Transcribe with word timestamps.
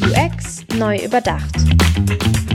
UX 0.00 0.64
neu 0.78 0.96
überdacht. 1.04 1.54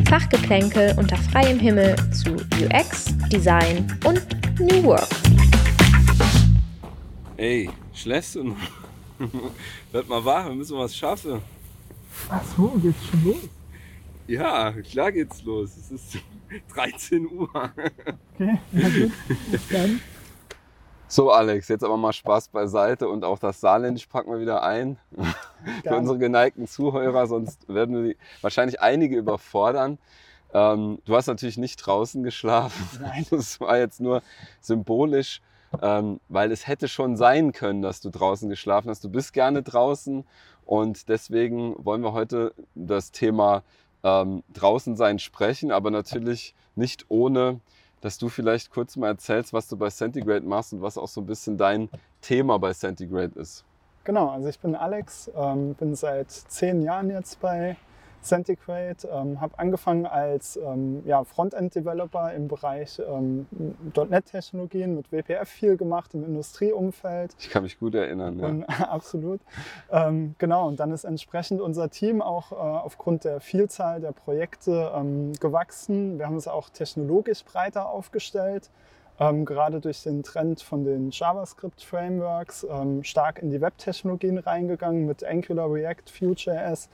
Fachgeplänkel 0.10 0.96
unter 0.98 1.18
freiem 1.18 1.60
Himmel 1.60 1.96
zu 2.12 2.34
UX, 2.34 3.16
Design 3.32 3.86
und 4.06 4.26
New 4.60 4.84
Work. 4.84 5.08
Ey, 7.38 7.70
schläfst 7.94 8.36
du 8.36 8.44
noch? 8.44 8.58
Werd 9.92 10.10
mal 10.10 10.26
wach, 10.26 10.48
wir 10.48 10.56
müssen 10.56 10.76
was 10.76 10.96
schaffen. 10.96 11.40
Ach 12.30 12.42
so, 12.58 12.70
geht's 12.82 13.06
schon 13.06 13.24
los? 13.24 13.50
Ja, 14.26 14.72
klar 14.72 15.12
geht's 15.12 15.44
los. 15.44 15.78
Es 15.78 15.92
ist 15.92 16.18
13 16.74 17.30
Uhr. 17.30 17.50
Okay, 17.54 18.60
na 18.72 18.90
gut. 18.90 19.12
Dann. 19.70 20.00
So, 21.14 21.30
Alex, 21.30 21.68
jetzt 21.68 21.84
aber 21.84 21.96
mal 21.96 22.12
Spaß 22.12 22.48
beiseite 22.48 23.08
und 23.08 23.24
auch 23.24 23.38
das 23.38 23.62
Saarländisch 23.62 24.08
packen 24.08 24.32
wir 24.32 24.40
wieder 24.40 24.64
ein. 24.64 24.98
Für 25.84 25.96
unsere 25.96 26.18
geneigten 26.18 26.68
Zuhörer, 26.68 27.28
sonst 27.28 27.70
werden 27.72 28.04
wir 28.04 28.16
wahrscheinlich 28.42 28.82
einige 28.82 29.16
überfordern. 29.16 30.00
Ähm, 30.56 30.98
du 31.06 31.16
hast 31.16 31.28
natürlich 31.28 31.60
nicht 31.60 31.76
draußen 31.76 32.24
geschlafen. 32.24 32.84
Nein. 33.00 33.28
Das 33.30 33.62
war 33.62 33.78
jetzt 33.78 34.02
nur 34.02 34.24
symbolisch, 34.60 35.44
ähm, 35.84 36.20
weil 36.30 36.52
es 36.52 36.66
hätte 36.66 36.88
schon 36.88 37.16
sein 37.16 37.52
können, 37.52 37.84
dass 37.84 38.02
du 38.02 38.10
draußen 38.10 38.50
geschlafen 38.50 38.90
hast. 38.90 39.04
Du 39.04 39.10
bist 39.10 39.34
gerne 39.34 39.62
draußen 39.62 40.26
und 40.66 41.10
deswegen 41.10 41.76
wollen 41.86 42.02
wir 42.02 42.14
heute 42.14 42.56
das 42.74 43.12
Thema 43.12 43.62
ähm, 44.02 44.42
draußen 44.52 44.96
sein 44.96 45.20
sprechen, 45.20 45.72
aber 45.72 45.92
natürlich 45.92 46.56
nicht 46.74 47.06
ohne, 47.10 47.60
dass 48.04 48.18
du 48.18 48.28
vielleicht 48.28 48.70
kurz 48.70 48.98
mal 48.98 49.08
erzählst, 49.08 49.54
was 49.54 49.68
du 49.70 49.78
bei 49.78 49.90
Centigrade 49.90 50.46
machst 50.46 50.74
und 50.74 50.82
was 50.82 50.98
auch 50.98 51.08
so 51.08 51.22
ein 51.22 51.26
bisschen 51.26 51.58
dein 51.58 51.90
Thema 52.22 52.60
bei 52.60 52.74
Centigrade 52.74 53.40
ist. 53.40 53.64
Genau, 54.04 54.30
also 54.30 54.50
ich 54.50 54.60
bin 54.60 54.76
Alex, 54.76 55.32
ähm, 55.34 55.74
bin 55.76 55.96
seit 55.96 56.30
zehn 56.30 56.82
Jahren 56.82 57.10
jetzt 57.10 57.40
bei 57.40 57.78
Centigrade, 58.24 59.08
ähm, 59.12 59.40
habe 59.40 59.58
angefangen 59.60 60.06
als 60.06 60.58
ähm, 60.58 61.04
ja, 61.06 61.24
Frontend-Developer 61.24 62.34
im 62.34 62.48
Bereich 62.48 63.00
ähm, 63.00 63.48
.NET-Technologien 63.96 64.96
mit 64.96 65.12
WPF 65.12 65.48
viel 65.48 65.78
gemacht 65.78 66.14
im 66.14 66.24
Industrieumfeld. 66.24 67.36
Ich 67.40 67.50
kann 67.50 67.64
mich 67.64 67.80
gut 67.80 67.96
erinnern. 67.96 68.40
Ja. 68.40 68.48
Und, 68.48 68.64
absolut. 68.90 69.42
Ähm, 69.92 70.36
genau, 70.38 70.68
und 70.68 70.80
dann 70.80 70.92
ist 70.92 71.04
entsprechend 71.04 71.62
unser 71.62 71.90
Team 71.90 72.22
auch 72.22 72.52
äh, 72.52 72.56
aufgrund 72.56 73.24
der 73.24 73.40
Vielzahl 73.40 74.02
der 74.02 74.12
Projekte 74.12 74.92
ähm, 74.96 75.34
gewachsen. 75.40 76.18
Wir 76.18 76.26
haben 76.26 76.38
es 76.38 76.48
auch 76.48 76.70
technologisch 76.70 77.44
breiter 77.46 77.90
aufgestellt, 77.90 78.70
ähm, 79.20 79.46
gerade 79.46 79.80
durch 79.80 80.04
den 80.04 80.24
Trend 80.24 80.62
von 80.62 80.84
den 80.84 81.12
JavaScript-Frameworks 81.12 82.66
ähm, 82.70 83.04
stark 83.04 83.40
in 83.40 83.52
die 83.52 83.62
Web-Technologien 83.62 84.38
reingegangen 84.38 85.06
mit 85.06 85.24
Angular, 85.24 85.72
React, 85.72 86.04
Vue.js. 86.20 86.90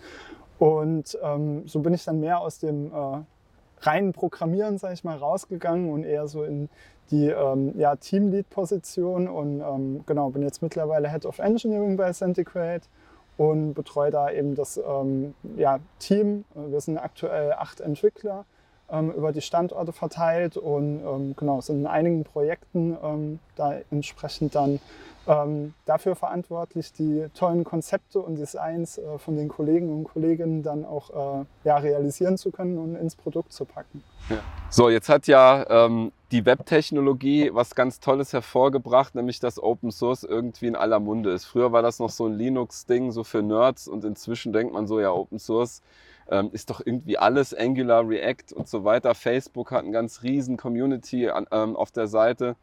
Und 0.59 1.17
ähm, 1.23 1.67
so 1.67 1.79
bin 1.79 1.93
ich 1.93 2.03
dann 2.03 2.19
mehr 2.19 2.39
aus 2.39 2.59
dem 2.59 2.91
äh, 2.93 3.21
reinen 3.81 4.11
Programmieren, 4.11 4.77
sage 4.77 4.93
ich 4.93 5.03
mal, 5.03 5.17
rausgegangen 5.17 5.91
und 5.91 6.03
eher 6.03 6.27
so 6.27 6.43
in 6.43 6.69
die 7.11 7.27
ähm, 7.27 7.73
ja, 7.77 7.95
Teamlead-Position 7.95 9.27
und 9.27 9.61
ähm, 9.61 10.03
genau, 10.05 10.29
bin 10.29 10.43
jetzt 10.43 10.61
mittlerweile 10.61 11.09
Head 11.09 11.25
of 11.25 11.39
Engineering 11.39 11.97
bei 11.97 12.11
Centigrade 12.11 12.81
und 13.37 13.73
betreue 13.73 14.11
da 14.11 14.29
eben 14.29 14.53
das 14.53 14.77
ähm, 14.77 15.33
ja, 15.55 15.79
Team. 15.97 16.43
Wir 16.53 16.81
sind 16.81 16.97
aktuell 16.97 17.53
acht 17.53 17.79
Entwickler 17.79 18.45
ähm, 18.91 19.11
über 19.11 19.31
die 19.31 19.41
Standorte 19.41 19.93
verteilt 19.93 20.57
und 20.57 21.01
ähm, 21.05 21.35
genau, 21.37 21.61
sind 21.61 21.79
in 21.79 21.87
einigen 21.87 22.25
Projekten 22.25 22.97
ähm, 23.01 23.39
da 23.55 23.75
entsprechend 23.91 24.55
dann 24.55 24.79
ähm, 25.27 25.73
dafür 25.85 26.15
verantwortlich, 26.15 26.93
die 26.93 27.25
tollen 27.33 27.63
Konzepte 27.63 28.19
und 28.19 28.35
Designs 28.35 28.97
äh, 28.97 29.17
von 29.17 29.35
den 29.35 29.47
Kollegen 29.47 29.89
und 29.91 30.03
Kolleginnen 30.05 30.63
dann 30.63 30.85
auch 30.85 31.41
äh, 31.41 31.45
ja, 31.63 31.77
realisieren 31.77 32.37
zu 32.37 32.51
können 32.51 32.77
und 32.77 32.95
ins 32.95 33.15
Produkt 33.15 33.53
zu 33.53 33.65
packen. 33.65 34.03
So, 34.69 34.89
jetzt 34.89 35.09
hat 35.09 35.27
ja 35.27 35.65
ähm, 35.69 36.11
die 36.31 36.45
Webtechnologie 36.45 37.51
was 37.53 37.73
ganz 37.73 37.99
Tolles 37.99 38.33
hervorgebracht, 38.33 39.15
nämlich 39.15 39.39
dass 39.39 39.61
Open 39.61 39.91
Source 39.91 40.23
irgendwie 40.23 40.67
in 40.67 40.75
aller 40.75 40.99
Munde 40.99 41.31
ist. 41.31 41.45
Früher 41.45 41.71
war 41.71 41.81
das 41.81 41.99
noch 41.99 42.11
so 42.11 42.27
ein 42.27 42.33
Linux-Ding, 42.33 43.11
so 43.11 43.23
für 43.23 43.41
Nerds 43.41 43.87
und 43.87 44.05
inzwischen 44.05 44.53
denkt 44.53 44.73
man 44.73 44.87
so, 44.87 44.99
ja, 44.99 45.11
Open 45.11 45.39
Source 45.39 45.81
ähm, 46.29 46.49
ist 46.53 46.69
doch 46.69 46.81
irgendwie 46.83 47.17
alles, 47.17 47.53
Angular, 47.53 48.07
React 48.07 48.53
und 48.53 48.67
so 48.67 48.83
weiter. 48.83 49.15
Facebook 49.15 49.71
hat 49.71 49.83
eine 49.83 49.91
ganz 49.91 50.21
riesen 50.21 50.57
Community 50.57 51.29
an, 51.29 51.47
ähm, 51.51 51.75
auf 51.75 51.91
der 51.91 52.07
Seite. 52.07 52.55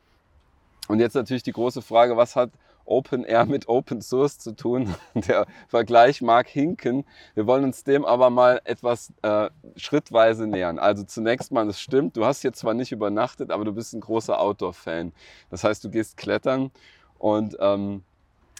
Und 0.89 1.01
jetzt 1.01 1.15
natürlich 1.15 1.43
die 1.43 1.53
große 1.53 1.83
Frage, 1.83 2.17
was 2.17 2.37
hat 2.37 2.51
OpenAir 2.85 3.47
mit 3.47 3.69
Open 3.69 4.01
Source 4.01 4.39
zu 4.39 4.53
tun? 4.53 4.95
Der 5.15 5.47
Vergleich 5.69 6.23
mag 6.23 6.49
hinken. 6.49 7.05
Wir 7.35 7.47
wollen 7.47 7.65
uns 7.65 7.85
dem 7.85 8.05
aber 8.05 8.31
mal 8.31 8.61
etwas 8.65 9.13
äh, 9.23 9.51
schrittweise 9.77 10.47
nähern. 10.47 10.79
Also 10.79 11.03
zunächst 11.05 11.53
mal, 11.53 11.67
das 11.67 11.81
stimmt, 11.81 12.17
du 12.17 12.25
hast 12.25 12.43
hier 12.43 12.53
zwar 12.53 12.75
nicht 12.75 12.93
übernachtet, 12.93 13.51
aber 13.51 13.65
du 13.65 13.73
bist 13.73 13.95
ein 13.95 14.01
großer 14.01 14.41
Outdoor-Fan. 14.41 15.13
Das 15.51 15.65
heißt, 15.65 15.85
du 15.85 15.91
gehst 15.91 16.17
klettern 16.17 16.71
und 17.19 17.57
ähm, 17.61 18.05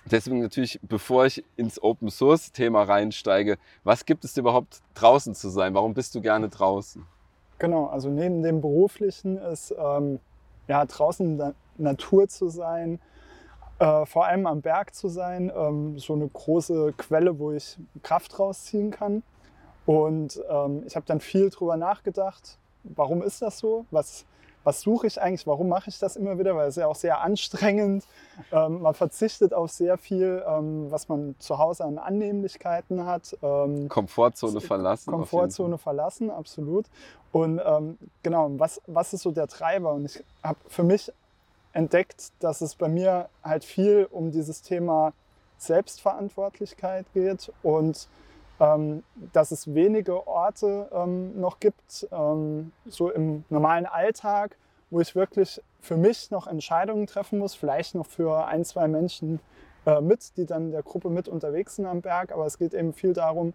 deswegen 0.05 0.41
natürlich, 0.41 0.81
bevor 0.83 1.27
ich 1.27 1.45
ins 1.57 1.81
Open 1.83 2.11
Source-Thema 2.11 2.83
reinsteige, 2.83 3.59
was 3.85 4.05
gibt 4.05 4.25
es 4.25 4.37
überhaupt 4.37 4.81
draußen 4.95 5.35
zu 5.35 5.49
sein? 5.49 5.75
Warum 5.75 5.95
bist 5.95 6.15
du 6.15 6.21
gerne 6.21 6.49
draußen? 6.49 7.07
Genau, 7.59 7.87
also 7.87 8.11
neben 8.11 8.43
dem 8.43 8.61
Beruflichen 8.61 9.39
ist 9.39 9.75
ähm, 9.79 10.19
ja, 10.69 10.85
draußen 10.85 11.55
Natur 11.79 12.29
zu 12.29 12.49
sein, 12.49 13.01
äh, 13.79 14.07
vor 14.07 14.27
allem 14.27 14.47
am 14.47 14.63
Berg 14.63 14.95
zu 14.95 15.09
sein, 15.09 15.53
ähm, 15.55 15.99
so 15.99 16.15
eine 16.15 16.29
große 16.29 16.95
Quelle, 16.97 17.39
wo 17.39 17.53
ich 17.53 17.79
Kraft 18.03 18.39
rausziehen 18.39 18.91
kann. 18.91 19.23
Und 19.85 20.43
ähm, 20.49 20.83
ich 20.87 20.97
habe 20.97 21.07
dann 21.07 21.21
viel 21.21 21.51
drüber 21.51 21.77
nachgedacht, 21.77 22.59
warum 22.83 23.23
ist 23.23 23.43
das 23.43 23.59
so? 23.59 23.87
Was, 23.91 24.25
was 24.65 24.81
suche 24.81 25.07
ich 25.07 25.21
eigentlich? 25.21 25.47
Warum 25.47 25.69
mache 25.69 25.91
ich 25.91 25.99
das 25.99 26.17
immer 26.17 26.39
wieder? 26.39 26.57
Weil 26.57 26.69
es 26.69 26.77
ja 26.77 26.89
auch 26.89 26.97
sehr 26.97 27.21
anstrengend. 27.21 28.05
Ähm, 28.51 28.83
man 28.83 28.95
verzichtet 28.95 29.55
auf 29.55 29.71
sehr 29.71 29.97
viel, 29.97 30.43
ähm, 30.47 30.91
was 30.91 31.09
man 31.09 31.37
zu 31.39 31.59
Hause 31.59 31.85
an 31.85 31.99
Annehmlichkeiten 31.99 33.07
hat. 33.07 33.37
Ähm, 33.43 33.89
Komfortzone 33.89 34.61
verlassen? 34.61 35.11
Komfortzone 35.11 35.79
verlassen, 35.79 36.31
absolut. 36.31 36.87
Und 37.31 37.61
ähm, 37.65 37.97
genau, 38.23 38.51
was, 38.59 38.81
was 38.87 39.13
ist 39.13 39.23
so 39.23 39.31
der 39.31 39.47
Treiber? 39.47 39.93
Und 39.93 40.07
ich 40.07 40.25
habe 40.43 40.59
für 40.67 40.83
mich 40.83 41.13
entdeckt, 41.77 42.33
dass 42.41 42.63
es 42.63 42.75
bei 42.75 42.89
mir 42.89 43.29
halt 43.43 43.65
viel 43.65 44.09
um 44.11 44.33
dieses 44.33 44.63
Thema 44.63 45.13
Selbstverantwortlichkeit 45.59 47.07
geht 47.13 47.53
und 47.63 48.09
ähm, 48.59 49.03
dass 49.35 49.51
es 49.51 49.75
wenige 49.75 50.27
Orte 50.27 50.89
ähm, 50.93 51.39
noch 51.39 51.61
gibt, 51.61 52.09
ähm, 52.11 52.73
so 52.87 53.11
im 53.11 53.45
normalen 53.51 53.85
Alltag, 53.85 54.57
wo 54.91 55.01
ich 55.01 55.15
wirklich 55.15 55.61
für 55.81 55.99
mich 55.99 56.31
noch 56.31 56.47
Entscheidungen 56.47 57.07
treffen 57.07 57.39
muss, 57.39 57.55
vielleicht 57.55 57.95
noch 57.95 58.07
für 58.07 58.47
ein, 58.47 58.65
zwei 58.65 58.89
Menschen 58.89 59.41
äh, 59.85 60.01
mit, 60.01 60.37
die 60.39 60.47
dann 60.47 60.67
in 60.67 60.73
der 60.73 60.83
Gruppe 60.83 61.11
mit 61.11 61.29
unterwegs 61.29 61.77
sind 61.77 61.85
am 61.85 62.01
Berg. 62.01 62.33
Aber 62.33 62.47
es 62.47 62.59
geht 62.59 62.73
eben 62.73 62.95
viel 62.95 63.13
darum, 63.13 63.53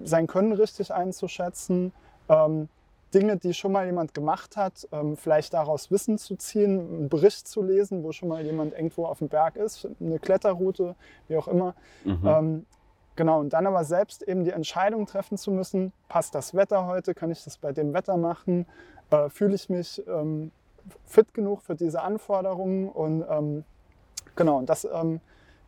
sein 0.00 0.26
Können 0.26 0.52
richtig 0.52 0.92
einzuschätzen, 0.92 1.92
ähm, 2.28 2.68
Dinge, 3.14 3.36
die 3.36 3.54
schon 3.54 3.72
mal 3.72 3.86
jemand 3.86 4.14
gemacht 4.14 4.56
hat, 4.56 4.88
ähm, 4.92 5.16
vielleicht 5.16 5.54
daraus 5.54 5.90
Wissen 5.90 6.18
zu 6.18 6.36
ziehen, 6.36 6.80
einen 6.80 7.08
Bericht 7.08 7.46
zu 7.46 7.62
lesen, 7.62 8.02
wo 8.02 8.12
schon 8.12 8.28
mal 8.28 8.44
jemand 8.44 8.72
irgendwo 8.72 9.06
auf 9.06 9.18
dem 9.18 9.28
Berg 9.28 9.56
ist, 9.56 9.88
eine 10.00 10.18
Kletterroute, 10.18 10.94
wie 11.28 11.36
auch 11.36 11.48
immer. 11.48 11.74
Mhm. 12.04 12.20
Ähm, 12.24 12.66
genau, 13.16 13.40
und 13.40 13.52
dann 13.52 13.66
aber 13.66 13.84
selbst 13.84 14.22
eben 14.22 14.44
die 14.44 14.50
Entscheidung 14.50 15.06
treffen 15.06 15.36
zu 15.36 15.50
müssen, 15.50 15.92
passt 16.08 16.34
das 16.34 16.54
Wetter 16.54 16.86
heute, 16.86 17.14
kann 17.14 17.30
ich 17.30 17.44
das 17.44 17.58
bei 17.58 17.72
dem 17.72 17.92
Wetter 17.92 18.16
machen, 18.16 18.66
äh, 19.10 19.28
fühle 19.28 19.54
ich 19.54 19.68
mich 19.68 20.02
ähm, 20.08 20.50
fit 21.04 21.32
genug 21.34 21.62
für 21.62 21.74
diese 21.74 22.02
Anforderungen 22.02 22.88
und 22.88 23.24
ähm, 23.28 23.64
genau, 24.34 24.58
und 24.58 24.68
das 24.68 24.86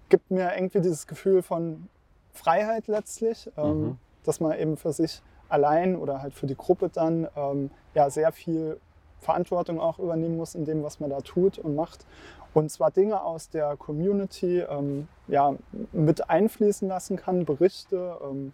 gibt 0.08 0.30
mir 0.30 0.54
irgendwie 0.56 0.80
dieses 0.80 1.06
Gefühl 1.06 1.42
von 1.42 1.88
Freiheit 2.32 2.88
letztlich, 2.88 3.50
Mhm. 3.56 3.96
dass 4.24 4.40
man 4.40 4.58
eben 4.58 4.76
für 4.76 4.92
sich 4.92 5.22
allein 5.54 5.96
oder 5.96 6.20
halt 6.20 6.34
für 6.34 6.46
die 6.46 6.56
Gruppe 6.56 6.90
dann 6.92 7.28
ähm, 7.36 7.70
ja 7.94 8.10
sehr 8.10 8.32
viel 8.32 8.78
Verantwortung 9.20 9.80
auch 9.80 9.98
übernehmen 9.98 10.36
muss 10.36 10.54
in 10.54 10.64
dem, 10.64 10.82
was 10.82 11.00
man 11.00 11.10
da 11.10 11.20
tut 11.20 11.58
und 11.58 11.74
macht. 11.74 12.04
Und 12.52 12.70
zwar 12.70 12.90
Dinge 12.90 13.22
aus 13.22 13.48
der 13.48 13.76
Community 13.76 14.60
ähm, 14.60 15.08
ja, 15.28 15.54
mit 15.92 16.28
einfließen 16.28 16.86
lassen 16.88 17.16
kann, 17.16 17.44
Berichte, 17.44 18.16
ähm, 18.22 18.52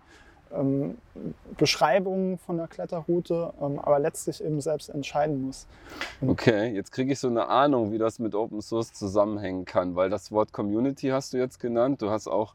ähm, 0.53 0.99
Beschreibungen 1.57 2.39
von 2.39 2.57
der 2.57 2.67
Kletterroute, 2.67 3.53
ähm, 3.61 3.79
aber 3.79 3.99
letztlich 3.99 4.43
eben 4.43 4.61
selbst 4.61 4.89
entscheiden 4.89 5.43
muss. 5.43 5.67
Okay, 6.27 6.75
jetzt 6.75 6.93
kriege 6.93 7.13
ich 7.13 7.19
so 7.19 7.29
eine 7.29 7.49
Ahnung, 7.49 7.93
wie 7.93 7.99
das 7.99 8.19
mit 8.19 8.35
Open 8.35 8.61
Source 8.61 8.93
zusammenhängen 8.93 9.65
kann, 9.65 9.97
weil 9.97 10.11
das 10.11 10.33
Wort 10.33 10.53
Community 10.53 11.09
hast 11.09 11.33
du 11.33 11.39
jetzt 11.39 11.61
genannt. 11.61 12.03
Du 12.03 12.11
hast 12.11 12.27
auch 12.27 12.55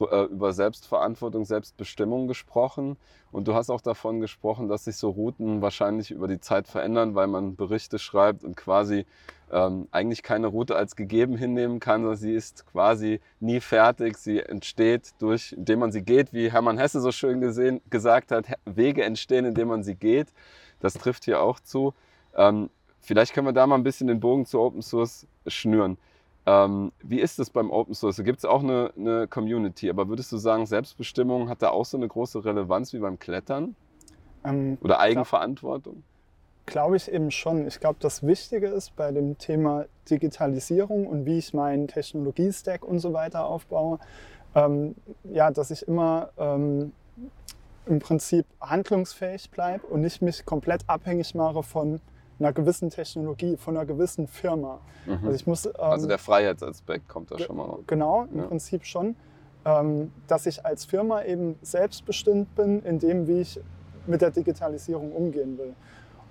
über 0.00 0.52
Selbstverantwortung, 0.52 1.44
Selbstbestimmung 1.44 2.26
gesprochen. 2.28 2.96
Und 3.32 3.48
du 3.48 3.54
hast 3.54 3.70
auch 3.70 3.80
davon 3.80 4.20
gesprochen, 4.20 4.68
dass 4.68 4.84
sich 4.84 4.96
so 4.96 5.10
Routen 5.10 5.62
wahrscheinlich 5.62 6.10
über 6.10 6.28
die 6.28 6.40
Zeit 6.40 6.68
verändern, 6.68 7.14
weil 7.14 7.26
man 7.26 7.56
Berichte 7.56 7.98
schreibt 7.98 8.44
und 8.44 8.56
quasi 8.56 9.06
ähm, 9.50 9.88
eigentlich 9.90 10.22
keine 10.22 10.46
Route 10.46 10.76
als 10.76 10.96
gegeben 10.96 11.36
hinnehmen 11.36 11.80
kann, 11.80 12.02
sondern 12.02 12.18
sie 12.18 12.34
ist 12.34 12.66
quasi 12.66 13.20
nie 13.40 13.60
fertig. 13.60 14.16
Sie 14.18 14.40
entsteht 14.40 15.14
durch, 15.18 15.52
indem 15.52 15.80
man 15.80 15.92
sie 15.92 16.02
geht, 16.02 16.32
wie 16.32 16.50
Hermann 16.50 16.78
Hesse 16.78 17.00
so 17.00 17.12
schön 17.12 17.40
gesehen, 17.40 17.80
gesagt 17.90 18.30
hat, 18.30 18.46
Wege 18.64 19.04
entstehen, 19.04 19.44
indem 19.44 19.68
man 19.68 19.82
sie 19.82 19.94
geht. 19.94 20.28
Das 20.80 20.94
trifft 20.94 21.24
hier 21.24 21.40
auch 21.40 21.60
zu. 21.60 21.94
Ähm, 22.36 22.70
vielleicht 23.00 23.32
können 23.32 23.46
wir 23.46 23.52
da 23.52 23.66
mal 23.66 23.76
ein 23.76 23.84
bisschen 23.84 24.08
den 24.08 24.20
Bogen 24.20 24.46
zu 24.46 24.60
Open 24.60 24.82
Source 24.82 25.26
schnüren. 25.46 25.98
Ähm, 26.46 26.92
wie 27.02 27.20
ist 27.20 27.38
es 27.38 27.48
beim 27.48 27.70
Open 27.70 27.94
Source? 27.94 28.16
Da 28.16 28.22
gibt 28.22 28.38
es 28.38 28.44
auch 28.44 28.62
eine, 28.62 28.92
eine, 28.96 29.26
Community, 29.28 29.88
aber 29.88 30.08
würdest 30.08 30.30
du 30.30 30.36
sagen, 30.36 30.66
Selbstbestimmung 30.66 31.48
hat 31.48 31.62
da 31.62 31.70
auch 31.70 31.86
so 31.86 31.96
eine 31.96 32.06
große 32.06 32.44
Relevanz 32.44 32.92
wie 32.92 32.98
beim 32.98 33.18
Klettern? 33.18 33.74
Ähm, 34.44 34.76
Oder 34.82 35.00
Eigenverantwortung? 35.00 36.02
Glaube 36.66 36.96
ich 36.96 37.10
eben 37.10 37.30
schon. 37.30 37.66
Ich 37.66 37.80
glaube, 37.80 37.96
das 38.00 38.26
Wichtige 38.26 38.68
ist 38.68 38.94
bei 38.96 39.10
dem 39.10 39.38
Thema 39.38 39.86
Digitalisierung 40.10 41.06
und 41.06 41.24
wie 41.24 41.38
ich 41.38 41.54
meinen 41.54 41.88
Technologiestack 41.88 42.84
und 42.84 42.98
so 42.98 43.12
weiter 43.12 43.46
aufbaue, 43.46 43.98
ähm, 44.54 44.94
ja, 45.24 45.50
dass 45.50 45.70
ich 45.70 45.86
immer 45.88 46.30
ähm, 46.38 46.92
im 47.86 47.98
Prinzip 47.98 48.46
handlungsfähig 48.60 49.50
bleibe 49.50 49.86
und 49.86 50.02
nicht 50.02 50.22
mich 50.22 50.44
komplett 50.44 50.84
abhängig 50.88 51.34
mache 51.34 51.62
von 51.62 52.00
einer 52.38 52.52
gewissen 52.52 52.90
Technologie, 52.90 53.56
von 53.56 53.76
einer 53.76 53.86
gewissen 53.86 54.26
Firma. 54.26 54.80
Mhm. 55.06 55.18
Also, 55.24 55.32
ich 55.32 55.46
muss, 55.46 55.66
ähm, 55.66 55.72
also 55.76 56.08
der 56.08 56.18
Freiheitsaspekt 56.18 57.08
kommt 57.08 57.30
da 57.30 57.38
schon 57.38 57.56
mal 57.56 57.64
auf. 57.64 57.80
Genau, 57.86 58.26
im 58.32 58.38
ja. 58.38 58.46
Prinzip 58.46 58.84
schon. 58.84 59.16
Ähm, 59.66 60.12
dass 60.26 60.44
ich 60.44 60.66
als 60.66 60.84
Firma 60.84 61.22
eben 61.22 61.56
selbstbestimmt 61.62 62.54
bin 62.54 62.82
in 62.82 62.98
dem, 62.98 63.26
wie 63.26 63.40
ich 63.40 63.58
mit 64.06 64.20
der 64.20 64.30
Digitalisierung 64.30 65.12
umgehen 65.12 65.56
will. 65.56 65.74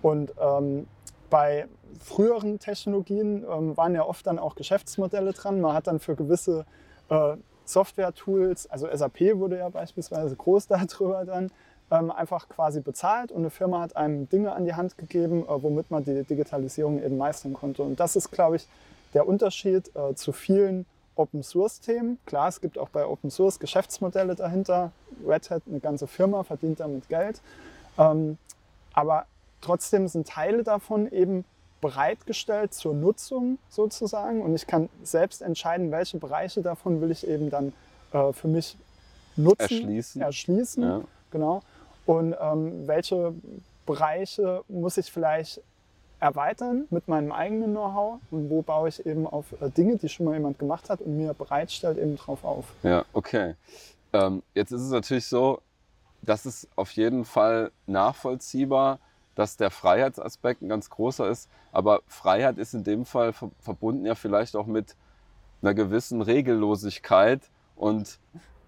Und 0.03 0.33
ähm, 0.39 0.85
bei 1.31 1.67
früheren 1.99 2.59
Technologien 2.59 3.43
ähm, 3.49 3.75
waren 3.75 3.95
ja 3.95 4.05
oft 4.05 4.27
dann 4.27 4.37
auch 4.37 4.53
Geschäftsmodelle 4.53 5.33
dran. 5.33 5.61
Man 5.61 5.73
hat 5.73 5.87
dann 5.87 5.99
für 5.99 6.15
gewisse 6.15 6.65
äh, 7.09 7.37
Software-Tools, 7.65 8.69
also 8.69 8.87
SAP 8.93 9.35
wurde 9.35 9.57
ja 9.57 9.69
beispielsweise 9.69 10.35
groß 10.35 10.67
darüber 10.97 11.25
dann, 11.25 11.51
ähm, 11.91 12.11
einfach 12.11 12.49
quasi 12.49 12.79
bezahlt 12.81 13.31
und 13.31 13.39
eine 13.39 13.49
Firma 13.49 13.81
hat 13.81 13.95
einem 13.95 14.27
Dinge 14.29 14.53
an 14.53 14.65
die 14.65 14.73
Hand 14.73 14.97
gegeben, 14.97 15.43
äh, 15.43 15.47
womit 15.47 15.91
man 15.91 16.03
die 16.03 16.23
Digitalisierung 16.23 17.01
eben 17.03 17.17
meistern 17.17 17.53
konnte. 17.53 17.83
Und 17.83 17.99
das 17.99 18.15
ist, 18.15 18.31
glaube 18.31 18.55
ich, 18.55 18.67
der 19.13 19.27
Unterschied 19.27 19.91
äh, 19.95 20.15
zu 20.15 20.31
vielen 20.31 20.85
Open 21.15 21.43
Source 21.43 21.79
Themen. 21.79 22.17
Klar, 22.25 22.47
es 22.47 22.61
gibt 22.61 22.77
auch 22.77 22.89
bei 22.89 23.05
Open 23.05 23.29
Source 23.29 23.59
Geschäftsmodelle 23.59 24.35
dahinter. 24.35 24.91
Red 25.25 25.49
Hat, 25.51 25.63
eine 25.69 25.79
ganze 25.79 26.07
Firma, 26.07 26.43
verdient 26.43 26.79
damit 26.79 27.07
Geld. 27.09 27.41
Ähm, 27.97 28.37
aber 28.93 29.25
trotzdem 29.61 30.07
sind 30.07 30.27
Teile 30.27 30.63
davon 30.63 31.11
eben 31.11 31.45
bereitgestellt 31.81 32.73
zur 32.73 32.93
Nutzung 32.93 33.59
sozusagen 33.69 34.41
und 34.41 34.55
ich 34.55 34.65
kann 34.65 34.89
selbst 35.03 35.41
entscheiden, 35.41 35.91
welche 35.91 36.17
Bereiche 36.17 36.61
davon 36.61 37.01
will 37.01 37.11
ich 37.11 37.27
eben 37.27 37.49
dann 37.49 37.73
äh, 38.13 38.31
für 38.31 38.47
mich 38.47 38.77
nutzen, 39.35 39.59
erschließen. 39.59 40.21
erschließen 40.21 40.83
ja. 40.83 41.01
Genau 41.29 41.61
und 42.05 42.35
ähm, 42.39 42.87
welche 42.87 43.33
Bereiche 43.85 44.63
muss 44.67 44.97
ich 44.97 45.11
vielleicht 45.11 45.61
erweitern 46.19 46.87
mit 46.89 47.07
meinem 47.07 47.31
eigenen 47.31 47.71
Know-how 47.71 48.19
und 48.31 48.49
wo 48.49 48.61
baue 48.61 48.87
ich 48.87 49.05
eben 49.05 49.27
auf 49.27 49.45
äh, 49.61 49.69
Dinge, 49.69 49.97
die 49.97 50.07
schon 50.07 50.25
mal 50.25 50.33
jemand 50.33 50.57
gemacht 50.57 50.89
hat 50.89 51.01
und 51.01 51.17
mir 51.17 51.33
bereitstellt, 51.33 51.97
eben 51.97 52.15
drauf 52.15 52.45
auf. 52.45 52.65
Ja, 52.81 53.03
okay. 53.11 53.55
Ähm, 54.13 54.41
jetzt 54.53 54.71
ist 54.71 54.81
es 54.81 54.91
natürlich 54.91 55.27
so, 55.27 55.61
dass 56.21 56.45
es 56.45 56.67
auf 56.77 56.91
jeden 56.91 57.25
Fall 57.25 57.71
nachvollziehbar, 57.87 58.99
dass 59.35 59.57
der 59.57 59.69
Freiheitsaspekt 59.69 60.61
ein 60.61 60.69
ganz 60.69 60.89
großer 60.89 61.29
ist, 61.29 61.49
aber 61.73 62.01
Freiheit 62.07 62.57
ist 62.57 62.73
in 62.73 62.85
dem 62.85 63.05
Fall 63.05 63.33
verbunden 63.59 64.05
ja 64.05 64.15
vielleicht 64.15 64.55
auch 64.55 64.67
mit 64.67 64.95
einer 65.61 65.73
gewissen 65.73 66.21
Regellosigkeit 66.21 67.41
und 67.75 68.19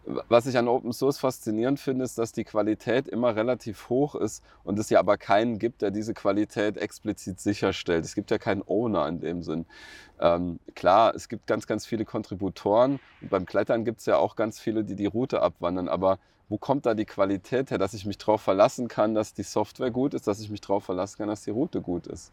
was 0.06 0.46
ich 0.46 0.58
an 0.58 0.68
Open 0.68 0.94
Source 0.94 1.18
faszinierend 1.18 1.80
finde, 1.80 2.06
ist, 2.06 2.18
dass 2.18 2.32
die 2.32 2.44
Qualität 2.44 3.08
immer 3.08 3.36
relativ 3.36 3.90
hoch 3.90 4.16
ist 4.16 4.44
und 4.64 4.78
es 4.78 4.90
ja 4.90 5.00
aber 5.00 5.18
keinen 5.18 5.58
gibt, 5.58 5.82
der 5.82 5.92
diese 5.92 6.14
Qualität 6.14 6.78
explizit 6.78 7.40
sicherstellt. 7.40 8.06
Es 8.06 8.14
gibt 8.14 8.30
ja 8.30 8.38
keinen 8.38 8.62
Owner 8.68 9.08
in 9.08 9.20
dem 9.20 9.42
Sinn. 9.42 9.66
Ähm, 10.20 10.60
klar, 10.76 11.16
es 11.16 11.28
gibt 11.28 11.48
ganz, 11.48 11.66
ganz 11.66 11.86
viele 11.86 12.06
Kontributoren 12.06 13.00
und 13.22 13.30
beim 13.30 13.46
Klettern 13.46 13.84
gibt 13.84 14.00
es 14.00 14.06
ja 14.06 14.18
auch 14.18 14.36
ganz 14.36 14.60
viele, 14.60 14.84
die 14.84 14.96
die 14.96 15.08
Route 15.08 15.42
abwandern. 15.42 15.90
Aber 15.90 16.20
wo 16.50 16.58
kommt 16.58 16.86
da 16.86 16.94
die 16.94 17.06
Qualität 17.06 17.72
her, 17.72 17.80
dass 17.80 17.96
ich 17.96 18.06
mich 18.06 18.20
darauf 18.20 18.42
verlassen 18.42 18.88
kann, 18.88 19.16
dass 19.16 19.34
die 19.34 19.44
Software 19.44 19.92
gut 19.92 20.14
ist, 20.14 20.28
dass 20.28 20.40
ich 20.40 20.50
mich 20.52 20.62
darauf 20.62 20.84
verlassen 20.84 21.18
kann, 21.18 21.28
dass 21.28 21.44
die 21.44 21.52
Route 21.52 21.82
gut 21.82 22.06
ist? 22.06 22.32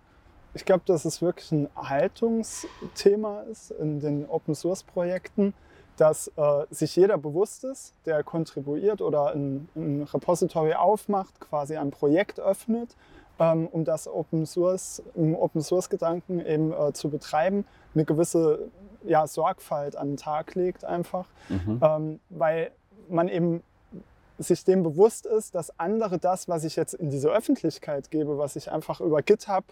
Ich 0.54 0.66
glaube, 0.66 0.82
dass 0.84 1.06
es 1.06 1.22
wirklich 1.22 1.50
ein 1.50 1.70
Haltungsthema 1.74 3.40
ist 3.50 3.70
in 3.70 4.00
den 4.00 4.28
Open 4.28 4.54
Source 4.54 4.82
Projekten 4.82 5.54
dass 5.96 6.28
äh, 6.36 6.66
sich 6.70 6.96
jeder 6.96 7.18
bewusst 7.18 7.64
ist, 7.64 7.94
der 8.06 8.22
kontribuiert 8.24 9.02
oder 9.02 9.34
ein, 9.34 9.68
ein 9.76 10.02
Repository 10.02 10.74
aufmacht, 10.74 11.40
quasi 11.40 11.76
ein 11.76 11.90
Projekt 11.90 12.40
öffnet, 12.40 12.96
ähm, 13.38 13.66
um 13.68 13.84
das 13.84 14.08
Open 14.08 14.46
Source, 14.46 15.02
im 15.14 15.34
Open 15.34 15.60
Source 15.60 15.90
Gedanken 15.90 16.44
eben 16.44 16.72
äh, 16.72 16.92
zu 16.92 17.10
betreiben, 17.10 17.64
eine 17.94 18.04
gewisse 18.04 18.70
ja, 19.04 19.26
Sorgfalt 19.26 19.96
an 19.96 20.12
den 20.12 20.16
Tag 20.16 20.54
legt 20.54 20.84
einfach, 20.84 21.26
mhm. 21.48 21.80
ähm, 21.82 22.20
weil 22.30 22.70
man 23.08 23.28
eben 23.28 23.62
sich 24.38 24.64
dem 24.64 24.82
bewusst 24.82 25.26
ist, 25.26 25.54
dass 25.54 25.78
andere 25.78 26.18
das, 26.18 26.48
was 26.48 26.64
ich 26.64 26.76
jetzt 26.76 26.94
in 26.94 27.10
diese 27.10 27.30
Öffentlichkeit 27.30 28.10
gebe, 28.10 28.38
was 28.38 28.56
ich 28.56 28.70
einfach 28.70 29.00
über 29.00 29.22
GitHub 29.22 29.64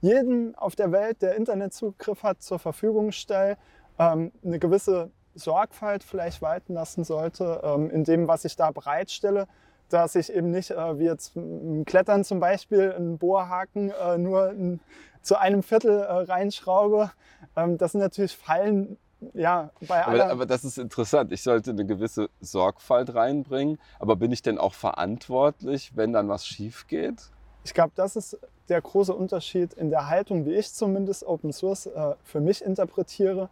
jeden 0.00 0.54
auf 0.56 0.76
der 0.76 0.92
Welt, 0.92 1.22
der 1.22 1.36
Internetzugriff 1.36 2.22
hat, 2.22 2.42
zur 2.42 2.58
Verfügung 2.58 3.12
stelle, 3.12 3.56
ähm, 3.98 4.32
eine 4.44 4.58
gewisse 4.58 5.10
Sorgfalt 5.34 6.04
vielleicht 6.04 6.42
walten 6.42 6.74
lassen 6.74 7.04
sollte 7.04 7.60
ähm, 7.64 7.90
in 7.90 8.04
dem, 8.04 8.28
was 8.28 8.44
ich 8.44 8.56
da 8.56 8.70
bereitstelle, 8.70 9.46
dass 9.88 10.14
ich 10.14 10.32
eben 10.32 10.50
nicht, 10.50 10.70
äh, 10.70 10.98
wie 10.98 11.04
jetzt 11.04 11.36
im 11.36 11.84
Klettern 11.84 12.24
zum 12.24 12.40
Beispiel, 12.40 12.92
einen 12.92 13.18
Bohrhaken 13.18 13.90
äh, 13.90 14.18
nur 14.18 14.50
in, 14.50 14.80
zu 15.22 15.38
einem 15.38 15.62
Viertel 15.62 16.00
äh, 16.00 16.12
reinschraube. 16.12 17.10
Ähm, 17.56 17.78
das 17.78 17.92
sind 17.92 18.00
natürlich 18.00 18.36
Fallen, 18.36 18.96
ja, 19.34 19.70
bei. 19.86 20.06
Aber, 20.06 20.30
aber 20.30 20.46
das 20.46 20.64
ist 20.64 20.78
interessant. 20.78 21.32
Ich 21.32 21.42
sollte 21.42 21.70
eine 21.70 21.84
gewisse 21.84 22.30
Sorgfalt 22.40 23.14
reinbringen. 23.14 23.78
Aber 23.98 24.16
bin 24.16 24.32
ich 24.32 24.42
denn 24.42 24.58
auch 24.58 24.74
verantwortlich, 24.74 25.92
wenn 25.94 26.12
dann 26.12 26.28
was 26.28 26.46
schief 26.46 26.86
geht? 26.86 27.30
Ich 27.64 27.74
glaube, 27.74 27.92
das 27.94 28.16
ist 28.16 28.38
der 28.68 28.80
große 28.80 29.14
Unterschied 29.14 29.74
in 29.74 29.90
der 29.90 30.08
Haltung, 30.08 30.46
wie 30.46 30.54
ich 30.54 30.72
zumindest 30.72 31.26
Open 31.26 31.52
Source 31.52 31.86
äh, 31.86 32.14
für 32.24 32.40
mich 32.40 32.64
interpretiere. 32.64 33.50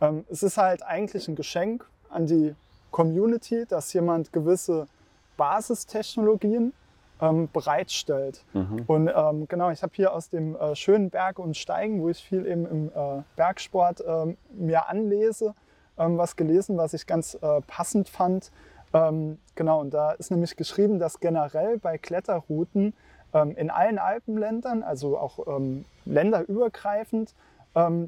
Ähm, 0.00 0.24
es 0.30 0.42
ist 0.42 0.56
halt 0.56 0.82
eigentlich 0.82 1.28
ein 1.28 1.36
Geschenk 1.36 1.86
an 2.10 2.26
die 2.26 2.54
Community, 2.90 3.64
dass 3.68 3.92
jemand 3.92 4.32
gewisse 4.32 4.86
Basistechnologien 5.36 6.72
ähm, 7.20 7.48
bereitstellt. 7.52 8.44
Mhm. 8.52 8.84
Und 8.86 9.10
ähm, 9.14 9.48
genau, 9.48 9.70
ich 9.70 9.82
habe 9.82 9.92
hier 9.94 10.12
aus 10.12 10.30
dem 10.30 10.56
äh, 10.56 10.74
schönen 10.74 11.10
Berg 11.10 11.38
und 11.38 11.56
Steigen, 11.56 12.00
wo 12.00 12.08
ich 12.08 12.22
viel 12.22 12.46
eben 12.46 12.66
im 12.66 12.88
äh, 12.88 13.22
Bergsport 13.36 14.00
äh, 14.00 14.36
mir 14.52 14.88
anlese, 14.88 15.54
ähm, 15.98 16.18
was 16.18 16.36
gelesen, 16.36 16.76
was 16.76 16.94
ich 16.94 17.06
ganz 17.06 17.34
äh, 17.40 17.60
passend 17.66 18.08
fand. 18.08 18.50
Ähm, 18.94 19.38
genau, 19.54 19.80
und 19.80 19.92
da 19.92 20.12
ist 20.12 20.30
nämlich 20.30 20.56
geschrieben, 20.56 20.98
dass 20.98 21.20
generell 21.20 21.78
bei 21.78 21.98
Kletterrouten 21.98 22.94
ähm, 23.34 23.56
in 23.56 23.70
allen 23.70 23.98
Alpenländern, 23.98 24.82
also 24.82 25.18
auch 25.18 25.60
länderübergreifend, 26.06 27.34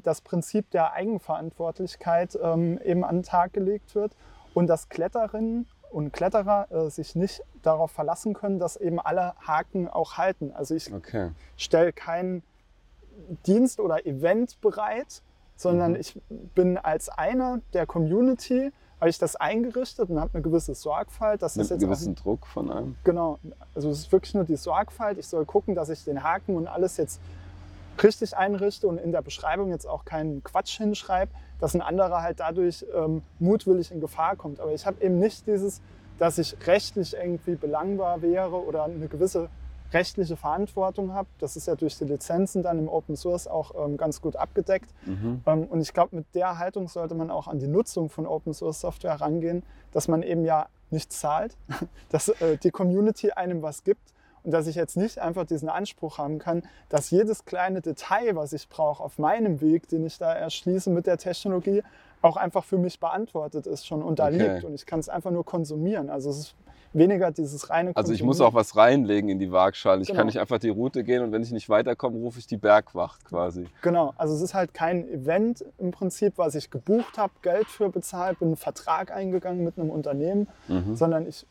das 0.03 0.21
Prinzip 0.21 0.69
der 0.71 0.93
Eigenverantwortlichkeit 0.93 2.37
ähm, 2.41 2.79
eben 2.83 3.03
an 3.03 3.17
den 3.17 3.23
Tag 3.23 3.53
gelegt 3.53 3.95
wird 3.95 4.15
und 4.53 4.67
dass 4.67 4.89
Kletterinnen 4.89 5.67
und 5.91 6.13
Kletterer 6.13 6.71
äh, 6.71 6.89
sich 6.89 7.15
nicht 7.15 7.43
darauf 7.61 7.91
verlassen 7.91 8.33
können, 8.33 8.59
dass 8.59 8.75
eben 8.77 8.99
alle 8.99 9.33
Haken 9.45 9.87
auch 9.87 10.17
halten. 10.17 10.51
Also 10.51 10.75
ich 10.75 10.91
okay. 10.93 11.31
stelle 11.57 11.93
keinen 11.93 12.43
Dienst 13.45 13.79
oder 13.79 14.05
Event 14.05 14.59
bereit, 14.61 15.21
sondern 15.55 15.91
mhm. 15.91 15.97
ich 15.99 16.19
bin 16.55 16.77
als 16.77 17.09
einer 17.09 17.59
der 17.73 17.85
Community, 17.85 18.71
habe 18.99 19.09
ich 19.09 19.17
das 19.17 19.35
eingerichtet 19.35 20.09
und 20.09 20.19
habe 20.19 20.31
eine 20.33 20.43
gewisse 20.43 20.75
Sorgfalt. 20.75 21.41
Dass 21.41 21.55
Mit 21.55 21.63
das 21.63 21.69
jetzt 21.71 21.81
einen 21.81 21.89
gewissen 21.89 22.15
Druck 22.15 22.45
von 22.45 22.71
einem? 22.71 22.95
Genau. 23.03 23.39
Also 23.73 23.89
es 23.89 23.99
ist 23.99 24.11
wirklich 24.11 24.35
nur 24.35 24.43
die 24.43 24.55
Sorgfalt. 24.55 25.17
Ich 25.17 25.27
soll 25.27 25.43
gucken, 25.45 25.73
dass 25.73 25.89
ich 25.89 26.03
den 26.03 26.23
Haken 26.23 26.55
und 26.55 26.67
alles 26.67 26.97
jetzt 26.97 27.19
richtig 28.01 28.35
einrichte 28.35 28.87
und 28.87 28.97
in 28.97 29.11
der 29.11 29.21
Beschreibung 29.21 29.69
jetzt 29.69 29.87
auch 29.87 30.05
keinen 30.05 30.43
Quatsch 30.43 30.77
hinschreibe, 30.77 31.31
dass 31.59 31.75
ein 31.75 31.81
anderer 31.81 32.21
halt 32.21 32.39
dadurch 32.39 32.85
ähm, 32.93 33.21
mutwillig 33.39 33.91
in 33.91 34.01
Gefahr 34.01 34.35
kommt. 34.35 34.59
Aber 34.59 34.73
ich 34.73 34.85
habe 34.85 35.03
eben 35.03 35.19
nicht 35.19 35.47
dieses, 35.47 35.81
dass 36.17 36.37
ich 36.37 36.55
rechtlich 36.65 37.15
irgendwie 37.15 37.55
belangbar 37.55 38.21
wäre 38.21 38.63
oder 38.63 38.85
eine 38.85 39.07
gewisse 39.07 39.49
rechtliche 39.93 40.37
Verantwortung 40.37 41.13
habe. 41.13 41.27
Das 41.39 41.55
ist 41.55 41.67
ja 41.67 41.75
durch 41.75 41.97
die 41.97 42.05
Lizenzen 42.05 42.63
dann 42.63 42.79
im 42.79 42.87
Open 42.87 43.15
Source 43.15 43.47
auch 43.47 43.73
ähm, 43.75 43.97
ganz 43.97 44.21
gut 44.21 44.35
abgedeckt. 44.35 44.89
Mhm. 45.05 45.41
Ähm, 45.45 45.63
und 45.65 45.81
ich 45.81 45.93
glaube, 45.93 46.15
mit 46.15 46.25
der 46.33 46.57
Haltung 46.57 46.87
sollte 46.87 47.15
man 47.15 47.29
auch 47.29 47.47
an 47.47 47.59
die 47.59 47.67
Nutzung 47.67 48.09
von 48.09 48.25
Open 48.25 48.53
Source 48.53 48.79
Software 48.79 49.19
rangehen, 49.19 49.63
dass 49.91 50.07
man 50.07 50.23
eben 50.23 50.45
ja 50.45 50.67
nicht 50.91 51.11
zahlt, 51.11 51.57
dass 52.09 52.29
äh, 52.29 52.57
die 52.57 52.71
Community 52.71 53.31
einem 53.31 53.61
was 53.61 53.83
gibt 53.83 54.13
und 54.43 54.51
dass 54.51 54.67
ich 54.67 54.75
jetzt 54.75 54.97
nicht 54.97 55.19
einfach 55.19 55.45
diesen 55.45 55.69
Anspruch 55.69 56.17
haben 56.17 56.39
kann, 56.39 56.63
dass 56.89 57.11
jedes 57.11 57.45
kleine 57.45 57.81
Detail, 57.81 58.35
was 58.35 58.53
ich 58.53 58.67
brauche 58.69 59.03
auf 59.03 59.19
meinem 59.19 59.61
Weg, 59.61 59.87
den 59.87 60.05
ich 60.05 60.17
da 60.17 60.33
erschließe 60.33 60.89
mit 60.89 61.07
der 61.07 61.17
Technologie, 61.17 61.83
auch 62.23 62.37
einfach 62.37 62.63
für 62.63 62.77
mich 62.77 62.99
beantwortet 62.99 63.65
ist 63.67 63.85
schon 63.87 64.01
da 64.15 64.27
Okay. 64.27 64.63
und 64.65 64.73
ich 64.75 64.85
kann 64.85 64.99
es 64.99 65.09
einfach 65.09 65.31
nur 65.31 65.43
konsumieren. 65.45 66.09
Also 66.09 66.29
es 66.29 66.37
ist 66.39 66.55
weniger 66.93 67.31
dieses 67.31 67.69
reine 67.69 67.91
Also 67.95 68.11
ich 68.13 68.19
Konsumieren. 68.19 68.25
muss 68.27 68.41
auch 68.41 68.53
was 68.53 68.75
reinlegen 68.75 69.29
in 69.29 69.39
die 69.39 69.51
Waagschale. 69.51 70.01
Ich 70.01 70.07
Genau. 70.09 70.17
kann 70.19 70.27
nicht 70.27 70.39
einfach 70.39 70.59
die 70.59 70.69
Route 70.69 71.03
gehen 71.03 71.23
und 71.23 71.31
wenn 71.31 71.41
ich 71.41 71.51
nicht 71.51 71.69
weiterkomme, 71.69 72.17
rufe 72.17 72.37
ich 72.37 72.45
die 72.47 72.57
Bergwacht 72.57 73.23
quasi. 73.25 73.65
Genau, 73.81 74.13
also 74.17 74.35
es 74.35 74.41
ist 74.41 74.53
halt 74.53 74.73
kein 74.73 75.07
Event 75.09 75.63
im 75.79 75.91
Prinzip, 75.91 76.33
was 76.37 76.53
ich 76.55 76.69
gebucht 76.69 77.17
habe, 77.17 77.31
Geld 77.41 77.67
für 77.67 77.89
bezahlt, 77.89 78.39
bin 78.39 78.49
einen 78.49 78.57
Vertrag 78.57 79.11
eingegangen 79.11 79.63
mit 79.63 79.77
einem 79.79 79.89
Unternehmen, 79.89 80.47
Mhm. 80.67 80.95
sondern 80.95 81.27
ich 81.27 81.45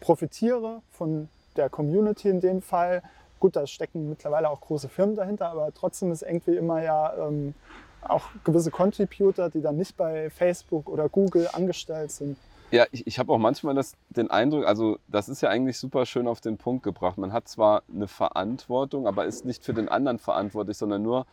profitiere 0.00 0.80
von 0.90 1.28
der 1.58 1.68
Community 1.68 2.28
in 2.28 2.40
dem 2.40 2.62
Fall. 2.62 3.02
Gut, 3.40 3.56
da 3.56 3.66
stecken 3.66 4.08
mittlerweile 4.08 4.48
auch 4.48 4.60
große 4.60 4.88
Firmen 4.88 5.14
dahinter, 5.14 5.48
aber 5.48 5.72
trotzdem 5.74 6.10
ist 6.10 6.22
irgendwie 6.22 6.56
immer 6.56 6.82
ja 6.82 7.14
ähm, 7.28 7.54
auch 8.02 8.24
gewisse 8.44 8.70
Contributor, 8.70 9.50
die 9.50 9.60
dann 9.60 9.76
nicht 9.76 9.96
bei 9.96 10.30
Facebook 10.30 10.88
oder 10.88 11.08
Google 11.08 11.48
angestellt 11.52 12.10
sind. 12.10 12.36
Ja, 12.70 12.86
ich, 12.92 13.06
ich 13.06 13.18
habe 13.18 13.32
auch 13.32 13.38
manchmal 13.38 13.74
das, 13.74 13.94
den 14.10 14.30
Eindruck, 14.30 14.66
also 14.66 14.98
das 15.08 15.28
ist 15.28 15.40
ja 15.40 15.48
eigentlich 15.48 15.78
super 15.78 16.04
schön 16.04 16.28
auf 16.28 16.40
den 16.40 16.58
Punkt 16.58 16.82
gebracht. 16.82 17.16
Man 17.16 17.32
hat 17.32 17.48
zwar 17.48 17.82
eine 17.92 18.08
Verantwortung, 18.08 19.06
aber 19.06 19.24
ist 19.24 19.44
nicht 19.46 19.64
für 19.64 19.72
den 19.72 19.88
anderen 19.88 20.18
verantwortlich, 20.18 20.76
sondern 20.76 21.02
nur 21.02 21.26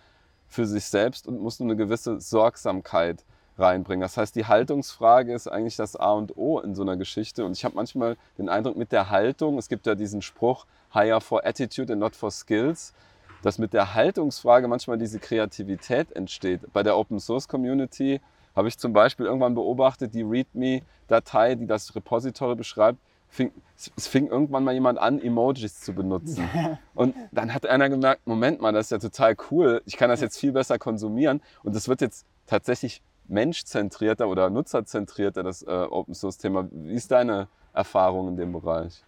für 0.48 0.66
sich 0.66 0.86
selbst 0.86 1.28
und 1.28 1.42
muss 1.42 1.60
nur 1.60 1.68
eine 1.68 1.76
gewisse 1.76 2.22
Sorgsamkeit 2.22 3.26
reinbringen. 3.58 4.02
Das 4.02 4.18
heißt, 4.18 4.36
die 4.36 4.46
Haltungsfrage 4.46 5.34
ist 5.34 5.48
eigentlich 5.48 5.76
das 5.76 5.96
A 5.96 6.12
und 6.12 6.38
O 6.38 6.60
in 6.60 6.76
so 6.76 6.82
einer 6.82 6.98
Geschichte. 6.98 7.46
Und 7.46 7.54
ich 7.54 7.64
habe 7.64 7.76
manchmal 7.76 8.18
den 8.38 8.50
Eindruck, 8.50 8.76
mit 8.76 8.92
der 8.92 9.10
Haltung, 9.10 9.58
es 9.58 9.70
gibt 9.70 9.86
ja 9.88 9.96
diesen 9.96 10.22
Spruch, 10.22 10.66
hire 10.94 11.22
for 11.22 11.46
attitude 11.46 11.92
and 11.92 12.00
not 12.00 12.16
for 12.16 12.32
skills, 12.32 12.94
dass 13.42 13.58
mit 13.58 13.74
der 13.74 13.94
Haltungsfrage 13.94 14.68
manchmal 14.68 14.98
diese 14.98 15.20
Kreativität 15.20 16.12
entsteht. 16.14 16.62
Bei 16.74 16.84
der 16.84 16.98
Open 16.98 17.20
Source 17.20 17.48
Community 17.48 18.20
habe 18.56 18.68
ich 18.68 18.78
zum 18.78 18.94
Beispiel 18.94 19.26
irgendwann 19.26 19.56
beobachtet, 19.56 20.14
die 20.14 20.24
README-Datei, 20.24 21.56
die 21.56 21.68
das 21.68 21.96
Repository 21.96 22.56
beschreibt, 22.56 23.00
fing, 23.28 23.52
es 23.96 24.08
fing 24.08 24.28
irgendwann 24.28 24.64
mal 24.64 24.74
jemand 24.74 24.98
an, 24.98 25.22
Emojis 25.22 25.82
zu 25.82 25.94
benutzen. 25.94 26.50
Und 26.96 27.16
dann 27.32 27.54
hat 27.54 27.66
einer 27.66 27.90
gemerkt, 27.90 28.26
Moment 28.26 28.62
mal, 28.62 28.72
das 28.72 28.88
ist 28.88 28.92
ja 28.92 28.98
total 28.98 29.36
cool, 29.52 29.82
ich 29.86 29.98
kann 29.98 30.10
das 30.10 30.22
jetzt 30.22 30.40
viel 30.40 30.54
besser 30.54 30.80
konsumieren 30.80 31.42
und 31.64 31.76
es 31.76 31.88
wird 31.88 32.02
jetzt 32.02 32.26
tatsächlich 32.48 33.02
menschzentrierter 33.28 34.28
oder 34.28 34.50
nutzerzentrierter, 34.50 35.44
das 35.44 35.62
äh, 35.64 35.70
Open-Source-Thema. 35.70 36.68
Wie 36.72 36.94
ist 36.94 37.12
deine 37.12 37.48
Erfahrung 37.74 38.30
in 38.30 38.38
dem 38.38 38.52
Bereich? 38.52 39.04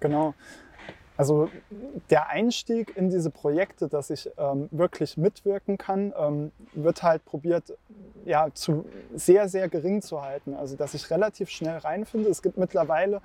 Genau. 0.00 0.34
Also 1.16 1.48
der 2.10 2.30
Einstieg 2.30 2.96
in 2.96 3.10
diese 3.10 3.30
Projekte, 3.30 3.88
dass 3.88 4.10
ich 4.10 4.30
ähm, 4.38 4.68
wirklich 4.70 5.16
mitwirken 5.16 5.78
kann, 5.78 6.12
ähm, 6.18 6.52
wird 6.72 7.02
halt 7.02 7.24
probiert, 7.24 7.76
ja, 8.24 8.48
zu 8.54 8.86
sehr, 9.14 9.48
sehr 9.48 9.68
gering 9.68 10.00
zu 10.02 10.22
halten. 10.22 10.54
Also 10.54 10.74
dass 10.74 10.94
ich 10.94 11.10
relativ 11.10 11.50
schnell 11.50 11.78
reinfinde. 11.78 12.28
Es 12.28 12.42
gibt 12.42 12.56
mittlerweile 12.56 13.20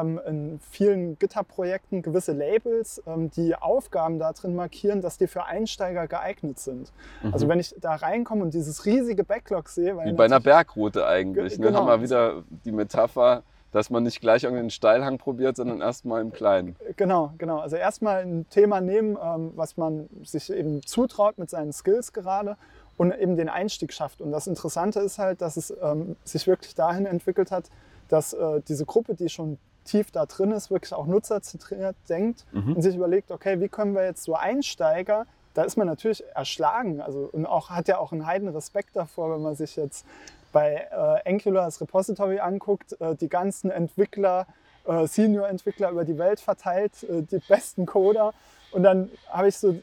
in 0.00 0.60
vielen 0.70 1.18
GitHub-Projekten 1.18 2.02
gewisse 2.02 2.32
Labels, 2.32 3.02
ähm, 3.06 3.30
die 3.32 3.56
Aufgaben 3.56 4.18
da 4.20 4.32
drin 4.32 4.54
markieren, 4.54 5.00
dass 5.00 5.18
die 5.18 5.26
für 5.26 5.44
Einsteiger 5.46 6.06
geeignet 6.06 6.60
sind. 6.60 6.92
Also 7.32 7.48
wenn 7.48 7.58
ich 7.58 7.74
da 7.80 7.96
reinkomme 7.96 8.42
und 8.42 8.54
dieses 8.54 8.86
riesige 8.86 9.24
Backlog 9.24 9.68
sehe, 9.68 9.96
weil 9.96 10.06
Mhm. 10.06 10.10
Wie 10.12 10.16
bei 10.16 10.24
einer 10.26 10.38
Bergroute 10.40 11.06
eigentlich. 11.06 11.54
Ge- 11.54 11.60
Ne? 11.60 11.66
genau. 11.66 11.80
Haben 11.80 11.88
wir 11.88 12.02
wieder 12.02 12.44
die 12.64 12.70
Metapher, 12.72 13.42
dass 13.72 13.90
man 13.90 14.02
nicht 14.04 14.20
gleich 14.20 14.44
irgendeinen 14.44 14.70
Steilhang 14.70 15.18
probiert, 15.18 15.56
sondern 15.56 15.80
erstmal 15.80 16.20
im 16.22 16.32
Kleinen. 16.32 16.76
Genau, 16.96 17.32
genau. 17.38 17.58
Also 17.58 17.74
erstmal 17.76 18.22
ein 18.22 18.46
Thema 18.50 18.80
nehmen, 18.80 19.16
ähm, 19.22 19.52
was 19.56 19.76
man 19.76 20.08
sich 20.22 20.52
eben 20.52 20.82
zutraut 20.86 21.36
mit 21.38 21.50
seinen 21.50 21.72
Skills 21.72 22.12
gerade 22.12 22.56
und 22.96 23.12
eben 23.12 23.36
den 23.36 23.48
Einstieg 23.48 23.92
schafft. 23.92 24.20
Und 24.20 24.30
das 24.30 24.46
Interessante 24.46 25.00
ist 25.00 25.18
halt, 25.18 25.40
dass 25.40 25.56
es 25.56 25.74
ähm, 25.82 26.14
sich 26.24 26.46
wirklich 26.46 26.74
dahin 26.76 27.06
entwickelt 27.06 27.50
hat, 27.50 27.70
dass 28.08 28.32
äh, 28.32 28.60
diese 28.68 28.84
Gruppe, 28.86 29.14
die 29.14 29.28
schon 29.28 29.58
tief 29.90 30.10
da 30.10 30.26
drin 30.26 30.52
ist, 30.52 30.70
wirklich 30.70 30.92
auch 30.94 31.06
nutzerzentriert 31.06 31.96
denkt 32.08 32.44
Mhm. 32.52 32.76
und 32.76 32.82
sich 32.82 32.94
überlegt, 32.96 33.30
okay, 33.30 33.60
wie 33.60 33.68
können 33.68 33.94
wir 33.94 34.04
jetzt 34.04 34.22
so 34.24 34.34
Einsteiger, 34.34 35.26
da 35.54 35.62
ist 35.64 35.76
man 35.76 35.86
natürlich 35.86 36.22
erschlagen, 36.34 37.00
also 37.00 37.28
und 37.32 37.44
auch 37.46 37.70
hat 37.70 37.88
ja 37.88 37.98
auch 37.98 38.12
einen 38.12 38.24
heiden 38.26 38.48
Respekt 38.48 38.94
davor, 38.94 39.34
wenn 39.34 39.42
man 39.42 39.56
sich 39.56 39.74
jetzt 39.76 40.06
bei 40.52 40.86
äh, 40.90 41.28
Angular 41.28 41.64
das 41.64 41.80
Repository 41.80 42.38
anguckt, 42.40 43.00
äh, 43.00 43.14
die 43.16 43.28
ganzen 43.28 43.70
Entwickler, 43.70 44.46
äh, 44.86 45.06
Senior-Entwickler 45.06 45.90
über 45.90 46.04
die 46.04 46.18
Welt 46.18 46.40
verteilt, 46.40 47.02
äh, 47.04 47.22
die 47.22 47.38
besten 47.48 47.86
Coder. 47.86 48.32
Und 48.72 48.82
dann 48.84 49.10
habe 49.28 49.48
ich 49.48 49.56
so, 49.56 49.74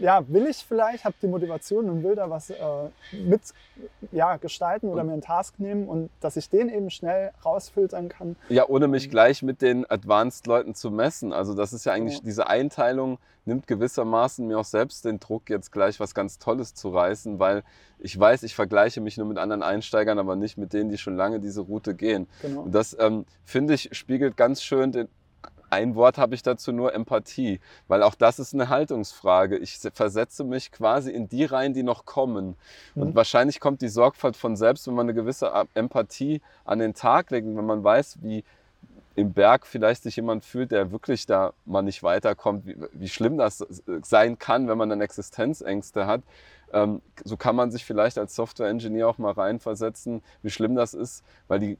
ja, 0.00 0.22
will 0.28 0.46
ich 0.46 0.58
vielleicht, 0.58 1.04
habe 1.04 1.14
die 1.20 1.26
Motivation 1.26 1.88
und 1.90 2.02
will 2.02 2.14
da 2.14 2.30
was 2.30 2.50
äh, 2.50 2.56
mit 3.12 3.40
ja, 4.10 4.36
gestalten 4.36 4.88
oder 4.88 5.04
mir 5.04 5.12
einen 5.12 5.22
Task 5.22 5.58
nehmen 5.58 5.88
und 5.88 6.10
dass 6.20 6.36
ich 6.36 6.48
den 6.48 6.68
eben 6.68 6.90
schnell 6.90 7.32
rausfiltern 7.44 8.08
kann. 8.08 8.36
Ja, 8.48 8.68
ohne 8.68 8.88
mich 8.88 9.10
gleich 9.10 9.42
mit 9.42 9.62
den 9.62 9.88
Advanced-Leuten 9.90 10.74
zu 10.74 10.90
messen. 10.90 11.32
Also 11.32 11.54
das 11.54 11.72
ist 11.72 11.84
ja 11.84 11.92
eigentlich, 11.92 12.14
Genau. 12.16 12.24
diese 12.26 12.46
Einteilung 12.46 13.18
nimmt 13.44 13.66
gewissermaßen 13.66 14.46
mir 14.46 14.58
auch 14.58 14.64
selbst 14.64 15.04
den 15.04 15.18
Druck, 15.18 15.50
jetzt 15.50 15.72
gleich 15.72 15.98
was 15.98 16.14
ganz 16.14 16.38
Tolles 16.38 16.74
zu 16.74 16.90
reißen, 16.90 17.38
weil 17.38 17.64
ich 17.98 18.18
weiß, 18.18 18.44
ich 18.44 18.54
vergleiche 18.54 19.00
mich 19.00 19.16
nur 19.16 19.26
mit 19.26 19.38
anderen 19.38 19.62
Einsteigern, 19.62 20.18
aber 20.18 20.36
nicht 20.36 20.58
mit 20.58 20.72
denen, 20.72 20.90
die 20.90 20.98
schon 20.98 21.16
lange 21.16 21.40
diese 21.40 21.60
Route 21.62 21.94
gehen. 21.94 22.28
Genau. 22.40 22.62
Und 22.62 22.74
das, 22.74 22.96
ähm, 22.98 23.24
finde 23.44 23.74
ich, 23.74 23.88
spiegelt 23.92 24.36
ganz 24.36 24.62
schön 24.62 24.92
den, 24.92 25.08
ein 25.72 25.94
Wort 25.94 26.18
habe 26.18 26.34
ich 26.34 26.42
dazu 26.42 26.70
nur 26.70 26.94
Empathie, 26.94 27.58
weil 27.88 28.02
auch 28.02 28.14
das 28.14 28.38
ist 28.38 28.52
eine 28.54 28.68
Haltungsfrage. 28.68 29.56
Ich 29.56 29.78
se- 29.78 29.90
versetze 29.90 30.44
mich 30.44 30.70
quasi 30.70 31.10
in 31.10 31.28
die 31.28 31.44
rein, 31.44 31.72
die 31.74 31.82
noch 31.82 32.04
kommen. 32.04 32.56
Und 32.94 33.08
Mhm. 33.10 33.14
wahrscheinlich 33.14 33.58
kommt 33.58 33.80
die 33.80 33.88
Sorgfalt 33.88 34.36
von 34.36 34.54
selbst, 34.56 34.86
wenn 34.86 34.94
man 34.94 35.06
eine 35.06 35.14
gewisse 35.14 35.50
Empathie 35.74 36.40
an 36.64 36.78
den 36.78 36.94
Tag 36.94 37.30
legt 37.30 37.46
und 37.46 37.56
wenn 37.56 37.66
man 37.66 37.82
weiß, 37.82 38.18
wie 38.22 38.44
im 39.14 39.32
Berg 39.32 39.66
vielleicht 39.66 40.02
sich 40.02 40.16
jemand 40.16 40.44
fühlt, 40.44 40.70
der 40.72 40.90
wirklich 40.92 41.26
da 41.26 41.52
mal 41.66 41.82
nicht 41.82 42.02
weiterkommt, 42.02 42.66
wie, 42.66 42.76
wie 42.92 43.08
schlimm 43.08 43.36
das 43.36 43.64
sein 44.02 44.38
kann, 44.38 44.68
wenn 44.68 44.78
man 44.78 44.88
dann 44.88 45.00
Existenzängste 45.00 46.06
hat. 46.06 46.22
Ähm, 46.72 47.02
so 47.24 47.36
kann 47.36 47.54
man 47.56 47.70
sich 47.70 47.84
vielleicht 47.84 48.16
als 48.18 48.34
Software-Engineer 48.34 49.08
auch 49.08 49.18
mal 49.18 49.32
reinversetzen, 49.32 50.22
wie 50.42 50.50
schlimm 50.50 50.74
das 50.74 50.94
ist, 50.94 51.22
weil 51.48 51.60
die 51.60 51.78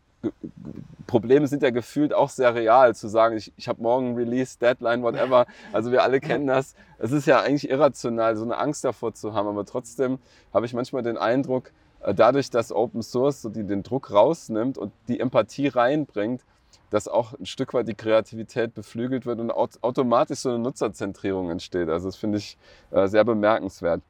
Probleme 1.07 1.47
sind 1.47 1.62
ja 1.62 1.71
gefühlt 1.71 2.14
auch 2.14 2.29
sehr 2.31 2.55
real, 2.55 2.95
zu 2.95 3.09
sagen, 3.09 3.37
ich, 3.37 3.52
ich 3.57 3.69
habe 3.69 3.83
morgen 3.83 4.14
Release, 4.14 4.59
Deadline, 4.59 5.02
whatever. 5.02 5.47
Also 5.73 5.91
wir 5.93 6.02
alle 6.02 6.21
kennen 6.29 6.47
das. 6.47 6.75
Es 6.99 7.12
ist 7.12 7.26
ja 7.26 7.41
eigentlich 7.41 7.69
irrational, 7.69 8.37
so 8.37 8.45
eine 8.45 8.57
Angst 8.57 8.85
davor 8.85 9.12
zu 9.14 9.35
haben, 9.35 9.49
aber 9.49 9.64
trotzdem 9.64 10.19
habe 10.55 10.67
ich 10.67 10.75
manchmal 10.75 11.02
den 11.02 11.19
Eindruck, 11.19 11.73
äh, 12.00 12.14
dadurch, 12.14 12.50
dass 12.50 12.73
Open 12.73 13.02
Source 13.02 13.43
so 13.43 13.49
die, 13.49 13.64
den 13.64 13.83
Druck 13.83 14.11
rausnimmt 14.12 14.79
und 14.79 14.93
die 15.09 15.21
Empathie 15.21 15.69
reinbringt, 15.69 16.43
dass 16.91 17.09
auch 17.09 17.33
ein 17.38 17.47
Stück 17.47 17.75
weit 17.75 17.88
die 17.88 17.95
Kreativität 17.95 18.75
beflügelt 18.75 19.26
wird 19.26 19.41
und 19.41 19.50
au- 19.50 19.69
automatisch 19.81 20.41
so 20.41 20.50
eine 20.50 20.59
Nutzerzentrierung 20.59 21.50
entsteht. 21.50 21.88
Also 21.88 22.09
das 22.09 22.17
finde 22.17 22.38
ich 22.38 22.57
äh, 22.91 23.07
sehr 23.09 23.25
bemerkenswert. 23.25 24.02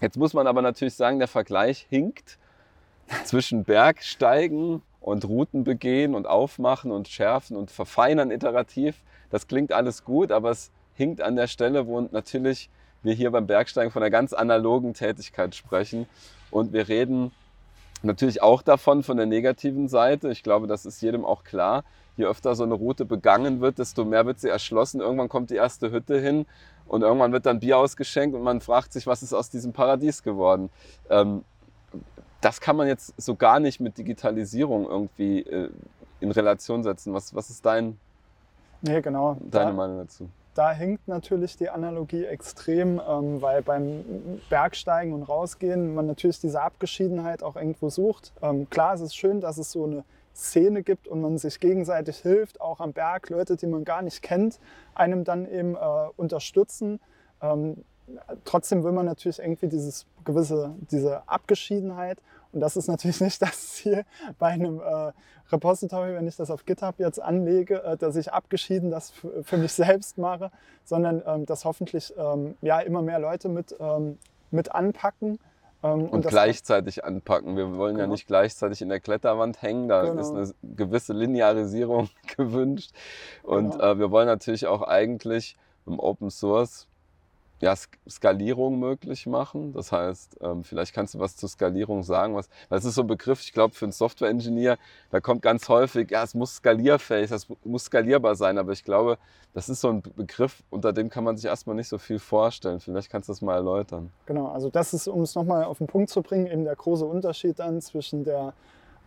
Jetzt 0.00 0.16
muss 0.16 0.32
man 0.32 0.46
aber 0.46 0.62
natürlich 0.62 0.94
sagen, 0.94 1.18
der 1.18 1.28
Vergleich 1.28 1.86
hinkt 1.88 2.38
zwischen 3.24 3.64
Bergsteigen 3.64 4.82
und 5.04 5.26
Routen 5.26 5.64
begehen 5.64 6.14
und 6.14 6.26
aufmachen 6.26 6.90
und 6.90 7.08
schärfen 7.08 7.58
und 7.58 7.70
verfeinern 7.70 8.30
iterativ. 8.30 9.02
Das 9.28 9.46
klingt 9.46 9.70
alles 9.70 10.02
gut, 10.02 10.32
aber 10.32 10.50
es 10.50 10.70
hinkt 10.94 11.20
an 11.20 11.36
der 11.36 11.46
Stelle, 11.46 11.86
wo 11.86 12.00
natürlich 12.00 12.70
wir 13.02 13.12
hier 13.12 13.30
beim 13.30 13.46
Bergsteigen 13.46 13.90
von 13.90 14.02
einer 14.02 14.08
ganz 14.08 14.32
analogen 14.32 14.94
Tätigkeit 14.94 15.54
sprechen. 15.54 16.06
Und 16.50 16.72
wir 16.72 16.88
reden 16.88 17.32
natürlich 18.02 18.40
auch 18.40 18.62
davon, 18.62 19.02
von 19.02 19.18
der 19.18 19.26
negativen 19.26 19.88
Seite. 19.88 20.30
Ich 20.30 20.42
glaube, 20.42 20.66
das 20.66 20.86
ist 20.86 21.02
jedem 21.02 21.26
auch 21.26 21.44
klar. 21.44 21.84
Je 22.16 22.24
öfter 22.24 22.54
so 22.54 22.64
eine 22.64 22.72
Route 22.72 23.04
begangen 23.04 23.60
wird, 23.60 23.78
desto 23.78 24.06
mehr 24.06 24.24
wird 24.24 24.40
sie 24.40 24.48
erschlossen. 24.48 25.02
Irgendwann 25.02 25.28
kommt 25.28 25.50
die 25.50 25.56
erste 25.56 25.90
Hütte 25.90 26.18
hin 26.18 26.46
und 26.86 27.02
irgendwann 27.02 27.32
wird 27.32 27.44
dann 27.44 27.60
Bier 27.60 27.76
ausgeschenkt 27.76 28.34
und 28.34 28.42
man 28.42 28.62
fragt 28.62 28.94
sich, 28.94 29.06
was 29.06 29.22
ist 29.22 29.34
aus 29.34 29.50
diesem 29.50 29.74
Paradies 29.74 30.22
geworden? 30.22 30.70
Ähm, 31.10 31.44
das 32.44 32.60
kann 32.60 32.76
man 32.76 32.86
jetzt 32.86 33.14
so 33.16 33.34
gar 33.34 33.58
nicht 33.60 33.80
mit 33.80 33.96
Digitalisierung 33.98 34.84
irgendwie 34.86 35.40
äh, 35.40 35.70
in 36.20 36.30
Relation 36.30 36.82
setzen. 36.82 37.14
Was, 37.14 37.34
was 37.34 37.50
ist 37.50 37.64
dein, 37.64 37.98
Nee, 38.82 39.00
genau. 39.00 39.36
deine 39.40 39.70
Da- 39.70 39.72
Meinung 39.72 39.98
dazu? 39.98 40.28
da 40.54 40.70
hinkt 40.70 41.08
natürlich 41.08 41.56
die 41.56 41.68
Analogie 41.68 42.24
extrem, 42.26 43.00
ähm, 43.08 43.42
weil 43.42 43.60
beim 43.62 44.04
Bergsteigen 44.48 45.12
und 45.12 45.24
Rausgehen 45.24 45.94
man 45.96 46.06
natürlich 46.06 46.40
diese 46.40 46.62
Abgeschiedenheit 46.62 47.42
auch 47.42 47.56
irgendwo 47.56 47.90
sucht. 47.90 48.32
Ähm, 48.40 48.70
klar, 48.70 48.94
es 48.94 49.00
ist 49.00 49.16
schön, 49.16 49.40
dass 49.40 49.58
es 49.58 49.72
so 49.72 49.84
eine 49.84 50.04
Szene 50.32 50.84
gibt 50.84 51.08
und 51.08 51.20
man 51.22 51.38
sich 51.38 51.58
gegenseitig 51.58 52.18
hilft, 52.18 52.60
auch 52.60 52.78
am 52.78 52.92
Berg, 52.92 53.30
Leute, 53.30 53.56
die 53.56 53.66
man 53.66 53.84
gar 53.84 54.02
nicht 54.02 54.22
kennt, 54.22 54.60
einem 54.94 55.24
dann 55.24 55.50
eben 55.50 55.74
äh, 55.74 55.78
unterstützen. 56.16 57.00
Ähm, 57.42 57.82
trotzdem 58.44 58.84
will 58.84 58.92
man 58.92 59.06
natürlich 59.06 59.40
irgendwie 59.40 59.66
dieses 59.68 60.06
gewisse, 60.24 60.74
diese 60.90 61.28
Abgeschiedenheit. 61.28 62.18
Und 62.54 62.60
das 62.60 62.76
ist 62.76 62.88
natürlich 62.88 63.20
nicht 63.20 63.42
das 63.42 63.74
Ziel 63.74 64.04
bei 64.38 64.48
einem 64.48 64.80
äh, 64.80 65.12
Repository, 65.52 66.14
wenn 66.14 66.26
ich 66.26 66.36
das 66.36 66.50
auf 66.50 66.64
GitHub 66.64 66.98
jetzt 66.98 67.20
anlege, 67.20 67.82
äh, 67.82 67.96
dass 67.96 68.16
ich 68.16 68.32
abgeschieden 68.32 68.90
das 68.90 69.12
für 69.42 69.56
mich 69.56 69.72
selbst 69.74 70.16
mache, 70.16 70.50
sondern 70.84 71.22
ähm, 71.26 71.46
dass 71.46 71.64
hoffentlich 71.64 72.14
ähm, 72.16 72.56
ja, 72.62 72.80
immer 72.80 73.02
mehr 73.02 73.18
Leute 73.18 73.48
mit, 73.48 73.74
ähm, 73.78 74.18
mit 74.50 74.72
anpacken. 74.72 75.38
Ähm, 75.82 76.04
und, 76.04 76.12
und 76.12 76.26
gleichzeitig 76.28 77.04
anpacken. 77.04 77.56
Wir 77.56 77.76
wollen 77.76 77.96
genau. 77.96 78.06
ja 78.06 78.10
nicht 78.10 78.26
gleichzeitig 78.26 78.80
in 78.80 78.88
der 78.88 79.00
Kletterwand 79.00 79.60
hängen, 79.60 79.88
da 79.88 80.02
genau. 80.02 80.20
ist 80.20 80.30
eine 80.30 80.74
gewisse 80.76 81.12
Linearisierung 81.12 82.08
gewünscht. 82.36 82.92
Und 83.42 83.72
genau. 83.72 83.84
äh, 83.84 83.98
wir 83.98 84.10
wollen 84.10 84.28
natürlich 84.28 84.66
auch 84.66 84.82
eigentlich 84.82 85.56
im 85.86 85.98
Open 85.98 86.30
Source 86.30 86.86
ja, 87.64 87.74
Skalierung 88.08 88.78
möglich 88.78 89.26
machen. 89.26 89.72
Das 89.72 89.90
heißt, 89.90 90.36
ähm, 90.42 90.64
vielleicht 90.64 90.94
kannst 90.94 91.14
du 91.14 91.18
was 91.18 91.34
zur 91.34 91.48
Skalierung 91.48 92.02
sagen. 92.02 92.34
Was, 92.34 92.50
das 92.68 92.84
ist 92.84 92.94
so 92.94 93.00
ein 93.00 93.06
Begriff, 93.06 93.40
ich 93.40 93.54
glaube, 93.54 93.74
für 93.74 93.86
einen 93.86 93.92
Software-Engineer, 93.92 94.76
da 95.10 95.20
kommt 95.20 95.40
ganz 95.40 95.70
häufig, 95.70 96.10
ja, 96.10 96.22
es 96.22 96.34
muss 96.34 96.56
skalierfähig, 96.56 97.30
das 97.30 97.46
muss 97.64 97.86
skalierbar 97.86 98.34
sein. 98.34 98.58
Aber 98.58 98.72
ich 98.72 98.84
glaube, 98.84 99.16
das 99.54 99.70
ist 99.70 99.80
so 99.80 99.88
ein 99.88 100.02
Begriff, 100.02 100.62
unter 100.68 100.92
dem 100.92 101.08
kann 101.08 101.24
man 101.24 101.38
sich 101.38 101.46
erstmal 101.46 101.74
nicht 101.74 101.88
so 101.88 101.96
viel 101.96 102.18
vorstellen. 102.18 102.80
Vielleicht 102.80 103.08
kannst 103.08 103.30
du 103.30 103.32
das 103.32 103.40
mal 103.40 103.54
erläutern. 103.54 104.10
Genau, 104.26 104.48
also 104.48 104.68
das 104.68 104.92
ist, 104.92 105.08
um 105.08 105.22
es 105.22 105.34
nochmal 105.34 105.64
auf 105.64 105.78
den 105.78 105.86
Punkt 105.86 106.10
zu 106.10 106.20
bringen, 106.20 106.46
eben 106.46 106.64
der 106.64 106.76
große 106.76 107.06
Unterschied 107.06 107.60
dann 107.60 107.80
zwischen 107.80 108.24
der 108.24 108.52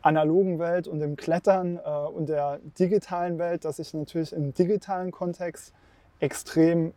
analogen 0.02 0.58
Welt 0.58 0.88
und 0.88 1.00
dem 1.00 1.16
Klettern 1.16 1.78
äh, 1.78 1.90
und 1.90 2.28
der 2.28 2.60
digitalen 2.80 3.38
Welt, 3.38 3.66
dass 3.66 3.78
ich 3.78 3.94
natürlich 3.94 4.34
im 4.34 4.56
digitalen 4.56 5.12
Kontext 5.12 5.74
extrem 6.20 6.94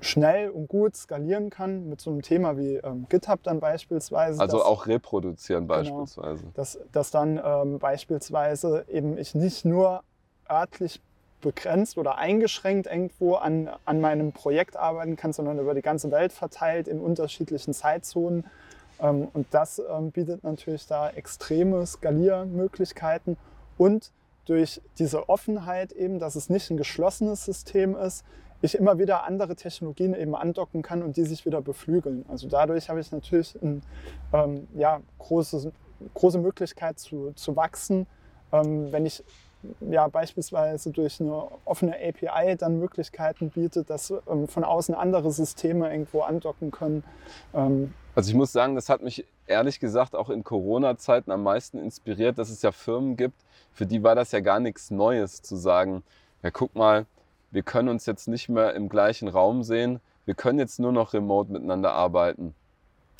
schnell 0.00 0.50
und 0.50 0.68
gut 0.68 0.96
skalieren 0.96 1.50
kann 1.50 1.88
mit 1.88 2.00
so 2.00 2.10
einem 2.10 2.22
Thema 2.22 2.56
wie 2.56 2.76
ähm, 2.76 3.06
GitHub 3.08 3.42
dann 3.42 3.60
beispielsweise. 3.60 4.40
Also 4.40 4.58
dass, 4.58 4.66
auch 4.66 4.86
reproduzieren 4.86 5.66
genau, 5.66 5.76
beispielsweise. 5.76 6.42
Genau, 6.42 6.52
dass, 6.54 6.78
dass 6.92 7.10
dann 7.10 7.40
ähm, 7.44 7.78
beispielsweise 7.78 8.84
eben 8.88 9.18
ich 9.18 9.34
nicht 9.34 9.64
nur 9.64 10.02
örtlich 10.48 11.00
begrenzt 11.40 11.98
oder 11.98 12.18
eingeschränkt 12.18 12.86
irgendwo 12.86 13.34
an, 13.34 13.70
an 13.84 14.00
meinem 14.00 14.32
Projekt 14.32 14.76
arbeiten 14.76 15.16
kann, 15.16 15.32
sondern 15.32 15.58
über 15.58 15.74
die 15.74 15.82
ganze 15.82 16.10
Welt 16.10 16.32
verteilt 16.32 16.88
in 16.88 17.00
unterschiedlichen 17.00 17.74
Zeitzonen. 17.74 18.44
Ähm, 19.00 19.28
und 19.32 19.46
das 19.52 19.80
ähm, 19.90 20.10
bietet 20.10 20.44
natürlich 20.44 20.86
da 20.86 21.10
extreme 21.10 21.84
Skaliermöglichkeiten 21.86 23.36
und 23.76 24.12
durch 24.46 24.80
diese 24.98 25.28
Offenheit 25.28 25.92
eben, 25.92 26.18
dass 26.18 26.34
es 26.34 26.48
nicht 26.48 26.70
ein 26.70 26.78
geschlossenes 26.78 27.44
System 27.44 27.94
ist, 27.94 28.24
ich 28.60 28.74
immer 28.74 28.98
wieder 28.98 29.24
andere 29.24 29.54
Technologien 29.54 30.14
eben 30.14 30.34
andocken 30.34 30.82
kann 30.82 31.02
und 31.02 31.16
die 31.16 31.24
sich 31.24 31.46
wieder 31.46 31.60
beflügeln. 31.60 32.24
Also 32.28 32.48
dadurch 32.48 32.88
habe 32.88 33.00
ich 33.00 33.12
natürlich 33.12 33.56
eine 33.62 33.80
ähm, 34.32 34.68
ja, 34.74 35.00
große, 35.18 35.72
große 36.14 36.38
Möglichkeit 36.38 36.98
zu, 36.98 37.32
zu 37.34 37.56
wachsen. 37.56 38.06
Ähm, 38.52 38.90
wenn 38.90 39.06
ich 39.06 39.22
ja, 39.80 40.06
beispielsweise 40.08 40.90
durch 40.92 41.20
eine 41.20 41.48
offene 41.64 41.96
API 41.96 42.56
dann 42.56 42.78
Möglichkeiten 42.78 43.50
bietet, 43.50 43.90
dass 43.90 44.12
ähm, 44.28 44.46
von 44.46 44.64
außen 44.64 44.94
andere 44.94 45.32
Systeme 45.32 45.90
irgendwo 45.90 46.20
andocken 46.20 46.70
können. 46.70 47.02
Ähm, 47.54 47.92
also 48.14 48.30
ich 48.30 48.36
muss 48.36 48.52
sagen, 48.52 48.74
das 48.74 48.88
hat 48.88 49.02
mich 49.02 49.24
ehrlich 49.46 49.80
gesagt 49.80 50.14
auch 50.14 50.30
in 50.30 50.44
Corona-Zeiten 50.44 51.30
am 51.30 51.42
meisten 51.42 51.78
inspiriert, 51.78 52.38
dass 52.38 52.50
es 52.50 52.62
ja 52.62 52.72
Firmen 52.72 53.16
gibt, 53.16 53.44
für 53.72 53.86
die 53.86 54.02
war 54.02 54.14
das 54.14 54.32
ja 54.32 54.40
gar 54.40 54.60
nichts 54.60 54.90
Neues 54.90 55.42
zu 55.42 55.56
sagen, 55.56 56.02
ja 56.42 56.50
guck 56.50 56.74
mal, 56.74 57.06
wir 57.50 57.62
können 57.62 57.88
uns 57.88 58.06
jetzt 58.06 58.28
nicht 58.28 58.48
mehr 58.48 58.74
im 58.74 58.88
gleichen 58.88 59.28
Raum 59.28 59.62
sehen, 59.62 60.00
wir 60.24 60.34
können 60.34 60.58
jetzt 60.58 60.78
nur 60.78 60.92
noch 60.92 61.14
remote 61.14 61.50
miteinander 61.50 61.92
arbeiten. 61.92 62.54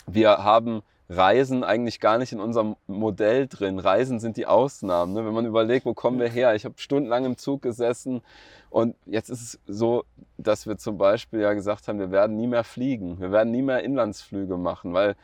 Wir 0.06 0.44
haben 0.44 0.82
Reisen 1.10 1.64
eigentlich 1.64 2.00
gar 2.00 2.18
nicht 2.18 2.32
in 2.32 2.40
unserem 2.40 2.76
Modell 2.86 3.46
drin. 3.46 3.78
Reisen 3.78 4.20
sind 4.20 4.36
die 4.36 4.46
Ausnahmen. 4.46 5.14
Ne? 5.14 5.24
Wenn 5.24 5.32
man 5.32 5.46
überlegt, 5.46 5.86
wo 5.86 5.94
kommen 5.94 6.18
wir 6.18 6.28
her? 6.28 6.54
Ich 6.54 6.66
habe 6.66 6.74
stundenlang 6.76 7.24
im 7.24 7.38
Zug 7.38 7.62
gesessen 7.62 8.20
und 8.68 8.94
jetzt 9.06 9.30
ist 9.30 9.42
es 9.42 9.60
so, 9.66 10.04
dass 10.36 10.66
wir 10.66 10.76
zum 10.76 10.98
Beispiel 10.98 11.40
ja 11.40 11.54
gesagt 11.54 11.88
haben, 11.88 11.98
wir 11.98 12.10
werden 12.10 12.36
nie 12.36 12.46
mehr 12.46 12.64
fliegen. 12.64 13.18
Wir 13.20 13.32
werden 13.32 13.50
nie 13.50 13.62
mehr 13.62 13.82
Inlandsflüge 13.82 14.58
machen, 14.58 14.92
weil 14.92 15.16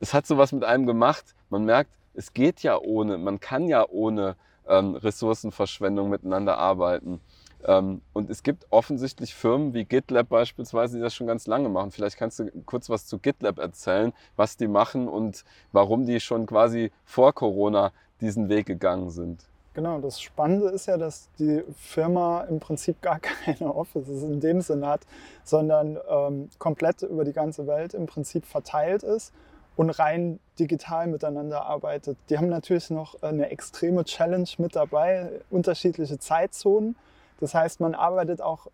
es 0.00 0.14
hat 0.14 0.26
sowas 0.26 0.50
mit 0.50 0.64
einem 0.64 0.86
gemacht. 0.86 1.36
Man 1.48 1.64
merkt, 1.64 1.92
es 2.14 2.32
geht 2.32 2.64
ja 2.64 2.76
ohne, 2.76 3.16
man 3.16 3.38
kann 3.38 3.68
ja 3.68 3.86
ohne 3.88 4.34
ähm, 4.66 4.96
Ressourcenverschwendung 4.96 6.10
miteinander 6.10 6.58
arbeiten. 6.58 7.20
Ähm, 7.66 8.00
und 8.12 8.30
es 8.30 8.42
gibt 8.42 8.66
offensichtlich 8.70 9.34
Firmen 9.34 9.74
wie 9.74 9.84
GitLab 9.84 10.28
beispielsweise, 10.28 10.96
die 10.96 11.02
das 11.02 11.14
schon 11.14 11.26
ganz 11.26 11.46
lange 11.46 11.68
machen. 11.68 11.90
Vielleicht 11.90 12.16
kannst 12.16 12.38
du 12.38 12.50
kurz 12.66 12.88
was 12.88 13.06
zu 13.06 13.18
GitLab 13.18 13.58
erzählen, 13.58 14.12
was 14.36 14.56
die 14.56 14.68
machen 14.68 15.08
und 15.08 15.44
warum 15.72 16.06
die 16.06 16.20
schon 16.20 16.46
quasi 16.46 16.90
vor 17.04 17.32
Corona 17.34 17.92
diesen 18.20 18.48
Weg 18.48 18.66
gegangen 18.66 19.10
sind. 19.10 19.44
Genau, 19.72 20.00
das 20.00 20.20
Spannende 20.20 20.68
ist 20.68 20.86
ja, 20.86 20.96
dass 20.96 21.28
die 21.38 21.62
Firma 21.76 22.42
im 22.42 22.58
Prinzip 22.58 23.00
gar 23.02 23.20
keine 23.44 23.74
Offices 23.74 24.22
in 24.24 24.40
dem 24.40 24.60
Sinne 24.60 24.86
hat, 24.86 25.02
sondern 25.44 25.98
ähm, 26.08 26.50
komplett 26.58 27.02
über 27.02 27.24
die 27.24 27.32
ganze 27.32 27.66
Welt 27.66 27.94
im 27.94 28.06
Prinzip 28.06 28.44
verteilt 28.46 29.02
ist 29.02 29.32
und 29.76 29.90
rein 29.90 30.40
digital 30.58 31.06
miteinander 31.06 31.64
arbeitet. 31.66 32.18
Die 32.28 32.36
haben 32.36 32.48
natürlich 32.48 32.90
noch 32.90 33.22
eine 33.22 33.50
extreme 33.50 34.04
Challenge 34.04 34.48
mit 34.58 34.74
dabei, 34.74 35.40
unterschiedliche 35.50 36.18
Zeitzonen 36.18 36.96
das 37.40 37.54
heißt, 37.54 37.80
man 37.80 37.94
arbeitet 37.94 38.40
auch 38.40 38.68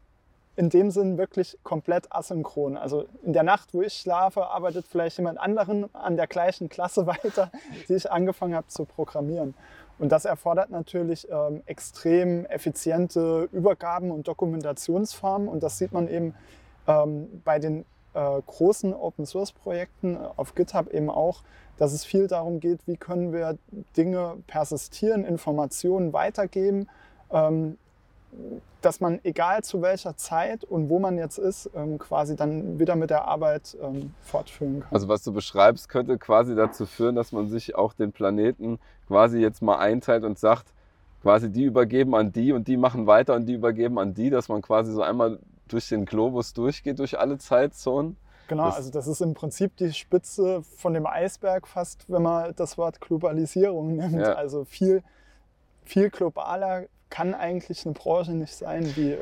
in 0.57 0.71
dem 0.71 0.91
Sinn 0.91 1.19
wirklich 1.19 1.59
komplett 1.63 2.11
asynchron. 2.11 2.77
Also 2.77 3.05
in 3.23 3.35
der 3.35 3.43
Nacht, 3.43 3.75
wo 3.75 3.83
ich 3.83 3.93
schlafe, 3.93 4.47
arbeitet 4.47 4.87
vielleicht 4.87 5.19
jemand 5.19 5.39
anderen 5.39 5.95
an 5.95 6.17
der 6.17 6.27
gleichen 6.27 6.69
Klasse 6.69 7.07
weiter, 7.07 7.51
die 7.89 7.95
ich 7.95 8.11
angefangen 8.11 8.55
habe 8.55 8.67
zu 8.69 8.85
programmieren. 8.85 9.55
Und 9.99 10.13
das 10.13 10.25
erfordert 10.25 10.71
natürlich 10.71 11.29
ähm, 11.31 11.63
extrem 11.67 12.45
effiziente 12.47 13.49
Übergaben 13.53 14.11
und 14.11 14.29
Dokumentationsformen. 14.29 15.49
Und 15.49 15.63
das 15.63 15.79
sieht 15.79 15.93
man 15.93 16.09
eben 16.09 16.35
ähm, 16.87 17.43
bei 17.45 17.59
den 17.59 17.85
äh, 18.15 18.43
großen 18.47 18.95
Open-Source-Projekten 18.95 20.19
auf 20.37 20.55
GitHub 20.55 20.89
eben 20.93 21.11
auch, 21.11 21.43
dass 21.79 21.93
es 21.93 22.05
viel 22.05 22.27
darum 22.27 22.61
geht, 22.61 22.87
wie 22.87 22.97
können 22.97 23.33
wir 23.33 23.59
Dinge 23.97 24.39
persistieren, 24.47 25.25
Informationen 25.25 26.13
weitergeben, 26.15 26.89
ähm, 27.31 27.77
dass 28.81 29.01
man, 29.01 29.21
egal 29.25 29.65
zu 29.65 29.83
welcher 29.83 30.17
Zeit 30.17 30.65
und 30.65 30.89
wo 30.89 30.99
man 30.99 31.19
jetzt 31.19 31.39
ist, 31.39 31.71
ähm, 31.75 31.99
quasi 31.99 32.37
dann 32.37 32.79
wieder 32.79 32.95
mit 32.95 33.11
der 33.11 33.27
Arbeit 33.27 33.77
ähm, 33.83 34.15
fortführen 34.23 34.81
kann. 34.81 34.93
Also 34.93 35.09
was 35.09 35.23
du 35.25 35.33
beschreibst, 35.33 35.89
könnte 35.89 36.19
quasi 36.19 36.55
dazu 36.55 36.87
führen, 36.87 37.17
dass 37.17 37.33
man 37.33 37.49
sich 37.49 37.75
auch 37.75 37.93
den 37.93 38.13
Planeten 38.13 38.79
quasi 39.09 39.39
jetzt 39.39 39.63
mal 39.63 39.79
einteilt 39.79 40.25
und 40.25 40.39
sagt, 40.39 40.73
quasi 41.23 41.51
die 41.51 41.65
übergeben 41.65 42.15
an 42.15 42.33
die 42.33 42.53
und 42.53 42.69
die 42.69 42.77
machen 42.77 43.07
weiter 43.07 43.35
und 43.35 43.47
die 43.47 43.55
übergeben 43.55 43.99
an 43.99 44.15
die, 44.15 44.31
dass 44.31 44.49
man 44.49 44.63
quasi 44.63 44.93
so 44.93 45.03
einmal 45.03 45.41
durch 45.67 45.89
den 45.89 46.05
Globus 46.05 46.53
durchgeht, 46.53 46.99
durch 46.99 47.19
alle 47.19 47.39
Zeitzonen. 47.39 48.17
Genau, 48.49 48.67
das 48.67 48.77
also 48.77 48.91
das 48.91 49.09
ist 49.09 49.21
im 49.21 49.35
Prinzip 49.35 49.77
die 49.77 49.93
Spitze 49.93 50.63
von 50.63 50.95
dem 50.95 51.07
Eisberg 51.07 51.67
fast, 51.67 52.05
wenn 52.09 52.23
man 52.23 52.55
das 52.55 52.79
Wort 52.79 53.01
Globalisierung 53.01 53.97
nimmt. 53.97 54.21
Ja. 54.21 54.35
Also 54.35 54.65
viel, 54.65 55.03
viel 55.85 56.11
globaler 56.11 56.85
kann 57.09 57.35
eigentlich 57.35 57.87
eine 57.87 57.95
Branche 57.95 58.33
nicht 58.33 58.55
sein, 58.55 58.93
die. 58.97 59.13
Äh, 59.13 59.19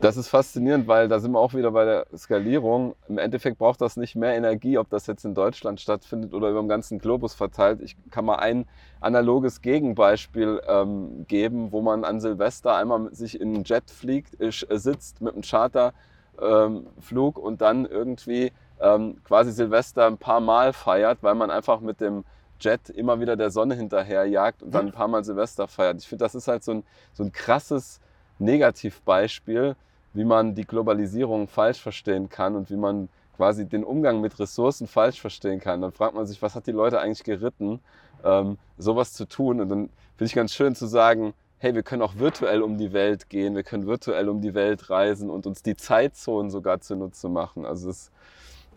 das 0.00 0.16
ist 0.16 0.28
faszinierend, 0.28 0.88
weil 0.88 1.08
da 1.08 1.20
sind 1.20 1.32
wir 1.32 1.38
auch 1.38 1.54
wieder 1.54 1.70
bei 1.70 1.84
der 1.84 2.06
Skalierung. 2.16 2.94
Im 3.08 3.18
Endeffekt 3.18 3.58
braucht 3.58 3.80
das 3.80 3.96
nicht 3.96 4.16
mehr 4.16 4.34
Energie, 4.34 4.78
ob 4.78 4.88
das 4.90 5.06
jetzt 5.06 5.24
in 5.24 5.34
Deutschland 5.34 5.80
stattfindet 5.80 6.32
oder 6.32 6.48
über 6.50 6.60
den 6.60 6.68
ganzen 6.68 6.98
Globus 6.98 7.34
verteilt. 7.34 7.80
Ich 7.82 7.96
kann 8.10 8.24
mal 8.24 8.36
ein 8.36 8.66
analoges 9.00 9.60
Gegenbeispiel 9.60 10.62
ähm, 10.66 11.26
geben, 11.28 11.70
wo 11.72 11.82
man 11.82 12.04
an 12.04 12.20
Silvester 12.20 12.74
einmal 12.76 13.14
sich 13.14 13.40
in 13.40 13.54
einen 13.54 13.64
Jet 13.64 13.90
fliegt, 13.90 14.40
äh, 14.40 14.50
sitzt 14.50 15.20
mit 15.20 15.34
einem 15.34 15.42
Charterflug 15.42 17.36
ähm, 17.38 17.42
und 17.42 17.60
dann 17.60 17.84
irgendwie 17.84 18.52
ähm, 18.80 19.22
quasi 19.24 19.52
Silvester 19.52 20.06
ein 20.06 20.18
paar 20.18 20.40
Mal 20.40 20.72
feiert, 20.72 21.18
weil 21.22 21.34
man 21.34 21.50
einfach 21.50 21.80
mit 21.80 22.00
dem 22.00 22.24
Jet 22.60 22.90
immer 22.90 23.20
wieder 23.20 23.36
der 23.36 23.50
Sonne 23.50 23.74
hinterherjagt 23.74 24.62
und 24.62 24.74
dann 24.74 24.86
ein 24.86 24.92
paar 24.92 25.08
Mal 25.08 25.24
Silvester 25.24 25.68
feiert. 25.68 26.00
Ich 26.00 26.08
finde, 26.08 26.24
das 26.24 26.34
ist 26.34 26.48
halt 26.48 26.64
so 26.64 26.72
ein, 26.72 26.84
so 27.12 27.24
ein 27.24 27.32
krasses 27.32 28.00
Negativbeispiel, 28.38 29.76
wie 30.14 30.24
man 30.24 30.54
die 30.54 30.64
Globalisierung 30.64 31.48
falsch 31.48 31.80
verstehen 31.80 32.28
kann 32.28 32.56
und 32.56 32.70
wie 32.70 32.76
man 32.76 33.08
quasi 33.36 33.66
den 33.66 33.84
Umgang 33.84 34.20
mit 34.20 34.38
Ressourcen 34.38 34.86
falsch 34.86 35.20
verstehen 35.20 35.60
kann. 35.60 35.80
Dann 35.80 35.92
fragt 35.92 36.14
man 36.14 36.26
sich, 36.26 36.42
was 36.42 36.54
hat 36.54 36.66
die 36.66 36.72
Leute 36.72 37.00
eigentlich 37.00 37.24
geritten, 37.24 37.80
ähm, 38.24 38.58
sowas 38.78 39.12
zu 39.12 39.26
tun. 39.26 39.60
Und 39.60 39.68
dann 39.68 39.90
finde 40.16 40.24
ich 40.24 40.34
ganz 40.34 40.54
schön 40.54 40.74
zu 40.74 40.86
sagen, 40.86 41.34
hey, 41.58 41.74
wir 41.74 41.82
können 41.82 42.02
auch 42.02 42.16
virtuell 42.16 42.62
um 42.62 42.78
die 42.78 42.92
Welt 42.92 43.28
gehen, 43.28 43.54
wir 43.54 43.64
können 43.64 43.86
virtuell 43.86 44.28
um 44.28 44.40
die 44.40 44.54
Welt 44.54 44.90
reisen 44.90 45.30
und 45.30 45.46
uns 45.46 45.62
die 45.62 45.76
Zeitzonen 45.76 46.50
sogar 46.50 46.80
zunutze 46.80 47.28
machen. 47.28 47.64
Also 47.64 47.90
es 47.90 48.06
Und 48.08 48.12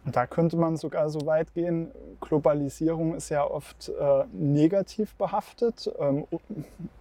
da 0.06 0.26
könnte 0.26 0.58
man 0.58 0.78
sogar 0.78 1.10
so 1.10 1.26
weit 1.26 1.54
gehen, 1.54 1.92
Globalisierung 2.22 3.16
ist 3.16 3.30
ja 3.30 3.46
oft 3.46 3.90
äh, 3.90 4.24
negativ 4.34 5.14
behaftet. 5.16 5.92
Ähm, 6.00 6.26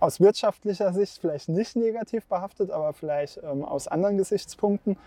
aus 0.00 0.20
wirtschaftlicher 0.20 0.92
Sicht 0.92 1.18
vielleicht 1.18 1.48
nicht 1.48 1.76
negativ 1.76 2.26
behaftet, 2.26 2.70
aber 2.70 2.92
vielleicht 2.92 3.40
ähm, 3.42 3.64
aus 3.64 3.88
anderen 3.88 4.18
Gesichtspunkten. 4.18 4.98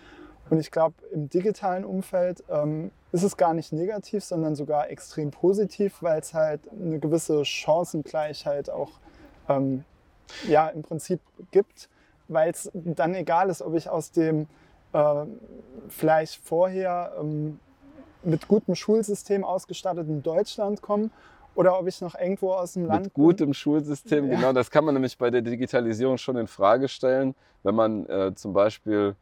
Und 0.50 0.60
ich 0.60 0.72
glaube, 0.72 0.96
im 1.12 1.30
digitalen 1.30 1.86
Umfeld 1.86 2.44
ähm, 2.50 2.92
ist 3.12 3.24
es 3.24 3.38
gar 3.38 3.54
nicht 3.54 3.72
negativ, 3.72 4.24
sondern 4.24 4.56
sogar 4.56 4.90
extrem 4.90 5.32
positiv, 5.32 6.02
weil 6.02 6.20
es 6.20 6.34
halt 6.34 6.62
eine 6.72 7.00
gewisse 7.00 7.46
Chancengleichheit 7.46 8.70
auch 8.70 8.92
ähm, 9.48 9.86
ja, 10.48 10.68
im 10.70 10.82
Prinzip 10.82 11.20
gibt, 11.52 11.90
weil 12.28 12.50
es 12.50 12.72
dann 12.74 13.14
egal 13.14 13.50
ist, 13.50 13.62
ob 13.62 13.76
ich 13.76 13.90
aus 13.90 14.12
dem 14.12 14.48
äh, 14.94 15.26
vielleicht 15.90 16.44
vorher 16.44 17.14
ähm, 17.20 17.60
mit 18.26 18.48
gutem 18.48 18.76
Schulsystem 18.76 19.44
ausgestattet 19.44 20.08
in 20.08 20.24
Deutschland 20.24 20.82
komme 20.82 21.10
oder 21.56 21.80
ob 21.80 21.88
ich 21.88 22.02
noch 22.02 22.16
irgendwo 22.16 22.54
aus 22.54 22.74
dem 22.74 22.86
Land. 22.86 23.06
Mit 23.06 23.14
gutem 23.14 23.48
bin. 23.48 23.54
Schulsystem, 23.54 24.30
ja. 24.30 24.36
genau. 24.36 24.54
Das 24.54 24.72
kann 24.72 24.86
man 24.86 24.96
nämlich 24.96 25.18
bei 25.18 25.30
der 25.30 25.42
Digitalisierung 25.42 26.18
schon 26.18 26.38
in 26.38 26.48
Frage 26.48 26.88
stellen, 26.88 27.36
wenn 27.64 27.76
man 27.76 28.06
äh, 28.08 28.34
zum 28.36 28.54
Beispiel 28.54 29.16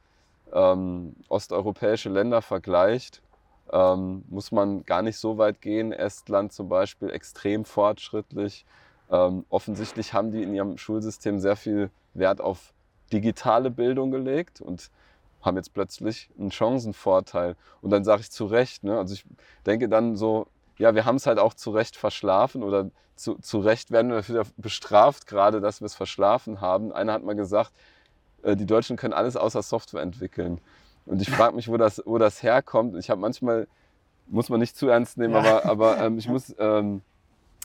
ähm, 0.54 1.16
osteuropäische 1.30 2.10
Länder 2.10 2.42
vergleicht. 2.42 3.22
Ähm, 3.72 4.24
muss 4.30 4.52
man 4.52 4.84
gar 4.86 5.02
nicht 5.02 5.18
so 5.18 5.38
weit 5.38 5.62
gehen. 5.62 5.92
Estland 5.92 6.52
zum 6.52 6.68
Beispiel 6.70 7.10
extrem 7.10 7.66
fortschrittlich. 7.66 8.66
Ähm, 9.10 9.46
offensichtlich 9.50 10.14
haben 10.14 10.32
die 10.32 10.44
in 10.44 10.54
ihrem 10.54 10.78
Schulsystem 10.78 11.40
sehr 11.40 11.56
viel 11.56 11.90
Wert 12.14 12.42
auf 12.42 12.74
digitale 13.12 13.70
Bildung 13.70 14.12
gelegt 14.12 14.62
und 14.62 14.90
haben 15.42 15.58
jetzt 15.58 15.74
plötzlich 15.74 16.30
einen 16.40 16.52
Chancenvorteil. 16.52 17.56
Und 17.82 17.90
dann 17.90 18.04
sage 18.04 18.22
ich 18.22 18.32
zu 18.32 18.46
Recht, 18.46 18.84
ne? 18.84 18.98
also 18.98 19.14
ich 19.14 19.26
denke 19.66 19.90
dann 19.90 20.16
so, 20.16 20.48
ja, 20.78 20.96
wir 20.96 21.06
haben 21.06 21.16
es 21.16 21.28
halt 21.28 21.40
auch 21.40 21.54
zu 21.54 21.72
Recht 21.72 21.96
verschlafen 21.96 22.64
oder 22.64 22.90
zu, 23.16 23.36
zu 23.36 23.60
Recht 23.60 23.92
werden 23.92 24.10
wir 24.10 24.18
dafür 24.18 24.46
bestraft, 24.58 25.28
gerade 25.28 25.62
dass 25.62 25.82
wir 25.82 25.86
es 25.86 25.96
verschlafen 25.96 26.60
haben. 26.62 26.92
Einer 26.92 27.14
hat 27.14 27.24
mal 27.24 27.36
gesagt, 27.36 27.72
äh, 28.44 28.56
die 28.56 28.66
Deutschen 28.66 28.98
können 28.98 29.14
alles 29.14 29.36
außer 29.36 29.62
Software 29.62 30.02
entwickeln. 30.02 30.60
Und 31.06 31.22
ich 31.22 31.30
frage 31.30 31.56
mich, 31.56 31.68
wo 31.68 31.78
das, 31.78 32.02
wo 32.06 32.18
das 32.18 32.42
herkommt. 32.44 32.96
Ich 32.98 33.10
habe 33.10 33.22
manchmal, 33.22 33.68
muss 34.28 34.50
man 34.50 34.60
nicht 34.60 34.76
zu 34.76 34.88
ernst 34.88 35.18
nehmen, 35.18 35.34
ja. 35.34 35.40
aber, 35.40 35.66
aber 35.66 35.98
ähm, 36.00 36.18
ich 36.18 36.28
muss, 36.28 36.56
ähm, 36.58 37.02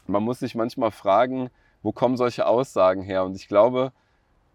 man 0.06 0.22
muss 0.22 0.38
sich 0.38 0.54
manchmal 0.54 0.90
fragen, 0.90 1.50
wo 1.82 1.92
kommen 1.92 2.16
solche 2.16 2.46
Aussagen 2.46 3.02
her? 3.02 3.24
Und 3.24 3.36
ich 3.36 3.48
glaube, 3.48 3.92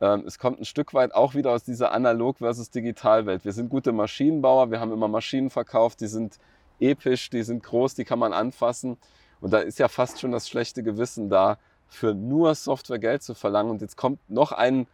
es 0.02 0.40
kommt 0.40 0.60
ein 0.60 0.66
Stück 0.66 0.96
weit 0.96 1.14
auch 1.14 1.36
wieder 1.36 1.52
aus 1.52 1.64
dieser 1.64 1.92
Analog 1.92 2.40
versus 2.40 2.72
Digital-Welt. 2.72 3.46
Wir 3.46 3.52
sind 3.52 3.70
gute 3.70 3.92
Maschinenbauer, 3.92 4.72
wir 4.72 4.80
haben 4.80 4.92
immer 4.92 5.08
Maschinen 5.08 5.52
verkauft, 5.52 6.02
die 6.02 6.08
sind 6.08 6.40
episch, 6.80 7.30
die 7.30 7.44
sind 7.44 7.62
groß, 7.62 7.94
die 7.94 8.04
kann 8.04 8.18
man 8.18 8.34
anfassen. 8.34 8.98
Und 9.42 9.54
da 9.54 9.60
ist 9.60 9.78
ja 9.78 9.88
fast 9.88 10.20
schon 10.20 10.32
das 10.32 10.50
schlechte 10.50 10.82
Gewissen 10.82 11.30
da, 11.30 11.58
für 11.88 12.16
nur 12.16 12.56
Software 12.56 12.98
Geld 12.98 13.22
zu 13.22 13.36
verlangen. 13.36 13.70
Und 13.70 13.82
jetzt 13.82 13.96
kommt 13.96 14.20
noch 14.28 14.52
ein 14.52 14.88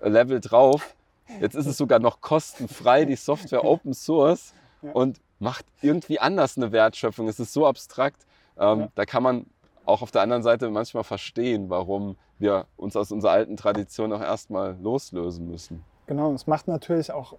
Level 0.00 0.40
drauf. 0.40 0.94
Jetzt 1.40 1.54
ist 1.54 1.66
es 1.66 1.76
sogar 1.76 1.98
noch 1.98 2.20
kostenfrei, 2.20 3.04
die 3.06 3.16
Software 3.16 3.64
Open 3.64 3.94
Source 3.94 4.54
und 4.92 5.20
macht 5.40 5.64
irgendwie 5.82 6.20
anders 6.20 6.56
eine 6.56 6.70
Wertschöpfung. 6.70 7.26
Es 7.26 7.40
ist 7.40 7.52
so 7.52 7.66
abstrakt. 7.66 8.26
Ähm. 8.58 8.88
Da 8.94 9.06
kann 9.06 9.22
man 9.22 9.46
auch 9.84 10.02
auf 10.02 10.10
der 10.10 10.22
anderen 10.22 10.42
Seite 10.42 10.70
manchmal 10.70 11.04
verstehen, 11.04 11.70
warum 11.70 12.16
wir 12.38 12.66
uns 12.76 12.96
aus 12.96 13.12
unserer 13.12 13.32
alten 13.32 13.56
Tradition 13.56 14.12
auch 14.12 14.20
erstmal 14.20 14.76
loslösen 14.80 15.50
müssen. 15.50 15.84
Genau, 16.06 16.32
es 16.32 16.46
macht 16.46 16.68
natürlich 16.68 17.12
auch 17.12 17.36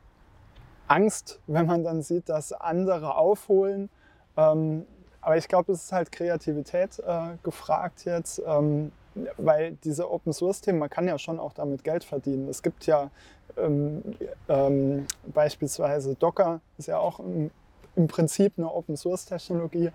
Angst, 0.87 1.39
wenn 1.47 1.65
man 1.65 1.83
dann 1.83 2.01
sieht, 2.01 2.29
dass 2.29 2.51
andere 2.53 3.15
aufholen. 3.15 3.89
Ähm, 4.37 4.85
aber 5.21 5.37
ich 5.37 5.47
glaube, 5.47 5.71
es 5.71 5.83
ist 5.83 5.91
halt 5.91 6.11
Kreativität 6.11 6.99
äh, 6.99 7.37
gefragt 7.43 8.05
jetzt, 8.05 8.41
ähm, 8.45 8.91
weil 9.37 9.73
diese 9.83 10.09
Open 10.09 10.33
Source 10.33 10.61
Themen, 10.61 10.79
man 10.79 10.89
kann 10.89 11.07
ja 11.07 11.17
schon 11.17 11.39
auch 11.39 11.53
damit 11.53 11.83
Geld 11.83 12.03
verdienen. 12.03 12.47
Es 12.49 12.61
gibt 12.61 12.85
ja 12.85 13.09
ähm, 13.57 14.03
ähm 14.47 15.05
beispielsweise 15.33 16.15
Docker, 16.15 16.61
ist 16.77 16.87
ja 16.87 16.97
auch 16.97 17.19
ein 17.19 17.51
im 17.95 18.07
Prinzip 18.07 18.53
eine 18.57 18.71
Open 18.71 18.97
Source 18.97 19.25
Technologie. 19.25 19.91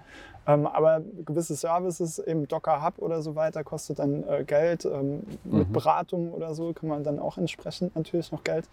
Ähm, 0.47 0.67
aber 0.67 1.03
gewisse 1.25 1.57
Services, 1.57 2.19
eben 2.19 2.47
Docker 2.47 2.85
Hub 2.85 2.99
oder 2.99 3.23
so 3.23 3.35
weiter, 3.35 3.65
kostet 3.65 3.99
dann 3.99 4.25
äh, 4.29 4.45
Geld. 4.45 4.85
Ähm, 4.85 5.23
mhm. 5.45 5.59
Mit 5.59 5.73
Beratung 5.73 6.33
oder 6.33 6.55
so 6.55 6.73
kann 6.73 6.89
man 6.89 7.05
dann 7.05 7.19
auch 7.19 7.39
entsprechend 7.39 7.97
natürlich 7.97 8.31
noch 8.33 8.45
Geld 8.45 8.69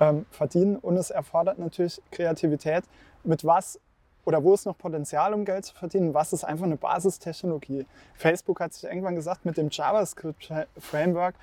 ähm, 0.00 0.26
verdienen. 0.30 0.76
Und 0.76 0.96
es 0.96 1.10
erfordert 1.10 1.58
natürlich 1.58 2.00
Kreativität. 2.10 2.84
Mit 3.24 3.44
was 3.44 3.80
oder 4.24 4.42
wo 4.42 4.54
ist 4.54 4.66
noch 4.66 4.76
Potenzial, 4.76 5.32
um 5.32 5.44
Geld 5.44 5.64
zu 5.64 5.74
verdienen? 5.74 6.12
Was 6.12 6.32
ist 6.32 6.42
einfach 6.42 6.64
eine 6.64 6.76
Basistechnologie? 6.76 7.86
Facebook 8.14 8.60
hat 8.60 8.74
sich 8.74 8.84
irgendwann 8.84 9.14
gesagt, 9.14 9.44
mit 9.44 9.56
dem 9.56 9.68
JavaScript-Framework, 9.70 11.36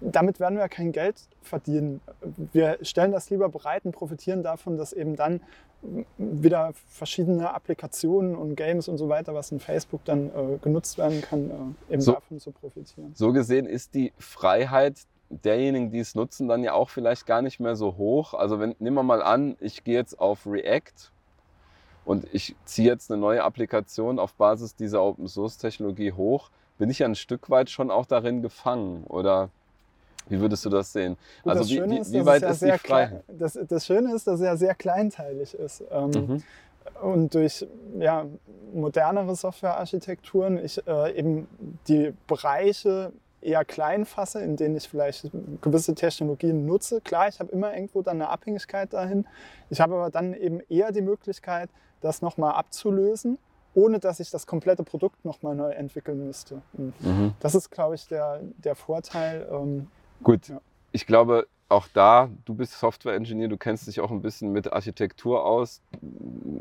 damit 0.00 0.40
werden 0.40 0.58
wir 0.58 0.68
kein 0.68 0.92
Geld 0.92 1.16
verdienen. 1.42 2.00
Wir 2.52 2.78
stellen 2.82 3.12
das 3.12 3.30
lieber 3.30 3.48
bereit 3.48 3.84
und 3.84 3.92
profitieren 3.92 4.42
davon, 4.42 4.76
dass 4.76 4.92
eben 4.92 5.16
dann 5.16 5.40
wieder 6.16 6.72
verschiedene 6.88 7.54
Applikationen 7.54 8.34
und 8.34 8.56
Games 8.56 8.88
und 8.88 8.98
so 8.98 9.08
weiter, 9.08 9.34
was 9.34 9.52
in 9.52 9.60
Facebook 9.60 10.04
dann 10.04 10.30
äh, 10.30 10.58
genutzt 10.60 10.98
werden 10.98 11.22
kann, 11.22 11.50
äh, 11.88 11.92
eben 11.92 12.02
so, 12.02 12.12
davon 12.12 12.40
zu 12.40 12.50
profitieren. 12.50 13.12
So 13.14 13.32
gesehen 13.32 13.66
ist 13.66 13.94
die 13.94 14.12
Freiheit 14.18 15.06
derjenigen, 15.30 15.90
die 15.90 16.00
es 16.00 16.14
nutzen, 16.14 16.48
dann 16.48 16.64
ja 16.64 16.72
auch 16.72 16.90
vielleicht 16.90 17.26
gar 17.26 17.42
nicht 17.42 17.60
mehr 17.60 17.76
so 17.76 17.96
hoch. 17.96 18.34
Also 18.34 18.58
wenn, 18.58 18.74
nehmen 18.78 18.96
wir 18.96 19.02
mal 19.02 19.22
an, 19.22 19.56
ich 19.60 19.84
gehe 19.84 19.94
jetzt 19.94 20.18
auf 20.18 20.46
React 20.46 21.12
und 22.04 22.26
ich 22.32 22.56
ziehe 22.64 22.88
jetzt 22.88 23.12
eine 23.12 23.20
neue 23.20 23.44
Applikation 23.44 24.18
auf 24.18 24.34
Basis 24.34 24.74
dieser 24.74 25.02
Open 25.02 25.28
Source 25.28 25.58
Technologie 25.58 26.12
hoch, 26.12 26.50
bin 26.78 26.90
ich 26.90 27.00
ja 27.00 27.06
ein 27.06 27.14
Stück 27.14 27.50
weit 27.50 27.70
schon 27.70 27.90
auch 27.90 28.06
darin 28.06 28.42
gefangen, 28.42 29.04
oder? 29.04 29.50
Wie 30.28 30.40
würdest 30.40 30.64
du 30.64 30.70
das 30.70 30.92
sehen? 30.92 31.16
Gut, 31.42 31.52
also 31.52 31.68
wie, 31.68 31.82
wie, 31.82 32.12
wie 32.12 32.26
weit 32.26 32.42
ist, 32.42 32.62
ja 32.62 32.74
ist 32.74 32.84
die 32.84 32.88
Freiheit? 32.88 33.24
Das, 33.28 33.58
das, 33.68 33.86
Schöne 33.86 34.14
ist, 34.14 34.26
dass 34.26 34.40
er 34.40 34.56
sehr 34.56 34.74
kleinteilig 34.74 35.54
ist. 35.54 35.84
Ähm, 35.90 36.10
mhm. 36.10 36.42
Und 37.02 37.34
durch 37.34 37.66
ja, 37.98 38.26
modernere 38.72 39.34
Softwarearchitekturen 39.34 40.58
ich 40.64 40.86
äh, 40.86 41.16
eben 41.16 41.46
die 41.86 42.12
Bereiche 42.26 43.12
eher 43.40 43.64
klein 43.64 44.04
fasse, 44.04 44.40
in 44.40 44.56
denen 44.56 44.76
ich 44.76 44.88
vielleicht 44.88 45.30
gewisse 45.60 45.94
Technologien 45.94 46.66
nutze. 46.66 47.00
Klar, 47.00 47.28
ich 47.28 47.38
habe 47.38 47.52
immer 47.52 47.72
irgendwo 47.72 48.02
dann 48.02 48.20
eine 48.20 48.30
Abhängigkeit 48.30 48.92
dahin. 48.92 49.26
Ich 49.70 49.80
habe 49.80 49.94
aber 49.94 50.10
dann 50.10 50.34
eben 50.34 50.60
eher 50.68 50.92
die 50.92 51.02
Möglichkeit, 51.02 51.70
das 52.00 52.20
nochmal 52.20 52.54
abzulösen, 52.54 53.38
ohne 53.74 54.00
dass 54.00 54.20
ich 54.20 54.30
das 54.30 54.46
komplette 54.46 54.82
Produkt 54.82 55.24
nochmal 55.24 55.54
neu 55.54 55.70
entwickeln 55.70 56.26
müsste. 56.26 56.62
Mhm. 56.72 57.34
Das 57.40 57.54
ist, 57.54 57.70
glaube 57.70 57.94
ich, 57.94 58.08
der, 58.08 58.40
der 58.58 58.74
Vorteil. 58.74 59.48
Ähm, 59.50 59.88
Gut, 60.22 60.48
ja. 60.48 60.60
ich 60.92 61.06
glaube, 61.06 61.46
auch 61.68 61.86
da, 61.92 62.30
du 62.46 62.54
bist 62.54 62.78
Software-Engineer, 62.78 63.48
du 63.48 63.58
kennst 63.58 63.86
dich 63.86 64.00
auch 64.00 64.10
ein 64.10 64.22
bisschen 64.22 64.52
mit 64.52 64.72
Architektur 64.72 65.44
aus. 65.44 65.82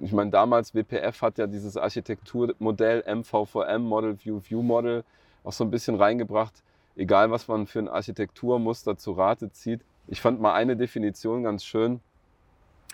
Ich 0.02 0.12
meine, 0.12 0.32
damals 0.32 0.76
WPF 0.76 1.22
hat 1.22 1.38
ja 1.38 1.48
dieses 1.48 1.78
Architekturmodell 1.78 3.04
MVVM, 3.08 3.84
Model 3.84 4.18
View 4.24 4.42
View 4.48 4.62
Model, 4.62 5.04
auch 5.44 5.54
so 5.54 5.64
ein 5.64 5.72
bisschen 5.72 5.96
reingebracht. 5.96 6.62
Egal, 6.98 7.32
was 7.32 7.48
man 7.48 7.68
für 7.68 7.80
ein 7.80 7.88
Architekturmuster 7.88 8.98
zu 8.98 9.14
Rate 9.14 9.52
zieht. 9.52 9.82
Ich 10.08 10.20
fand 10.20 10.42
mal 10.42 10.54
eine 10.54 10.76
Definition 10.76 11.44
ganz 11.44 11.64
schön, 11.64 12.02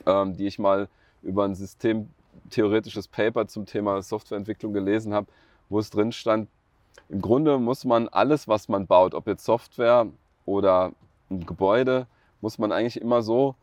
ähm, 0.05 0.35
die 0.35 0.45
ich 0.45 0.59
mal 0.59 0.87
über 1.23 1.45
ein 1.45 1.55
systemtheoretisches 1.55 3.07
Paper 3.07 3.47
zum 3.47 3.65
Thema 3.65 4.01
Softwareentwicklung 4.01 4.73
gelesen 4.73 5.13
habe, 5.13 5.27
wo 5.69 5.79
es 5.79 5.89
drin 5.89 6.11
stand, 6.11 6.47
im 7.09 7.21
Grunde 7.21 7.57
muss 7.59 7.85
man 7.85 8.07
alles, 8.09 8.47
was 8.47 8.69
man 8.69 8.87
baut, 8.87 9.13
ob 9.13 9.27
jetzt 9.27 9.45
Software, 9.45 10.07
oder 10.45 10.91
ein 11.29 11.45
Gebäude, 11.45 12.07
muss 12.41 12.57
man 12.57 12.71
eigentlich 12.71 12.99
immer 12.99 13.21
so 13.21 13.55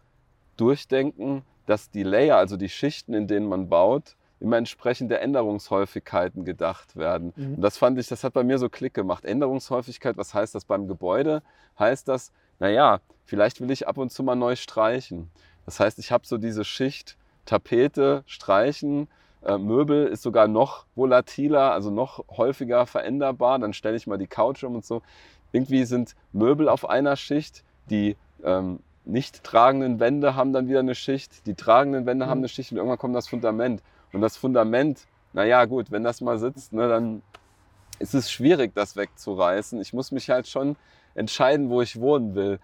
durchdenken, 0.56 1.42
dass 1.66 1.90
die 1.90 2.02
Layer, 2.02 2.36
also 2.36 2.56
die 2.56 2.68
Schichten, 2.68 3.14
in 3.14 3.26
denen 3.26 3.48
man 3.48 3.68
baut, 3.68 4.16
immer 4.40 4.56
entsprechend 4.56 5.10
der 5.10 5.20
Änderungshäufigkeiten 5.22 6.44
gedacht 6.44 6.96
werden. 6.96 7.32
Mhm. 7.36 7.54
Und 7.56 7.60
das 7.60 7.76
fand 7.76 7.98
ich, 7.98 8.08
das 8.08 8.24
hat 8.24 8.32
bei 8.32 8.42
mir 8.42 8.58
so 8.58 8.68
Klick 8.68 8.94
gemacht. 8.94 9.24
Änderungshäufigkeit, 9.24 10.16
was 10.16 10.32
heißt 10.32 10.54
das 10.54 10.64
beim 10.64 10.88
Gebäude? 10.88 11.42
Heißt 11.78 12.08
das, 12.08 12.32
naja, 12.58 13.00
vielleicht 13.24 13.60
will 13.60 13.70
ich 13.70 13.86
ab 13.86 13.98
und 13.98 14.10
zu 14.10 14.22
mal 14.22 14.36
neu 14.36 14.56
streichen. 14.56 15.30
Das 15.66 15.78
heißt, 15.78 15.98
ich 15.98 16.10
habe 16.10 16.26
so 16.26 16.38
diese 16.38 16.64
Schicht 16.64 17.16
Tapete, 17.44 18.22
Streichen, 18.26 19.08
äh, 19.42 19.58
Möbel 19.58 20.06
ist 20.06 20.22
sogar 20.22 20.48
noch 20.48 20.86
volatiler, 20.94 21.72
also 21.72 21.90
noch 21.90 22.24
häufiger 22.36 22.86
veränderbar. 22.86 23.58
Dann 23.58 23.72
stelle 23.72 23.96
ich 23.96 24.06
mal 24.06 24.18
die 24.18 24.26
Couch 24.26 24.62
um 24.64 24.74
und 24.74 24.84
so 24.84 25.02
irgendwie 25.52 25.84
sind 25.84 26.14
Möbel 26.32 26.68
auf 26.68 26.88
einer 26.88 27.16
Schicht, 27.16 27.64
die 27.90 28.16
ähm, 28.44 28.80
nicht 29.04 29.42
tragenden 29.44 30.00
Wände 30.00 30.34
haben 30.34 30.52
dann 30.52 30.68
wieder 30.68 30.80
eine 30.80 30.94
Schicht, 30.94 31.46
die 31.46 31.54
tragenden 31.54 32.06
Wände 32.06 32.26
mhm. 32.26 32.30
haben 32.30 32.38
eine 32.38 32.48
Schicht 32.48 32.72
und 32.72 32.78
irgendwann 32.78 32.98
kommt 32.98 33.16
das 33.16 33.28
Fundament. 33.28 33.82
Und 34.12 34.20
das 34.20 34.36
Fundament, 34.36 35.06
naja 35.32 35.64
gut, 35.64 35.90
wenn 35.90 36.04
das 36.04 36.20
mal 36.20 36.38
sitzt, 36.38 36.72
ne, 36.72 36.88
dann 36.88 37.22
ist 37.98 38.14
es 38.14 38.30
schwierig, 38.30 38.74
das 38.74 38.96
wegzureißen. 38.96 39.80
Ich 39.80 39.92
muss 39.92 40.10
mich 40.10 40.30
halt 40.30 40.48
schon 40.48 40.76
entscheiden, 41.14 41.70
wo 41.70 41.82
ich 41.82 42.00
wohnen 42.00 42.34
will. 42.34 42.58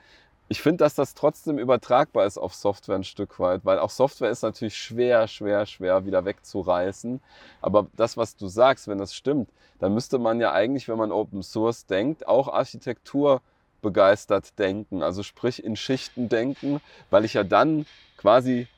Ich 0.49 0.63
finde, 0.63 0.85
dass 0.85 0.95
das 0.95 1.15
trotzdem 1.15 1.59
übertragbar 1.59 2.25
ist 2.25 2.39
auf 2.39 2.55
Software 2.55 2.97
ein 2.97 3.05
Stück 3.05 3.41
weit, 3.41 3.65
weil 3.65 3.79
auch 3.79 3.91
Software 3.91 4.31
ist 4.31 4.43
natürlich 4.43 4.77
schwer, 4.77 5.27
schwer, 5.27 5.67
schwer 5.67 6.07
wieder 6.07 6.25
wegzureißen. 6.25 7.21
Aber 7.61 7.89
das, 7.97 8.17
was 8.17 8.37
du 8.37 8.47
sagst, 8.47 8.87
wenn 8.87 8.99
das 8.99 9.15
stimmt, 9.15 9.49
dann 9.81 9.93
müsste 9.93 10.19
man 10.19 10.41
ja 10.41 10.53
eigentlich, 10.53 10.89
wenn 10.89 10.99
man 10.99 11.11
Open 11.11 11.43
Source 11.43 11.87
denkt, 11.87 12.29
auch 12.29 12.49
Architektur 12.49 13.43
begeistert 13.83 14.59
denken, 14.59 15.03
also 15.03 15.23
sprich 15.23 15.63
in 15.63 15.77
Schichten 15.77 16.29
denken, 16.29 16.81
weil 17.11 17.25
ich 17.25 17.35
ja 17.35 17.45
dann 17.45 17.87
quasi 18.17 18.69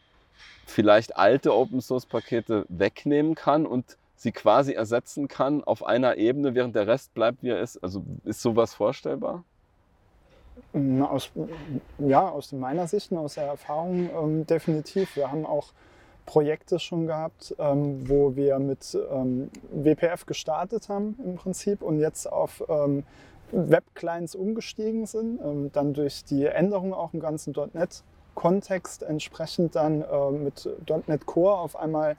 vielleicht 0.66 1.16
alte 1.16 1.54
Open 1.54 1.80
Source 1.80 2.06
Pakete 2.06 2.66
wegnehmen 2.68 3.34
kann 3.34 3.66
und 3.66 3.96
sie 4.16 4.32
quasi 4.32 4.72
ersetzen 4.72 5.28
kann 5.28 5.62
auf 5.64 5.84
einer 5.84 6.16
Ebene, 6.16 6.54
während 6.54 6.74
der 6.74 6.86
Rest 6.86 7.14
bleibt, 7.14 7.42
wie 7.42 7.50
er 7.50 7.60
ist. 7.60 7.82
Also 7.82 8.04
ist 8.24 8.42
sowas 8.42 8.74
vorstellbar? 8.74 9.44
Aus, 11.02 11.30
ja, 11.98 12.28
aus 12.28 12.52
meiner 12.52 12.86
Sicht 12.86 13.10
und 13.12 13.18
aus 13.18 13.34
der 13.34 13.44
Erfahrung 13.44 14.10
ähm, 14.10 14.46
definitiv. 14.46 15.16
Wir 15.16 15.30
haben 15.30 15.46
auch 15.46 15.72
Projekte 16.26 16.78
schon 16.78 17.06
gehabt, 17.06 17.54
ähm, 17.58 18.08
wo 18.08 18.36
wir 18.36 18.58
mit 18.58 18.96
ähm, 19.10 19.50
WPF 19.70 20.26
gestartet 20.26 20.88
haben 20.90 21.18
im 21.24 21.36
Prinzip 21.36 21.82
und 21.82 21.98
jetzt 22.00 22.30
auf 22.30 22.62
ähm, 22.68 23.04
Web-Clients 23.50 24.34
umgestiegen 24.34 25.06
sind, 25.06 25.40
ähm, 25.42 25.70
dann 25.72 25.94
durch 25.94 26.24
die 26.24 26.44
Änderung 26.44 26.92
auch 26.92 27.14
im 27.14 27.20
ganzen 27.20 27.54
.NET-Kontext 27.72 29.02
entsprechend 29.04 29.74
dann 29.74 30.02
äh, 30.02 30.30
mit 30.30 30.68
.NET 31.06 31.24
Core 31.24 31.56
auf 31.56 31.76
einmal 31.76 32.16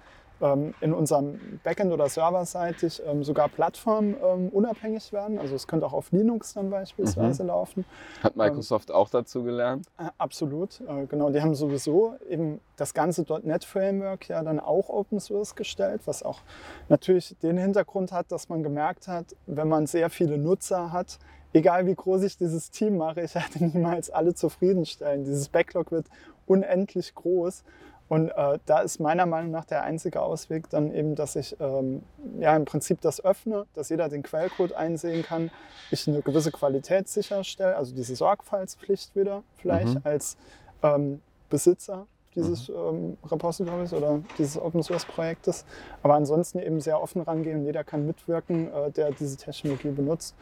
in 0.82 0.94
unserem 0.94 1.60
Backend 1.64 1.92
oder 1.92 2.08
serverseitig 2.08 3.02
ähm, 3.06 3.24
sogar 3.24 3.50
plattformunabhängig 3.50 5.10
ähm, 5.12 5.18
werden. 5.18 5.40
Also 5.40 5.56
es 5.56 5.68
könnte 5.68 5.86
auch 5.86 5.94
auf 5.94 6.12
Linux 6.12 6.54
dann 6.54 6.70
beispielsweise 6.70 7.44
mhm. 7.44 7.50
laufen. 7.50 7.86
Hat 8.24 8.36
Microsoft 8.36 8.92
auch 8.92 9.10
dazu 9.10 9.44
gelernt? 9.44 9.88
Äh, 9.98 10.10
absolut, 10.18 10.82
äh, 10.82 11.06
genau. 11.08 11.30
Die 11.30 11.42
haben 11.42 11.56
sowieso 11.56 12.16
eben 12.30 12.60
das 12.78 12.94
ganze 12.94 13.26
.NET-Framework 13.44 14.30
ja 14.30 14.42
dann 14.44 14.60
auch 14.60 14.90
Open 14.90 15.20
Source 15.20 15.56
gestellt, 15.56 16.02
was 16.06 16.24
auch 16.24 16.42
natürlich 16.88 17.36
den 17.42 17.58
Hintergrund 17.58 18.12
hat, 18.12 18.32
dass 18.32 18.50
man 18.50 18.64
gemerkt 18.64 19.08
hat, 19.08 19.36
wenn 19.46 19.68
man 19.68 19.88
sehr 19.88 20.10
viele 20.10 20.38
Nutzer 20.38 20.92
hat, 20.92 21.20
egal 21.54 21.86
wie 21.88 21.96
groß 21.96 22.24
ich 22.24 22.38
dieses 22.38 22.72
Team 22.72 22.98
mache, 22.98 23.22
ich 23.22 23.36
werde 23.36 23.66
niemals 23.66 24.10
alle 24.10 24.34
zufriedenstellen. 24.34 25.24
Dieses 25.24 25.50
Backlog 25.50 25.92
wird 25.92 26.08
unendlich 26.50 27.16
groß. 27.16 27.64
Und 28.10 28.30
äh, 28.30 28.58
da 28.66 28.80
ist 28.80 29.00
meiner 29.00 29.28
Meinung 29.28 29.52
nach 29.52 29.66
der 29.66 29.84
einzige 29.84 30.22
Ausweg 30.22 30.68
dann 30.72 30.92
eben, 30.92 31.14
dass 31.14 31.36
ich 31.36 31.56
ähm, 31.60 32.02
ja 32.40 32.56
im 32.56 32.66
Prinzip 32.66 33.02
das 33.02 33.24
öffne, 33.24 33.68
dass 33.76 33.90
jeder 33.90 34.10
den 34.10 34.24
Quellcode 34.24 34.74
einsehen 34.74 35.24
kann, 35.24 35.52
ich 35.92 36.08
eine 36.08 36.24
gewisse 36.24 36.52
Qualität 36.52 37.08
sicherstelle, 37.08 37.76
also 37.76 37.94
diese 37.94 38.16
Sorgfaltspflicht 38.16 39.16
wieder 39.16 39.44
vielleicht 39.58 39.94
mhm. 39.94 40.02
als 40.04 40.38
ähm, 40.82 41.22
Besitzer 41.52 42.08
dieses 42.36 42.70
mhm. 42.70 42.76
ähm, 42.76 43.18
Repositories 43.30 43.94
oder 43.94 44.22
dieses 44.40 44.60
Open 44.60 44.82
Source 44.82 45.06
Projektes, 45.06 45.66
aber 46.02 46.16
ansonsten 46.16 46.60
eben 46.60 46.82
sehr 46.82 47.02
offen 47.02 47.22
rangehen 47.22 47.60
und 47.60 47.66
jeder 47.66 47.84
kann 47.84 48.06
mitwirken, 48.06 48.74
äh, 48.74 48.92
der 48.92 49.12
diese 49.12 49.38
Technologie 49.38 49.90
benutzt. 49.90 50.36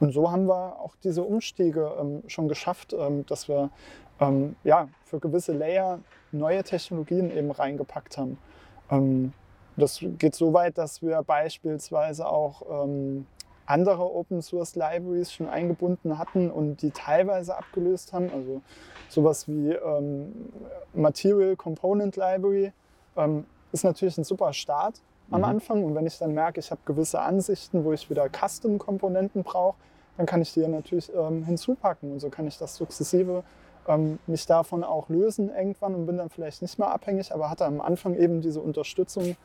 Und 0.00 0.12
so 0.12 0.32
haben 0.32 0.46
wir 0.46 0.80
auch 0.80 0.96
diese 1.04 1.22
Umstiege 1.22 1.92
ähm, 2.00 2.22
schon 2.26 2.48
geschafft, 2.48 2.92
ähm, 2.92 3.24
dass 3.26 3.48
wir 3.48 3.70
ähm, 4.22 4.56
ja, 4.64 4.88
für 5.04 5.18
gewisse 5.18 5.52
Layer 5.52 6.00
neue 6.32 6.62
Technologien 6.64 7.30
eben 7.30 7.50
reingepackt 7.50 8.16
haben. 8.18 8.38
Ähm, 8.90 9.32
das 9.76 10.00
geht 10.18 10.34
so 10.34 10.52
weit, 10.52 10.78
dass 10.78 11.02
wir 11.02 11.22
beispielsweise 11.22 12.26
auch 12.28 12.84
ähm, 12.84 13.26
andere 13.66 14.14
Open 14.14 14.42
Source 14.42 14.74
Libraries 14.74 15.32
schon 15.32 15.48
eingebunden 15.48 16.18
hatten 16.18 16.50
und 16.50 16.82
die 16.82 16.90
teilweise 16.90 17.56
abgelöst 17.56 18.12
haben. 18.12 18.30
Also 18.32 18.60
sowas 19.08 19.48
wie 19.48 19.70
ähm, 19.72 20.50
Material 20.92 21.56
Component 21.56 22.16
Library 22.16 22.72
ähm, 23.16 23.46
ist 23.72 23.84
natürlich 23.84 24.18
ein 24.18 24.24
super 24.24 24.52
Start 24.52 25.00
am 25.30 25.40
mhm. 25.40 25.44
Anfang. 25.44 25.84
Und 25.84 25.94
wenn 25.94 26.06
ich 26.06 26.18
dann 26.18 26.34
merke, 26.34 26.60
ich 26.60 26.70
habe 26.70 26.80
gewisse 26.84 27.20
Ansichten, 27.20 27.84
wo 27.84 27.92
ich 27.92 28.10
wieder 28.10 28.28
Custom-Komponenten 28.28 29.42
brauche, 29.42 29.76
dann 30.18 30.26
kann 30.26 30.42
ich 30.42 30.52
die 30.52 30.66
natürlich 30.66 31.10
ähm, 31.14 31.44
hinzupacken. 31.44 32.12
Und 32.12 32.20
so 32.20 32.28
kann 32.28 32.46
ich 32.46 32.58
das 32.58 32.76
sukzessive 32.76 33.42
ähm, 33.88 34.18
mich 34.26 34.46
davon 34.46 34.84
auch 34.84 35.08
lösen 35.08 35.50
irgendwann 35.50 35.94
und 35.94 36.06
bin 36.06 36.18
dann 36.18 36.30
vielleicht 36.30 36.62
nicht 36.62 36.78
mehr 36.78 36.90
abhängig, 36.90 37.32
aber 37.32 37.50
hatte 37.50 37.64
am 37.64 37.80
Anfang 37.80 38.14
eben 38.14 38.40
diese 38.40 38.60
Unterstützung, 38.60 39.36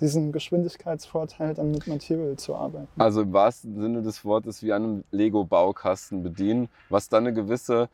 diesen 0.00 0.32
Geschwindigkeitsvorteil, 0.32 1.54
dann 1.54 1.70
mit 1.70 1.86
Material 1.86 2.36
zu 2.36 2.54
arbeiten. 2.54 2.88
Also 2.98 3.22
im 3.22 3.32
wahrsten 3.32 3.80
Sinne 3.80 4.02
des 4.02 4.24
Wortes 4.24 4.62
wie 4.62 4.72
einem 4.72 5.04
Lego-Baukasten 5.10 6.22
bedienen, 6.22 6.68
was 6.90 7.08
dann 7.08 7.26
eine 7.26 7.32
gewisse, 7.34 7.88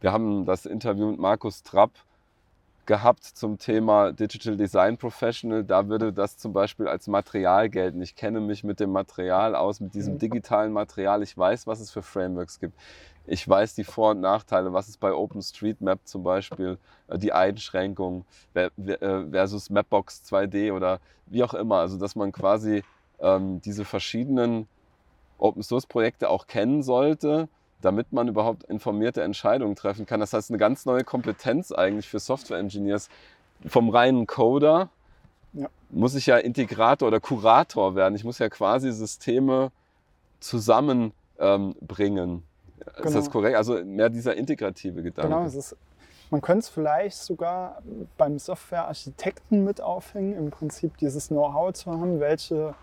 wir 0.00 0.12
haben 0.12 0.44
das 0.44 0.66
Interview 0.66 1.10
mit 1.10 1.20
Markus 1.20 1.62
Trapp 1.62 1.92
gehabt 2.86 3.24
zum 3.24 3.58
Thema 3.58 4.12
Digital 4.12 4.56
Design 4.56 4.96
Professional. 4.96 5.64
Da 5.64 5.88
würde 5.88 6.12
das 6.12 6.36
zum 6.36 6.52
Beispiel 6.52 6.88
als 6.88 7.06
Material 7.06 7.68
gelten. 7.68 8.02
Ich 8.02 8.16
kenne 8.16 8.40
mich 8.40 8.64
mit 8.64 8.80
dem 8.80 8.90
Material 8.90 9.54
aus, 9.54 9.80
mit 9.80 9.94
diesem 9.94 10.14
mhm. 10.14 10.18
digitalen 10.18 10.72
Material. 10.72 11.22
Ich 11.22 11.36
weiß, 11.36 11.66
was 11.66 11.80
es 11.80 11.90
für 11.90 12.02
Frameworks 12.02 12.60
gibt. 12.60 12.78
Ich 13.26 13.48
weiß 13.48 13.74
die 13.74 13.84
Vor- 13.84 14.10
und 14.10 14.20
Nachteile, 14.20 14.72
was 14.72 14.88
ist 14.88 15.00
bei 15.00 15.12
OpenStreetMap 15.12 16.00
zum 16.04 16.22
Beispiel, 16.22 16.78
äh, 17.08 17.18
die 17.18 17.32
Einschränkungen 17.32 18.24
äh, 18.52 18.70
versus 19.30 19.70
Mapbox 19.70 20.22
2D 20.30 20.72
oder 20.72 21.00
wie 21.26 21.42
auch 21.42 21.54
immer. 21.54 21.78
Also 21.78 21.98
dass 21.98 22.16
man 22.16 22.32
quasi 22.32 22.82
ähm, 23.20 23.60
diese 23.62 23.84
verschiedenen 23.84 24.68
Open-Source-Projekte 25.38 26.28
auch 26.28 26.46
kennen 26.46 26.82
sollte, 26.82 27.48
damit 27.84 28.12
man 28.12 28.28
überhaupt 28.28 28.64
informierte 28.64 29.22
Entscheidungen 29.22 29.76
treffen 29.76 30.06
kann. 30.06 30.20
Das 30.20 30.32
heißt, 30.32 30.50
eine 30.50 30.58
ganz 30.58 30.86
neue 30.86 31.04
Kompetenz 31.04 31.72
eigentlich 31.72 32.08
für 32.08 32.18
Software-Engineers. 32.18 33.08
Vom 33.66 33.90
reinen 33.90 34.26
Coder 34.26 34.88
ja. 35.52 35.68
muss 35.90 36.14
ich 36.14 36.26
ja 36.26 36.36
Integrator 36.38 37.08
oder 37.08 37.20
Kurator 37.20 37.94
werden. 37.94 38.14
Ich 38.14 38.24
muss 38.24 38.38
ja 38.38 38.48
quasi 38.48 38.92
Systeme 38.92 39.70
zusammenbringen. 40.40 41.12
Ähm, 41.38 42.42
Genau. 42.96 43.08
Ist 43.08 43.14
das 43.14 43.24
genau. 43.24 43.32
korrekt? 43.32 43.56
Also 43.56 43.84
mehr 43.84 44.10
dieser 44.10 44.36
integrative 44.36 45.02
Gedanke. 45.02 45.28
Genau, 45.28 45.46
ist, 45.46 45.76
man 46.30 46.40
könnte 46.40 46.60
es 46.60 46.68
vielleicht 46.68 47.16
sogar 47.16 47.82
beim 48.16 48.38
Softwarearchitekten 48.38 49.64
mit 49.64 49.80
aufhängen, 49.80 50.36
im 50.36 50.50
Prinzip 50.50 50.96
dieses 50.98 51.28
Know-how 51.28 51.72
zu 51.72 51.90
haben, 51.92 52.20
welche 52.20 52.74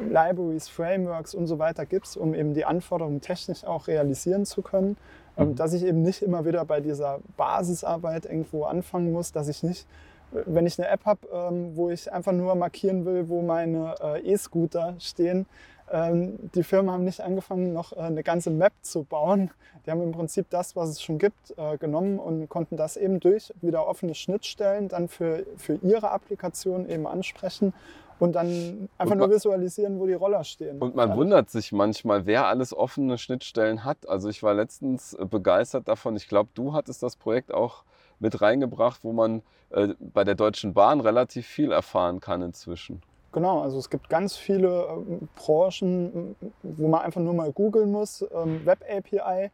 Libraries, 0.00 0.68
Frameworks 0.68 1.34
und 1.34 1.46
so 1.46 1.58
weiter 1.58 1.86
gibt 1.86 2.06
es, 2.06 2.16
um 2.16 2.34
eben 2.34 2.54
die 2.54 2.64
Anforderungen 2.64 3.20
technisch 3.20 3.64
auch 3.64 3.86
realisieren 3.86 4.44
zu 4.44 4.62
können. 4.62 4.96
Ähm, 5.36 5.50
mhm. 5.50 5.56
Dass 5.56 5.72
ich 5.72 5.84
eben 5.84 6.02
nicht 6.02 6.22
immer 6.22 6.44
wieder 6.44 6.64
bei 6.64 6.80
dieser 6.80 7.20
Basisarbeit 7.36 8.26
irgendwo 8.26 8.64
anfangen 8.64 9.12
muss, 9.12 9.32
dass 9.32 9.48
ich 9.48 9.62
nicht, 9.62 9.86
wenn 10.30 10.66
ich 10.66 10.78
eine 10.78 10.88
App 10.88 11.04
habe, 11.04 11.26
ähm, 11.32 11.76
wo 11.76 11.90
ich 11.90 12.12
einfach 12.12 12.32
nur 12.32 12.54
markieren 12.54 13.04
will, 13.04 13.28
wo 13.28 13.42
meine 13.42 13.94
äh, 14.02 14.32
E-Scooter 14.32 14.94
stehen, 14.98 15.46
ähm, 15.90 16.38
die 16.54 16.62
Firmen 16.62 16.90
haben 16.90 17.04
nicht 17.04 17.20
angefangen, 17.20 17.72
noch 17.72 17.92
äh, 17.92 18.00
eine 18.00 18.22
ganze 18.22 18.50
Map 18.50 18.72
zu 18.80 19.04
bauen. 19.04 19.50
Die 19.84 19.90
haben 19.90 20.02
im 20.02 20.12
Prinzip 20.12 20.46
das, 20.48 20.74
was 20.74 20.88
es 20.88 21.02
schon 21.02 21.18
gibt, 21.18 21.54
äh, 21.58 21.76
genommen 21.76 22.18
und 22.18 22.48
konnten 22.48 22.76
das 22.76 22.96
eben 22.96 23.20
durch 23.20 23.52
wieder 23.60 23.86
offene 23.86 24.14
Schnittstellen 24.14 24.88
dann 24.88 25.08
für, 25.08 25.44
für 25.56 25.74
ihre 25.82 26.10
Applikation 26.10 26.88
eben 26.88 27.06
ansprechen 27.06 27.74
und 28.22 28.36
dann 28.36 28.88
einfach 28.98 29.14
und 29.14 29.18
nur 29.18 29.30
visualisieren, 29.32 29.98
wo 29.98 30.06
die 30.06 30.12
Roller 30.12 30.44
stehen. 30.44 30.78
Und 30.78 30.94
man 30.94 31.08
ja. 31.08 31.16
wundert 31.16 31.50
sich 31.50 31.72
manchmal, 31.72 32.24
wer 32.24 32.46
alles 32.46 32.72
offene 32.72 33.18
Schnittstellen 33.18 33.84
hat. 33.84 34.08
Also 34.08 34.28
ich 34.28 34.44
war 34.44 34.54
letztens 34.54 35.14
äh, 35.14 35.24
begeistert 35.24 35.88
davon. 35.88 36.14
Ich 36.14 36.28
glaube, 36.28 36.48
du 36.54 36.72
hattest 36.72 37.02
das 37.02 37.16
Projekt 37.16 37.52
auch 37.52 37.82
mit 38.20 38.40
reingebracht, 38.40 39.02
wo 39.02 39.12
man 39.12 39.42
äh, 39.70 39.88
bei 39.98 40.22
der 40.22 40.36
Deutschen 40.36 40.72
Bahn 40.72 41.00
relativ 41.00 41.48
viel 41.48 41.72
erfahren 41.72 42.20
kann 42.20 42.42
inzwischen. 42.42 43.02
Genau, 43.32 43.60
also 43.60 43.76
es 43.78 43.90
gibt 43.90 44.08
ganz 44.08 44.36
viele 44.36 44.86
ähm, 44.88 45.28
Branchen, 45.34 46.36
wo 46.62 46.86
man 46.86 47.00
einfach 47.00 47.20
nur 47.20 47.34
mal 47.34 47.50
googeln 47.50 47.90
muss, 47.90 48.24
ähm, 48.32 48.64
Web 48.64 48.84
API 48.88 49.50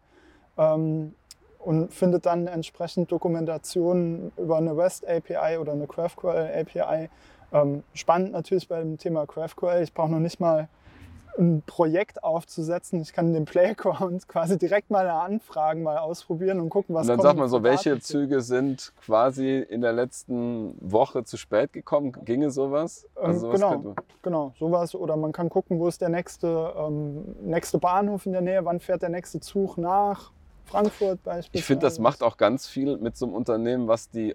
ähm, 0.59 1.15
und 1.59 1.95
findet 1.95 2.27
dann 2.27 2.47
entsprechend 2.47 3.11
Dokumentationen 3.11 4.31
über 4.37 4.59
eine 4.59 4.77
REST 4.77 5.09
API 5.09 5.57
oder 5.57 5.73
eine 5.73 5.87
GraphQL 5.87 6.51
API. 6.55 7.09
Ähm, 7.53 7.83
spannend 7.95 8.33
natürlich 8.33 8.69
beim 8.69 8.99
Thema 8.99 9.27
GraphQL. 9.27 9.83
Ich 9.83 9.95
brauche 9.95 10.11
noch 10.11 10.19
nicht 10.19 10.41
mal 10.41 10.69
ein 11.39 11.63
Projekt 11.65 12.23
aufzusetzen. 12.25 13.01
Ich 13.01 13.13
kann 13.13 13.33
den 13.33 13.45
Playground 13.45 14.29
quasi 14.29 14.59
direkt 14.59 14.91
mal 14.91 15.09
anfragen, 15.09 15.83
mal 15.83 15.99
ausprobieren 15.99 16.61
und 16.61 16.69
gucken, 16.69 16.95
was 16.95 17.07
kommt. 17.07 17.19
Und 17.19 17.25
dann 17.25 17.37
sag 17.37 17.39
mal 17.39 17.49
so, 17.49 17.63
welche 17.63 18.01
Züge 18.01 18.41
sind 18.41 18.93
quasi 19.01 19.59
in 19.59 19.81
der 19.81 19.93
letzten 19.93 20.75
Woche 20.81 21.25
zu 21.25 21.37
spät 21.37 21.73
gekommen? 21.73 22.13
Ginge 22.25 22.51
sowas? 22.51 23.07
Ähm, 23.17 23.25
also 23.25 23.51
genau, 23.51 23.95
genau, 24.23 24.53
sowas. 24.59 24.95
Oder 24.95 25.17
man 25.17 25.33
kann 25.33 25.49
gucken, 25.49 25.79
wo 25.79 25.89
ist 25.89 26.01
der 26.01 26.09
nächste, 26.09 26.75
ähm, 26.77 27.25
nächste 27.43 27.79
Bahnhof 27.79 28.27
in 28.27 28.33
der 28.33 28.43
Nähe, 28.43 28.65
wann 28.65 28.81
fährt 28.81 29.03
der 29.03 29.11
nächste 29.11 29.41
Zug 29.41 29.79
nach 29.79 30.33
Frankfurt 30.65 31.23
beispielsweise. 31.23 31.59
Ich 31.59 31.65
finde, 31.65 31.87
das 31.87 31.99
macht 31.99 32.23
auch 32.23 32.37
ganz 32.37 32.67
viel 32.67 32.99
mit 32.99 33.17
so 33.17 33.27
einem 33.27 33.35
Unternehmen, 33.35 33.89
was 33.89 34.11
die, 34.11 34.35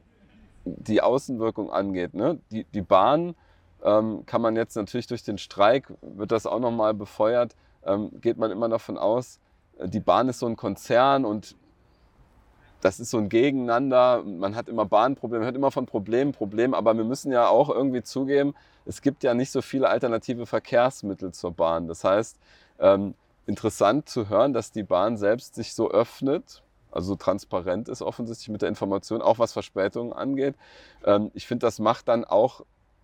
die 0.65 1.01
Außenwirkung 1.01 1.71
angeht. 1.71 2.13
Ne? 2.13 2.39
Die, 2.51 2.65
die 2.65 2.81
Bahn 2.81 3.35
ähm, 3.83 4.25
kann 4.25 4.41
man 4.41 4.55
jetzt 4.55 4.75
natürlich 4.75 5.07
durch 5.07 5.23
den 5.23 5.37
Streik, 5.37 5.91
wird 6.01 6.31
das 6.31 6.45
auch 6.45 6.59
nochmal 6.59 6.93
befeuert, 6.93 7.55
ähm, 7.85 8.11
geht 8.21 8.37
man 8.37 8.51
immer 8.51 8.69
davon 8.69 8.97
aus, 8.97 9.39
äh, 9.77 9.87
die 9.87 9.99
Bahn 9.99 10.29
ist 10.29 10.39
so 10.39 10.45
ein 10.47 10.55
Konzern 10.55 11.25
und 11.25 11.55
das 12.83 12.99
ist 12.99 13.11
so 13.11 13.17
ein 13.17 13.29
Gegeneinander. 13.29 14.23
Man 14.23 14.55
hat 14.55 14.67
immer 14.67 14.85
Bahnprobleme, 14.85 15.45
hört 15.45 15.55
immer 15.55 15.71
von 15.71 15.85
Problemen, 15.85 16.33
Problemen. 16.33 16.73
Aber 16.73 16.95
wir 16.97 17.05
müssen 17.05 17.31
ja 17.31 17.47
auch 17.47 17.69
irgendwie 17.69 18.03
zugeben, 18.03 18.53
es 18.85 19.01
gibt 19.01 19.23
ja 19.23 19.33
nicht 19.33 19.51
so 19.51 19.61
viele 19.61 19.87
alternative 19.87 20.45
Verkehrsmittel 20.45 21.31
zur 21.33 21.51
Bahn. 21.51 21.87
Das 21.87 22.03
heißt, 22.03 22.37
ähm, 22.79 23.13
interessant 23.45 24.09
zu 24.09 24.29
hören, 24.29 24.53
dass 24.53 24.71
die 24.71 24.83
Bahn 24.83 25.17
selbst 25.17 25.55
sich 25.55 25.73
so 25.73 25.91
öffnet, 25.91 26.62
also 26.93 27.09
so 27.09 27.15
transparent 27.15 27.89
ist 27.89 28.01
offensichtlich 28.01 28.49
mit 28.49 28.61
der 28.61 28.69
Information, 28.69 29.21
auch 29.21 29.39
was 29.39 29.53
Verspätungen 29.53 30.13
angeht. 30.13 30.55
Ähm, 31.05 31.31
ich 31.33 31.47
finde, 31.47 31.65
das 31.65 31.79
macht 31.79 32.07
dann 32.07 32.23
auch 32.25 32.61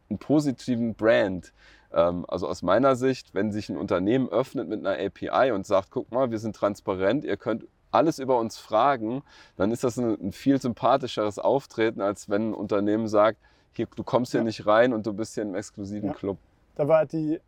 einen 0.09 0.19
positiven 0.19 0.95
Brand. 0.95 1.53
Ähm, 1.93 2.25
also 2.27 2.47
aus 2.47 2.61
meiner 2.61 2.95
Sicht, 2.95 3.33
wenn 3.33 3.51
sich 3.51 3.69
ein 3.69 3.77
Unternehmen 3.77 4.29
öffnet 4.29 4.67
mit 4.67 4.85
einer 4.85 5.03
API 5.03 5.51
und 5.51 5.65
sagt, 5.65 5.89
guck 5.91 6.11
mal, 6.11 6.31
wir 6.31 6.39
sind 6.39 6.55
transparent, 6.55 7.23
ihr 7.23 7.37
könnt 7.37 7.65
alles 7.91 8.19
über 8.19 8.37
uns 8.37 8.57
fragen, 8.57 9.23
dann 9.57 9.71
ist 9.71 9.83
das 9.83 9.97
ein, 9.97 10.27
ein 10.27 10.31
viel 10.31 10.61
sympathischeres 10.61 11.39
Auftreten, 11.39 12.01
als 12.01 12.29
wenn 12.29 12.51
ein 12.51 12.53
Unternehmen 12.53 13.07
sagt, 13.07 13.39
hier, 13.73 13.87
du 13.95 14.03
kommst 14.03 14.31
hier 14.31 14.41
ja. 14.41 14.45
nicht 14.45 14.65
rein 14.67 14.93
und 14.93 15.05
du 15.07 15.13
bist 15.13 15.35
hier 15.35 15.43
im 15.43 15.55
exklusiven 15.55 16.09
ja. 16.09 16.15
Club. 16.15 16.37
Da 16.75 16.87
war 16.87 17.05
die, 17.05 17.39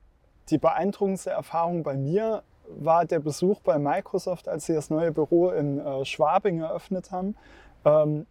die 0.50 0.58
beeindruckendste 0.58 1.30
Erfahrung 1.30 1.84
bei 1.84 1.96
mir, 1.96 2.44
war 2.68 3.06
der 3.06 3.20
Besuch 3.20 3.62
bei 3.62 3.78
Microsoft, 3.78 4.48
als 4.48 4.66
sie 4.66 4.74
das 4.74 4.90
neue 4.90 5.12
Büro 5.12 5.50
in 5.50 5.80
äh, 5.80 6.06
Schwabing 6.06 6.62
eröffnet 6.62 7.12
haben. 7.12 7.36
Ähm, 7.86 8.26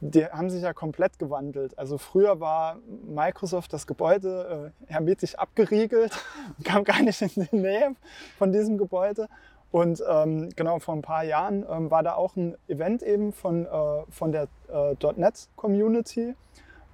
die 0.00 0.26
haben 0.26 0.50
sich 0.50 0.62
ja 0.62 0.72
komplett 0.72 1.18
gewandelt. 1.18 1.78
Also 1.78 1.98
früher 1.98 2.40
war 2.40 2.78
Microsoft 3.06 3.72
das 3.72 3.86
Gebäude 3.86 4.72
äh, 4.88 4.92
hermetisch 4.92 5.36
abgeriegelt, 5.36 6.12
kam 6.64 6.84
gar 6.84 7.00
nicht 7.02 7.22
in 7.22 7.46
die 7.50 7.56
Nähe 7.56 7.94
von 8.38 8.52
diesem 8.52 8.78
Gebäude. 8.78 9.28
Und 9.70 10.02
ähm, 10.06 10.50
genau 10.54 10.78
vor 10.80 10.94
ein 10.94 11.02
paar 11.02 11.24
Jahren 11.24 11.64
ähm, 11.68 11.90
war 11.90 12.02
da 12.02 12.14
auch 12.14 12.36
ein 12.36 12.56
Event 12.68 13.02
eben 13.02 13.32
von, 13.32 13.64
äh, 13.64 13.70
von 14.10 14.30
der 14.30 14.48
äh, 14.70 14.94
.NET 15.16 15.48
Community. 15.56 16.34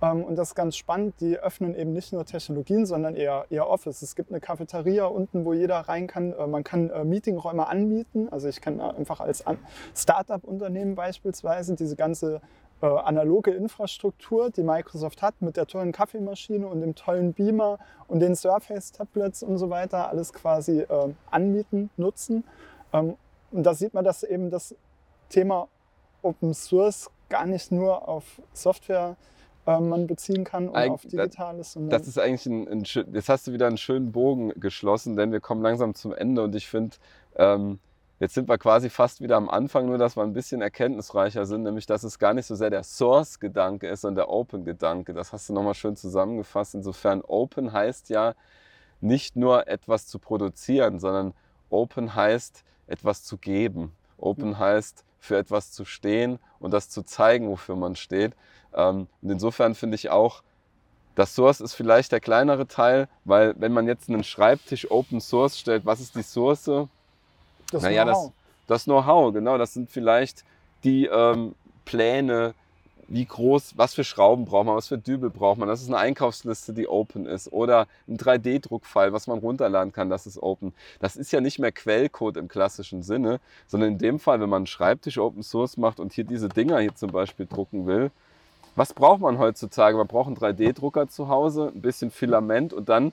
Ähm, 0.00 0.24
und 0.24 0.36
das 0.36 0.48
ist 0.48 0.54
ganz 0.54 0.76
spannend. 0.76 1.14
Die 1.20 1.38
öffnen 1.38 1.74
eben 1.74 1.92
nicht 1.92 2.12
nur 2.12 2.24
Technologien, 2.24 2.86
sondern 2.86 3.14
eher, 3.14 3.46
eher 3.50 3.68
Office. 3.68 4.02
Es 4.02 4.14
gibt 4.14 4.30
eine 4.30 4.40
Cafeteria 4.40 5.06
unten, 5.06 5.44
wo 5.44 5.52
jeder 5.52 5.80
rein 5.80 6.06
kann. 6.06 6.32
Äh, 6.32 6.46
man 6.46 6.64
kann 6.64 6.90
äh, 6.90 7.04
Meetingräume 7.04 7.66
anmieten. 7.66 8.28
Also 8.28 8.48
ich 8.48 8.60
kann 8.60 8.80
einfach 8.80 9.20
als 9.20 9.44
Startup-Unternehmen 9.94 10.94
beispielsweise 10.94 11.74
diese 11.74 11.96
ganze 11.96 12.40
äh, 12.80 12.86
analoge 12.86 13.50
Infrastruktur, 13.50 14.50
die 14.50 14.62
Microsoft 14.62 15.20
hat, 15.20 15.42
mit 15.42 15.56
der 15.56 15.66
tollen 15.66 15.90
Kaffeemaschine 15.90 16.66
und 16.66 16.80
dem 16.80 16.94
tollen 16.94 17.32
Beamer 17.32 17.78
und 18.06 18.20
den 18.20 18.36
Surface-Tablets 18.36 19.42
und 19.42 19.58
so 19.58 19.68
weiter, 19.68 20.08
alles 20.08 20.32
quasi 20.32 20.82
äh, 20.82 21.14
anmieten, 21.30 21.90
nutzen. 21.96 22.44
Ähm, 22.92 23.16
und 23.50 23.64
da 23.64 23.74
sieht 23.74 23.94
man, 23.94 24.04
dass 24.04 24.22
eben 24.22 24.50
das 24.50 24.76
Thema 25.28 25.66
Open 26.22 26.54
Source 26.54 27.10
gar 27.28 27.46
nicht 27.46 27.72
nur 27.72 28.08
auf 28.08 28.40
Software 28.52 29.16
äh, 29.18 29.37
man 29.68 30.06
beziehen 30.06 30.44
kann 30.44 30.68
oder 30.68 30.78
Eig 30.78 30.90
auf 30.90 31.02
Digitales. 31.02 31.74
Das, 31.74 31.88
das 31.88 32.08
ist 32.08 32.18
eigentlich 32.18 32.46
ein, 32.46 32.68
ein, 32.68 32.82
jetzt 32.84 33.28
hast 33.28 33.46
du 33.46 33.52
wieder 33.52 33.66
einen 33.66 33.76
schönen 33.76 34.12
Bogen 34.12 34.52
geschlossen, 34.60 35.16
denn 35.16 35.32
wir 35.32 35.40
kommen 35.40 35.62
langsam 35.62 35.94
zum 35.94 36.12
Ende 36.12 36.42
und 36.42 36.54
ich 36.54 36.68
finde, 36.68 36.96
ähm, 37.36 37.78
Jetzt 38.20 38.34
sind 38.34 38.48
wir 38.48 38.58
quasi 38.58 38.90
fast 38.90 39.20
wieder 39.20 39.36
am 39.36 39.48
Anfang, 39.48 39.86
nur 39.86 39.96
dass 39.96 40.16
wir 40.16 40.24
ein 40.24 40.32
bisschen 40.32 40.60
erkenntnisreicher 40.60 41.46
sind, 41.46 41.62
nämlich 41.62 41.86
dass 41.86 42.02
es 42.02 42.18
gar 42.18 42.34
nicht 42.34 42.46
so 42.46 42.56
sehr 42.56 42.70
der 42.70 42.82
Source-Gedanke 42.82 43.86
ist, 43.86 44.00
sondern 44.00 44.26
der 44.26 44.30
Open-Gedanke. 44.30 45.14
Das 45.14 45.32
hast 45.32 45.48
du 45.48 45.52
nochmal 45.52 45.74
schön 45.74 45.94
zusammengefasst. 45.94 46.74
Insofern 46.74 47.20
Open 47.20 47.72
heißt 47.72 48.10
ja 48.10 48.34
nicht 49.00 49.36
nur 49.36 49.68
etwas 49.68 50.08
zu 50.08 50.18
produzieren, 50.18 50.98
sondern 50.98 51.32
Open 51.70 52.16
heißt 52.16 52.64
etwas 52.88 53.22
zu 53.22 53.36
geben. 53.36 53.92
Open 54.16 54.58
heißt 54.58 55.04
für 55.18 55.36
etwas 55.36 55.72
zu 55.72 55.84
stehen 55.84 56.38
und 56.60 56.72
das 56.72 56.88
zu 56.88 57.02
zeigen, 57.02 57.48
wofür 57.48 57.76
man 57.76 57.96
steht. 57.96 58.34
Ähm, 58.74 59.08
und 59.22 59.30
insofern 59.30 59.74
finde 59.74 59.96
ich 59.96 60.10
auch, 60.10 60.42
das 61.14 61.34
Source 61.34 61.60
ist 61.60 61.74
vielleicht 61.74 62.12
der 62.12 62.20
kleinere 62.20 62.68
Teil, 62.68 63.08
weil 63.24 63.54
wenn 63.58 63.72
man 63.72 63.88
jetzt 63.88 64.08
einen 64.08 64.22
Schreibtisch 64.22 64.90
Open 64.90 65.20
Source 65.20 65.58
stellt, 65.58 65.84
was 65.84 66.00
ist 66.00 66.14
die 66.14 66.22
Source? 66.22 66.70
Das 67.72 67.82
naja, 67.82 68.04
Know-how. 68.04 68.32
Das, 68.66 68.66
das 68.66 68.84
Know-how, 68.84 69.32
genau. 69.32 69.58
Das 69.58 69.74
sind 69.74 69.90
vielleicht 69.90 70.44
die 70.84 71.06
ähm, 71.06 71.56
Pläne, 71.84 72.54
wie 73.08 73.24
groß, 73.24 73.72
was 73.76 73.94
für 73.94 74.04
Schrauben 74.04 74.44
braucht 74.44 74.66
man, 74.66 74.76
was 74.76 74.88
für 74.88 74.98
Dübel 74.98 75.30
braucht 75.30 75.58
man. 75.58 75.66
Das 75.66 75.80
ist 75.80 75.88
eine 75.88 75.96
Einkaufsliste, 75.96 76.74
die 76.74 76.86
open 76.88 77.24
ist. 77.26 77.50
Oder 77.50 77.86
ein 78.06 78.18
3D-Druckfile, 78.18 79.12
was 79.12 79.26
man 79.26 79.38
runterladen 79.38 79.92
kann, 79.92 80.10
das 80.10 80.26
ist 80.26 80.42
open. 80.42 80.74
Das 81.00 81.16
ist 81.16 81.32
ja 81.32 81.40
nicht 81.40 81.58
mehr 81.58 81.72
Quellcode 81.72 82.36
im 82.36 82.48
klassischen 82.48 83.02
Sinne, 83.02 83.40
sondern 83.66 83.92
in 83.92 83.98
dem 83.98 84.20
Fall, 84.20 84.40
wenn 84.40 84.50
man 84.50 84.58
einen 84.58 84.66
Schreibtisch 84.66 85.18
Open 85.18 85.42
Source 85.42 85.78
macht 85.78 86.00
und 86.00 86.12
hier 86.12 86.24
diese 86.24 86.50
Dinger 86.50 86.78
hier 86.80 86.94
zum 86.94 87.10
Beispiel 87.10 87.46
drucken 87.46 87.86
will, 87.86 88.10
was 88.76 88.92
braucht 88.92 89.20
man 89.20 89.38
heutzutage? 89.38 89.96
Man 89.96 90.06
braucht 90.06 90.28
einen 90.28 90.36
3D-Drucker 90.36 91.08
zu 91.08 91.28
Hause, 91.28 91.72
ein 91.74 91.80
bisschen 91.80 92.10
Filament 92.10 92.72
und 92.72 92.88
dann 92.90 93.12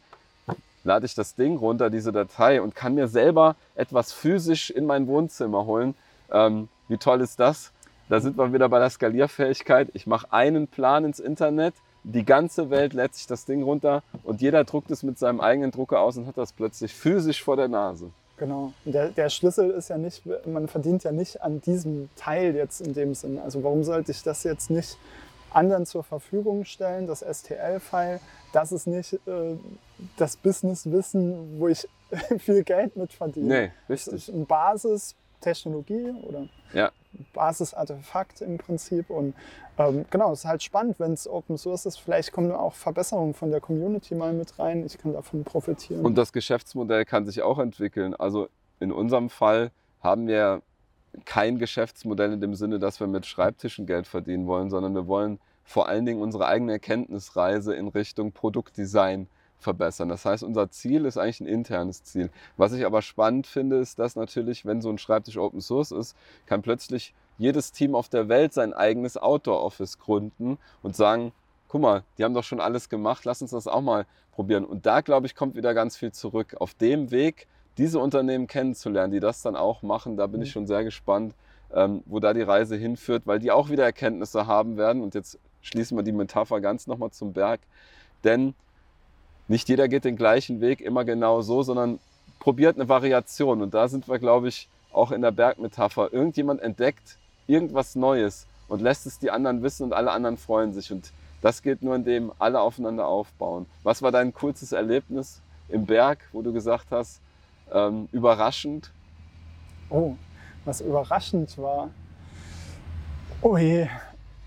lade 0.84 1.06
ich 1.06 1.16
das 1.16 1.36
Ding 1.36 1.58
runter, 1.58 1.90
diese 1.90 2.12
Datei 2.12 2.62
und 2.62 2.76
kann 2.76 2.96
mir 2.96 3.08
selber 3.08 3.56
etwas 3.76 4.12
physisch 4.12 4.70
in 4.70 4.86
mein 4.86 5.08
Wohnzimmer 5.08 5.66
holen. 5.66 5.96
Ähm, 6.32 6.68
wie 6.88 6.98
toll 6.98 7.22
ist 7.22 7.40
das? 7.40 7.72
Da 8.10 8.20
sind 8.20 8.38
wir 8.38 8.54
wieder 8.54 8.70
bei 8.70 8.80
der 8.80 8.90
Skalierfähigkeit. 8.90 9.90
Ich 9.94 10.06
mache 10.08 10.32
einen 10.32 10.68
Plan 10.68 11.06
ins 11.06 11.20
Internet, 11.20 11.74
die 12.04 12.24
ganze 12.24 12.70
Welt 12.70 12.94
lädt 12.94 13.16
sich 13.16 13.26
das 13.26 13.46
Ding 13.46 13.64
runter 13.64 14.04
und 14.24 14.42
jeder 14.42 14.64
druckt 14.64 14.92
es 14.92 15.02
mit 15.02 15.18
seinem 15.18 15.42
eigenen 15.42 15.72
Drucker 15.72 16.00
aus 16.02 16.18
und 16.18 16.28
hat 16.28 16.38
das 16.38 16.54
plötzlich 16.54 16.94
physisch 16.94 17.44
vor 17.44 17.56
der 17.56 17.68
Nase. 17.68 18.12
Genau. 18.38 18.74
Der, 18.84 19.10
der 19.10 19.30
Schlüssel 19.30 19.72
ist 19.72 19.90
ja 19.90 19.98
nicht, 19.98 20.22
man 20.46 20.68
verdient 20.68 21.04
ja 21.04 21.12
nicht 21.12 21.42
an 21.42 21.62
diesem 21.62 22.10
Teil 22.16 22.56
jetzt 22.56 22.82
in 22.82 22.94
dem 22.94 23.16
Sinn. 23.16 23.40
Also 23.40 23.64
warum 23.64 23.84
sollte 23.84 24.12
ich 24.12 24.22
das 24.22 24.44
jetzt 24.44 24.70
nicht 24.70 24.98
anderen 25.56 25.86
zur 25.86 26.04
Verfügung 26.04 26.66
stellen, 26.66 27.08
das 27.08 27.22
STL-File. 27.22 28.20
Das 28.52 28.72
ist 28.72 28.88
nicht 28.88 29.14
äh, 29.26 29.56
das 30.18 30.38
Businesswissen, 30.38 31.60
wo 31.60 31.70
ich 31.70 31.88
viel 32.40 32.64
Geld 32.64 32.96
mit 32.98 33.14
verdiene. 33.14 33.48
Nee, 33.48 33.72
richtig. 33.90 34.14
Das 34.14 34.24
ist 34.24 34.34
eine 34.34 34.46
Basistechnologie 34.46 36.14
oder 36.28 36.48
ja. 36.74 36.92
Basisartefakt 37.34 38.42
im 38.42 38.58
Prinzip. 38.58 39.10
Und 39.10 39.34
ähm, 39.78 40.06
genau, 40.10 40.32
es 40.32 40.40
ist 40.40 40.46
halt 40.46 40.64
spannend, 40.64 41.00
wenn 41.00 41.14
es 41.14 41.28
Open 41.28 41.58
Source 41.58 41.86
ist. 41.86 41.98
Vielleicht 41.98 42.32
kommen 42.32 42.52
auch 42.52 42.74
Verbesserungen 42.74 43.34
von 43.34 43.52
der 43.52 43.62
Community 43.62 44.16
mal 44.16 44.34
mit 44.34 44.58
rein. 44.60 44.86
Ich 44.86 44.98
kann 44.98 45.14
davon 45.14 45.44
profitieren. 45.44 46.06
Und 46.06 46.18
das 46.18 46.34
Geschäftsmodell 46.34 47.06
kann 47.06 47.26
sich 47.26 47.42
auch 47.42 47.60
entwickeln. 47.60 48.14
Also 48.16 48.50
in 48.80 48.92
unserem 48.92 49.30
Fall 49.30 49.72
haben 50.02 50.28
wir 50.28 50.62
kein 51.24 51.58
Geschäftsmodell 51.58 52.34
in 52.34 52.42
dem 52.42 52.56
Sinne, 52.56 52.80
dass 52.80 53.00
wir 53.00 53.08
mit 53.08 53.26
Schreibtischen 53.26 53.86
Geld 53.86 54.08
verdienen 54.08 54.48
wollen, 54.48 54.70
sondern 54.70 54.94
wir 54.94 55.08
wollen 55.08 55.40
vor 55.64 55.88
allen 55.88 56.06
Dingen 56.06 56.22
unsere 56.22 56.46
eigene 56.48 56.74
Erkenntnisreise 56.74 57.74
in 57.74 57.88
Richtung 57.88 58.32
Produktdesign 58.32 59.28
verbessern. 59.60 60.10
Das 60.10 60.26
heißt, 60.26 60.44
unser 60.44 60.70
Ziel 60.70 61.06
ist 61.06 61.18
eigentlich 61.18 61.42
ein 61.42 61.48
internes 61.48 62.04
Ziel. 62.04 62.30
Was 62.58 62.74
ich 62.74 62.86
aber 62.86 63.02
spannend 63.02 63.48
finde, 63.48 63.78
ist, 63.78 64.00
dass 64.00 64.16
natürlich, 64.16 64.66
wenn 64.66 64.82
so 64.82 64.90
ein 64.90 64.98
Schreibtisch 64.98 65.38
Open 65.38 65.62
Source 65.62 65.92
ist, 65.92 66.16
kann 66.46 66.62
plötzlich 66.62 67.14
jedes 67.38 67.72
Team 67.72 67.96
auf 67.96 68.10
der 68.10 68.30
Welt 68.30 68.54
sein 68.54 68.74
eigenes 68.74 69.18
Outdoor-Office 69.18 70.00
gründen 70.00 70.58
und 70.84 70.96
sagen, 70.96 71.34
guck 71.68 71.82
mal, 71.82 72.04
die 72.18 72.24
haben 72.24 72.34
doch 72.34 72.44
schon 72.44 72.62
alles 72.62 72.90
gemacht, 72.90 73.26
lass 73.26 73.42
uns 73.42 73.52
das 73.52 73.68
auch 73.68 73.82
mal 73.82 74.06
probieren. 74.32 74.66
Und 74.66 74.86
da, 74.86 75.02
glaube 75.02 75.28
ich, 75.28 75.36
kommt 75.36 75.56
wieder 75.56 75.74
ganz 75.74 75.98
viel 75.98 76.12
zurück. 76.12 76.56
Auf 76.60 76.74
dem 76.74 77.12
Weg 77.12 77.48
diese 77.78 78.00
Unternehmen 78.00 78.48
kennenzulernen, 78.48 79.12
die 79.12 79.20
das 79.20 79.42
dann 79.42 79.56
auch 79.56 79.82
machen, 79.82 80.16
da 80.16 80.28
bin 80.28 80.42
ich 80.42 80.50
mhm. 80.50 80.54
schon 80.54 80.68
sehr 80.68 80.84
gespannt, 80.84 81.34
ähm, 81.74 82.04
wo 82.06 82.20
da 82.20 82.34
die 82.34 82.42
Reise 82.42 82.76
hinführt, 82.78 83.24
weil 83.26 83.40
die 83.40 83.52
auch 83.52 83.70
wieder 83.70 83.84
Erkenntnisse 83.84 84.48
haben 84.48 84.78
werden. 84.78 85.02
Und 85.02 85.16
jetzt 85.16 85.40
schließen 85.62 85.98
wir 85.98 86.04
die 86.04 86.12
Metapher 86.12 86.62
ganz 86.62 86.88
nochmal 86.88 87.12
zum 87.12 87.34
Berg. 87.34 87.60
Denn 88.24 88.54
nicht 89.48 89.70
jeder 89.70 89.88
geht 89.88 90.06
den 90.06 90.16
gleichen 90.16 90.62
Weg 90.62 90.82
immer 90.82 91.06
genau 91.06 91.42
so, 91.42 91.64
sondern 91.64 92.00
probiert 92.40 92.76
eine 92.76 92.90
Variation. 92.90 93.62
Und 93.62 93.74
da 93.74 93.88
sind 93.88 94.08
wir, 94.08 94.20
glaube 94.20 94.48
ich, 94.48 94.68
auch 94.92 95.12
in 95.12 95.22
der 95.22 95.32
Bergmetapher. 95.32 96.12
Irgendjemand 96.14 96.62
entdeckt 96.62 97.18
irgendwas 97.48 97.96
Neues 97.96 98.48
und 98.68 98.82
lässt 98.82 99.06
es 99.06 99.20
die 99.20 99.32
anderen 99.32 99.62
wissen 99.62 99.84
und 99.84 99.94
alle 99.94 100.12
anderen 100.12 100.38
freuen 100.38 100.74
sich. 100.74 100.92
Und 100.92 101.12
das 101.42 101.62
geht 101.62 101.84
nur, 101.84 101.96
indem 101.96 102.32
alle 102.40 102.60
aufeinander 102.60 103.08
aufbauen. 103.08 103.66
Was 103.84 104.02
war 104.02 104.12
dein 104.12 104.34
coolstes 104.34 104.72
Erlebnis 104.72 105.42
im 105.70 105.86
Berg, 105.86 106.20
wo 106.32 106.42
du 106.42 106.52
gesagt 106.54 106.88
hast, 106.92 107.22
ähm, 107.72 108.08
überraschend? 108.12 108.92
Oh, 109.90 110.16
was 110.64 110.82
überraschend 110.82 111.58
war. 111.58 111.90
Oh 113.42 113.58
je, 113.58 113.82
äh, 113.82 113.88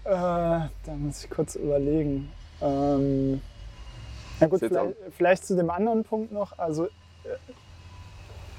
da 0.04 0.70
muss 0.96 1.24
ich 1.24 1.30
kurz 1.30 1.54
überlegen. 1.54 2.30
Ähm, 2.61 3.40
na 4.40 4.46
gut, 4.46 4.61
vielleicht, 4.61 4.96
vielleicht, 5.16 5.46
zu 5.46 5.57
dem 5.57 5.70
anderen 5.70 6.05
Punkt 6.05 6.33
noch. 6.33 6.59
Also 6.59 6.87
äh, 6.87 6.88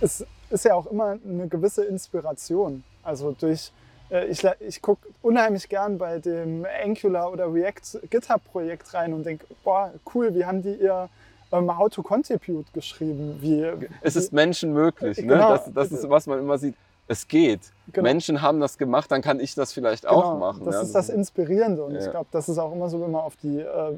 es 0.01 0.25
ist 0.49 0.65
ja 0.65 0.75
auch 0.75 0.87
immer 0.87 1.17
eine 1.23 1.47
gewisse 1.47 1.85
Inspiration. 1.85 2.83
Also 3.03 3.35
durch, 3.39 3.71
äh, 4.11 4.27
ich, 4.27 4.43
ich 4.59 4.81
gucke 4.81 5.07
unheimlich 5.21 5.69
gern 5.69 5.97
bei 5.97 6.19
dem 6.19 6.65
Angular 6.83 7.31
oder 7.31 7.51
React 7.53 8.07
GitHub-Projekt 8.09 8.93
rein 8.93 9.13
und 9.13 9.25
denke, 9.25 9.45
boah, 9.63 9.93
cool, 10.13 10.33
wie 10.35 10.45
haben 10.45 10.61
die 10.61 10.75
ihr 10.75 11.09
ähm, 11.51 11.77
How 11.77 11.89
to 11.89 12.03
Contribute 12.03 12.71
geschrieben. 12.73 13.37
Wie, 13.41 13.65
es 14.01 14.15
ist 14.15 14.33
menschenmöglich. 14.33 15.17
Ne? 15.17 15.33
Genau. 15.33 15.51
Das, 15.51 15.73
das 15.73 15.91
ist, 15.91 16.09
was 16.09 16.27
man 16.27 16.39
immer 16.39 16.57
sieht. 16.57 16.75
Es 17.09 17.27
geht. 17.27 17.59
Genau. 17.91 18.03
Menschen 18.07 18.41
haben 18.41 18.59
das 18.59 18.77
gemacht, 18.77 19.11
dann 19.11 19.21
kann 19.23 19.39
ich 19.39 19.55
das 19.55 19.73
vielleicht 19.73 20.03
Genau, 20.03 20.21
auch 20.21 20.37
machen. 20.39 20.63
Das 20.65 20.75
ja. 20.75 20.81
ist 20.83 20.93
das 20.93 21.09
Inspirierende. 21.09 21.83
Und 21.83 21.95
Ja. 21.95 22.05
ich 22.05 22.09
glaube, 22.11 22.27
das 22.31 22.47
ist 22.47 22.57
auch 22.59 22.71
immer 22.71 22.87
so, 22.87 23.01
wenn 23.01 23.09
man 23.11 23.21
auf 23.21 23.35
die 23.35 23.59
äh, 23.59 23.97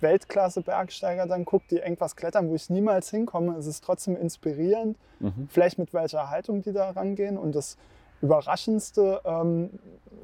Weltklasse-Bergsteiger 0.00 1.26
dann 1.26 1.44
guckt, 1.44 1.70
die 1.70 1.76
irgendwas 1.76 2.16
klettern, 2.16 2.48
wo 2.48 2.54
ich 2.54 2.70
niemals 2.70 3.10
hinkomme. 3.10 3.56
Es 3.58 3.66
ist 3.66 3.84
trotzdem 3.84 4.16
inspirierend, 4.16 4.96
Mhm. 5.20 5.48
vielleicht 5.50 5.78
mit 5.78 5.92
welcher 5.94 6.30
Haltung 6.30 6.62
die 6.62 6.72
da 6.72 6.90
rangehen. 6.90 7.38
Und 7.38 7.54
das 7.54 7.76
Überraschendste 8.22 9.20
ähm, 9.24 9.70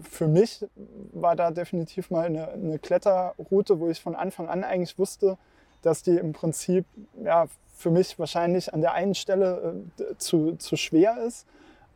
für 0.02 0.26
mich 0.26 0.66
war 1.12 1.36
da 1.36 1.50
definitiv 1.50 2.10
mal 2.10 2.24
eine, 2.26 2.48
eine 2.48 2.78
Kletterroute, 2.78 3.78
wo 3.78 3.88
ich 3.88 4.00
von 4.00 4.16
Anfang 4.16 4.48
an 4.48 4.64
eigentlich 4.64 4.98
wusste, 4.98 5.36
dass 5.82 6.02
die 6.02 6.16
im 6.16 6.32
Prinzip 6.32 6.84
ja, 7.22 7.46
für 7.76 7.90
mich 7.90 8.18
wahrscheinlich 8.18 8.72
an 8.72 8.80
der 8.80 8.92
einen 8.94 9.14
Stelle 9.14 9.82
äh, 9.98 10.16
zu, 10.16 10.56
zu 10.56 10.76
schwer 10.76 11.18
ist. 11.26 11.46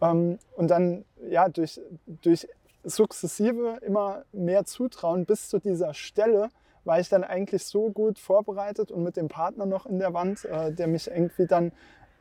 Ähm, 0.00 0.38
und 0.56 0.70
dann 0.70 1.04
ja, 1.28 1.48
durch, 1.48 1.80
durch 2.06 2.48
sukzessive 2.84 3.78
immer 3.82 4.24
mehr 4.32 4.64
Zutrauen 4.64 5.24
bis 5.24 5.48
zu 5.48 5.58
dieser 5.58 5.94
Stelle 5.94 6.50
war 6.84 7.00
ich 7.00 7.08
dann 7.08 7.24
eigentlich 7.24 7.64
so 7.64 7.90
gut 7.90 8.18
vorbereitet 8.18 8.92
und 8.92 9.02
mit 9.02 9.16
dem 9.16 9.28
Partner 9.28 9.66
noch 9.66 9.86
in 9.86 9.98
der 9.98 10.14
Wand, 10.14 10.44
äh, 10.44 10.72
der 10.72 10.86
mich 10.86 11.08
irgendwie 11.08 11.46
dann 11.46 11.72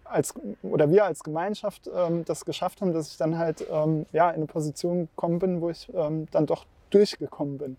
als 0.04 0.34
oder 0.64 0.90
wir 0.90 1.06
als 1.06 1.24
Gemeinschaft 1.24 1.90
ähm, 1.94 2.26
das 2.26 2.46
geschafft 2.46 2.82
haben, 2.82 2.94
dass 2.94 3.10
ich 3.10 3.18
dann 3.18 3.38
halt 3.38 3.66
ähm, 3.72 4.06
ja, 4.12 4.30
in 4.30 4.36
eine 4.36 4.46
Position 4.46 5.08
gekommen 5.08 5.40
bin, 5.40 5.62
wo 5.62 5.70
ich 5.70 5.92
ähm, 5.94 6.28
dann 6.32 6.46
doch 6.46 6.66
durchgekommen 6.90 7.58
bin. 7.58 7.78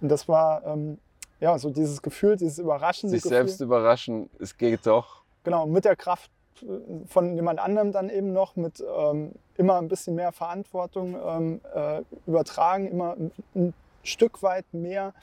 Und 0.00 0.08
das 0.10 0.28
war 0.28 0.64
ähm, 0.66 0.98
ja 1.40 1.58
so 1.58 1.70
dieses 1.70 2.02
Gefühl, 2.02 2.36
dieses 2.36 2.58
überraschende 2.58 3.12
Sich 3.12 3.22
Gefühl. 3.22 3.36
selbst 3.38 3.60
überraschen, 3.60 4.30
es 4.38 4.56
geht 4.56 4.86
doch. 4.86 5.22
Genau, 5.44 5.66
mit 5.66 5.84
der 5.84 5.96
Kraft 5.96 6.30
von 7.06 7.34
jemand 7.34 7.60
anderem 7.60 7.92
dann 7.92 8.10
eben 8.10 8.32
noch, 8.32 8.56
mit 8.56 8.82
ähm, 8.96 9.32
immer 9.56 9.78
ein 9.78 9.88
bisschen 9.88 10.14
mehr 10.14 10.32
Verantwortung 10.32 11.16
ähm, 11.24 11.60
äh, 11.74 12.02
übertragen, 12.26 12.88
immer 12.88 13.16
ein, 13.54 13.74
Stück 14.02 14.40
weit 14.44 14.64
mehr 14.72 15.14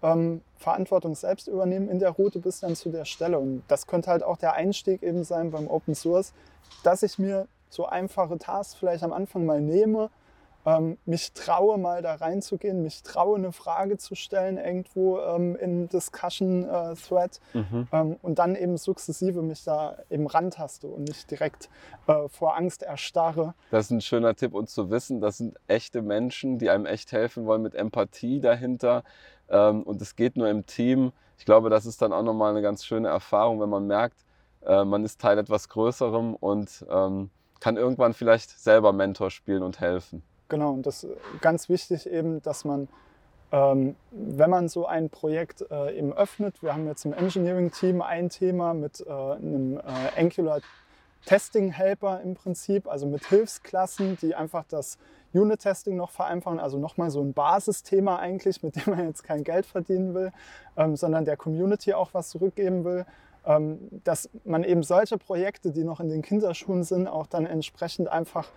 ähm, 0.00 0.42
Verantwortung 0.58 1.16
selbst 1.16 1.48
übernehmen 1.48 1.88
in 1.88 1.98
der 1.98 2.10
Route 2.10 2.38
bis 2.38 2.60
dann 2.60 2.76
zu 2.76 2.90
der 2.90 3.04
Stelle. 3.04 3.40
Und 3.40 3.64
das 3.66 3.88
könnte 3.88 4.10
halt 4.10 4.22
auch 4.22 4.36
der 4.36 4.52
Einstieg 4.52 5.02
eben 5.02 5.24
sein 5.24 5.50
beim 5.50 5.66
Open 5.66 5.96
Source, 5.96 6.32
dass 6.84 7.02
ich 7.02 7.18
mir 7.18 7.48
so 7.68 7.86
einfache 7.86 8.38
Tasks 8.38 8.74
vielleicht 8.74 9.02
am 9.02 9.12
Anfang 9.12 9.44
mal 9.44 9.60
nehme, 9.60 10.08
ähm, 10.68 10.98
mich 11.06 11.32
traue 11.32 11.78
mal 11.78 12.02
da 12.02 12.16
reinzugehen, 12.16 12.82
mich 12.82 13.02
traue 13.02 13.36
eine 13.36 13.52
Frage 13.52 13.96
zu 13.96 14.14
stellen 14.14 14.58
irgendwo 14.58 15.18
ähm, 15.20 15.56
in 15.56 15.88
Discussion 15.88 16.64
äh, 16.64 16.94
Thread 16.94 17.40
Mhm. 17.54 17.88
ähm, 17.92 18.16
und 18.22 18.38
dann 18.38 18.54
eben 18.54 18.76
sukzessive 18.76 19.42
mich 19.42 19.64
da 19.64 19.96
eben 20.10 20.26
rantaste 20.26 20.86
und 20.86 21.04
nicht 21.04 21.30
direkt 21.30 21.70
äh, 22.06 22.28
vor 22.28 22.56
Angst 22.56 22.82
erstarre. 22.82 23.54
Das 23.70 23.86
ist 23.86 23.90
ein 23.90 24.00
schöner 24.00 24.34
Tipp 24.34 24.54
und 24.54 24.68
zu 24.68 24.90
wissen, 24.90 25.20
das 25.20 25.38
sind 25.38 25.56
echte 25.66 26.02
Menschen, 26.02 26.58
die 26.58 26.70
einem 26.70 26.86
echt 26.86 27.12
helfen 27.12 27.46
wollen 27.46 27.62
mit 27.62 27.74
Empathie 27.74 28.40
dahinter. 28.40 29.04
Ähm, 29.48 29.82
und 29.82 30.02
es 30.02 30.16
geht 30.16 30.36
nur 30.36 30.48
im 30.48 30.66
Team. 30.66 31.12
Ich 31.38 31.44
glaube, 31.44 31.70
das 31.70 31.86
ist 31.86 32.02
dann 32.02 32.12
auch 32.12 32.22
nochmal 32.22 32.50
eine 32.50 32.62
ganz 32.62 32.84
schöne 32.84 33.08
Erfahrung, 33.08 33.60
wenn 33.60 33.70
man 33.70 33.86
merkt, 33.86 34.18
äh, 34.66 34.84
man 34.84 35.04
ist 35.04 35.20
Teil 35.20 35.38
etwas 35.38 35.68
Größerem 35.68 36.34
und 36.34 36.84
ähm, 36.90 37.30
kann 37.60 37.76
irgendwann 37.76 38.12
vielleicht 38.12 38.50
selber 38.58 38.92
Mentor 38.92 39.30
spielen 39.30 39.62
und 39.62 39.80
helfen. 39.80 40.22
Genau, 40.48 40.72
und 40.72 40.86
das 40.86 41.04
ist 41.04 41.16
ganz 41.40 41.68
wichtig 41.68 42.06
eben, 42.08 42.40
dass 42.42 42.64
man, 42.64 42.88
ähm, 43.52 43.96
wenn 44.10 44.50
man 44.50 44.68
so 44.68 44.86
ein 44.86 45.10
Projekt 45.10 45.64
äh, 45.70 45.96
eben 45.96 46.12
öffnet, 46.12 46.62
wir 46.62 46.72
haben 46.72 46.86
jetzt 46.86 47.04
im 47.04 47.12
Engineering-Team 47.12 48.00
ein 48.00 48.30
Thema 48.30 48.74
mit 48.74 49.04
äh, 49.06 49.10
einem 49.10 49.78
äh, 49.78 49.82
Angular 50.16 50.60
Testing 51.26 51.70
Helper 51.70 52.22
im 52.22 52.34
Prinzip, 52.34 52.88
also 52.88 53.06
mit 53.06 53.26
Hilfsklassen, 53.26 54.16
die 54.22 54.34
einfach 54.34 54.64
das 54.68 54.98
Unit-Testing 55.34 55.96
noch 55.96 56.10
vereinfachen, 56.10 56.58
also 56.58 56.78
nochmal 56.78 57.10
so 57.10 57.20
ein 57.20 57.34
Basisthema 57.34 58.16
eigentlich, 58.16 58.62
mit 58.62 58.76
dem 58.76 58.94
man 58.94 59.06
jetzt 59.06 59.24
kein 59.24 59.44
Geld 59.44 59.66
verdienen 59.66 60.14
will, 60.14 60.32
ähm, 60.76 60.96
sondern 60.96 61.26
der 61.26 61.36
Community 61.36 61.92
auch 61.92 62.14
was 62.14 62.30
zurückgeben 62.30 62.84
will, 62.84 63.04
ähm, 63.44 63.78
dass 64.04 64.30
man 64.44 64.64
eben 64.64 64.82
solche 64.82 65.18
Projekte, 65.18 65.72
die 65.72 65.84
noch 65.84 66.00
in 66.00 66.08
den 66.08 66.22
Kinderschuhen 66.22 66.82
sind, 66.82 67.06
auch 67.06 67.26
dann 67.26 67.44
entsprechend 67.44 68.08
einfach 68.08 68.48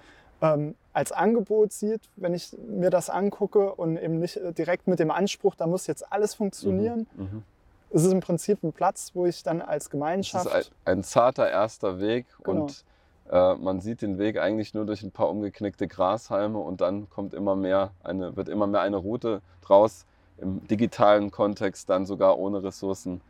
ähm, 0.42 0.76
als 0.94 1.12
Angebot 1.12 1.72
sieht, 1.72 2.02
wenn 2.16 2.34
ich 2.34 2.56
mir 2.68 2.90
das 2.90 3.10
angucke 3.10 3.74
und 3.74 3.98
eben 3.98 4.20
nicht 4.20 4.38
äh, 4.38 4.52
direkt 4.52 4.88
mit 4.88 5.00
dem 5.00 5.12
Anspruch, 5.12 5.56
da 5.56 5.68
muss 5.68 5.88
jetzt 5.88 6.12
alles 6.12 6.34
funktionieren. 6.34 7.08
Mhm. 7.16 7.44
Es 7.92 8.04
ist 8.04 8.12
im 8.12 8.22
Prinzip 8.22 8.64
ein 8.64 8.74
Platz, 8.74 9.12
wo 9.14 9.26
ich 9.26 9.44
dann 9.44 9.62
als 9.62 9.86
Es 9.86 9.90
Gemeinschaft 9.90 10.46
ist 10.46 10.72
ein, 10.86 10.98
ein 10.98 11.04
zarter 11.04 11.50
erster 11.50 12.00
Weg 12.00 12.26
Genau. 12.44 12.64
und 12.64 12.84
äh, 13.30 13.56
man 13.56 13.80
sieht 13.82 14.02
den 14.02 14.18
Weg 14.18 14.38
eigentlich 14.40 14.74
nur 14.74 14.86
durch 14.86 15.04
ein 15.04 15.12
paar 15.12 15.30
umgeknickte 15.30 15.88
Grashalme 15.88 16.58
und 16.58 16.82
dann 16.82 17.10
kommt 17.10 17.34
immer 17.34 17.56
mehr 17.56 17.92
eine, 18.04 18.36
wird 18.36 18.50
immer 18.50 18.68
mehr 18.68 18.82
eine 18.82 18.98
Route 18.98 19.42
draus, 19.62 20.06
im 20.38 20.66
digitalen 20.68 21.32
Kontext 21.32 21.90
dann 21.90 22.06
sogar 22.06 22.40
ohne 22.40 22.64
Ressourcen 22.64 23.22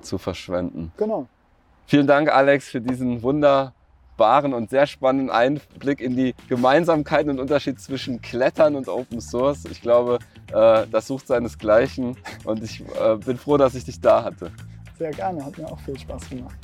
zu 0.00 0.18
verschwenden. 0.18 0.92
Genau. 0.96 1.26
Vielen 1.86 2.06
Dank, 2.06 2.28
Alex, 2.28 2.68
für 2.68 2.80
diesen 2.80 3.22
wunderbaren 3.22 3.72
und 4.18 4.70
sehr 4.70 4.86
spannenden 4.86 5.30
Einblick 5.30 6.00
in 6.00 6.16
die 6.16 6.34
Gemeinsamkeiten 6.48 7.30
und 7.30 7.38
Unterschied 7.38 7.80
zwischen 7.80 8.20
Klettern 8.22 8.74
und 8.74 8.88
Open 8.88 9.20
Source. 9.20 9.64
Ich 9.70 9.80
glaube, 9.80 10.18
äh, 10.52 10.86
das 10.90 11.06
sucht 11.06 11.26
seinesgleichen 11.26 12.16
und 12.44 12.62
ich 12.62 12.82
äh, 13.00 13.16
bin 13.16 13.36
froh, 13.36 13.56
dass 13.56 13.74
ich 13.74 13.84
dich 13.84 14.00
da 14.00 14.24
hatte. 14.24 14.50
Sehr 14.98 15.10
gerne, 15.10 15.44
hat 15.44 15.58
mir 15.58 15.66
auch 15.66 15.80
viel 15.80 15.98
Spaß 15.98 16.30
gemacht. 16.30 16.56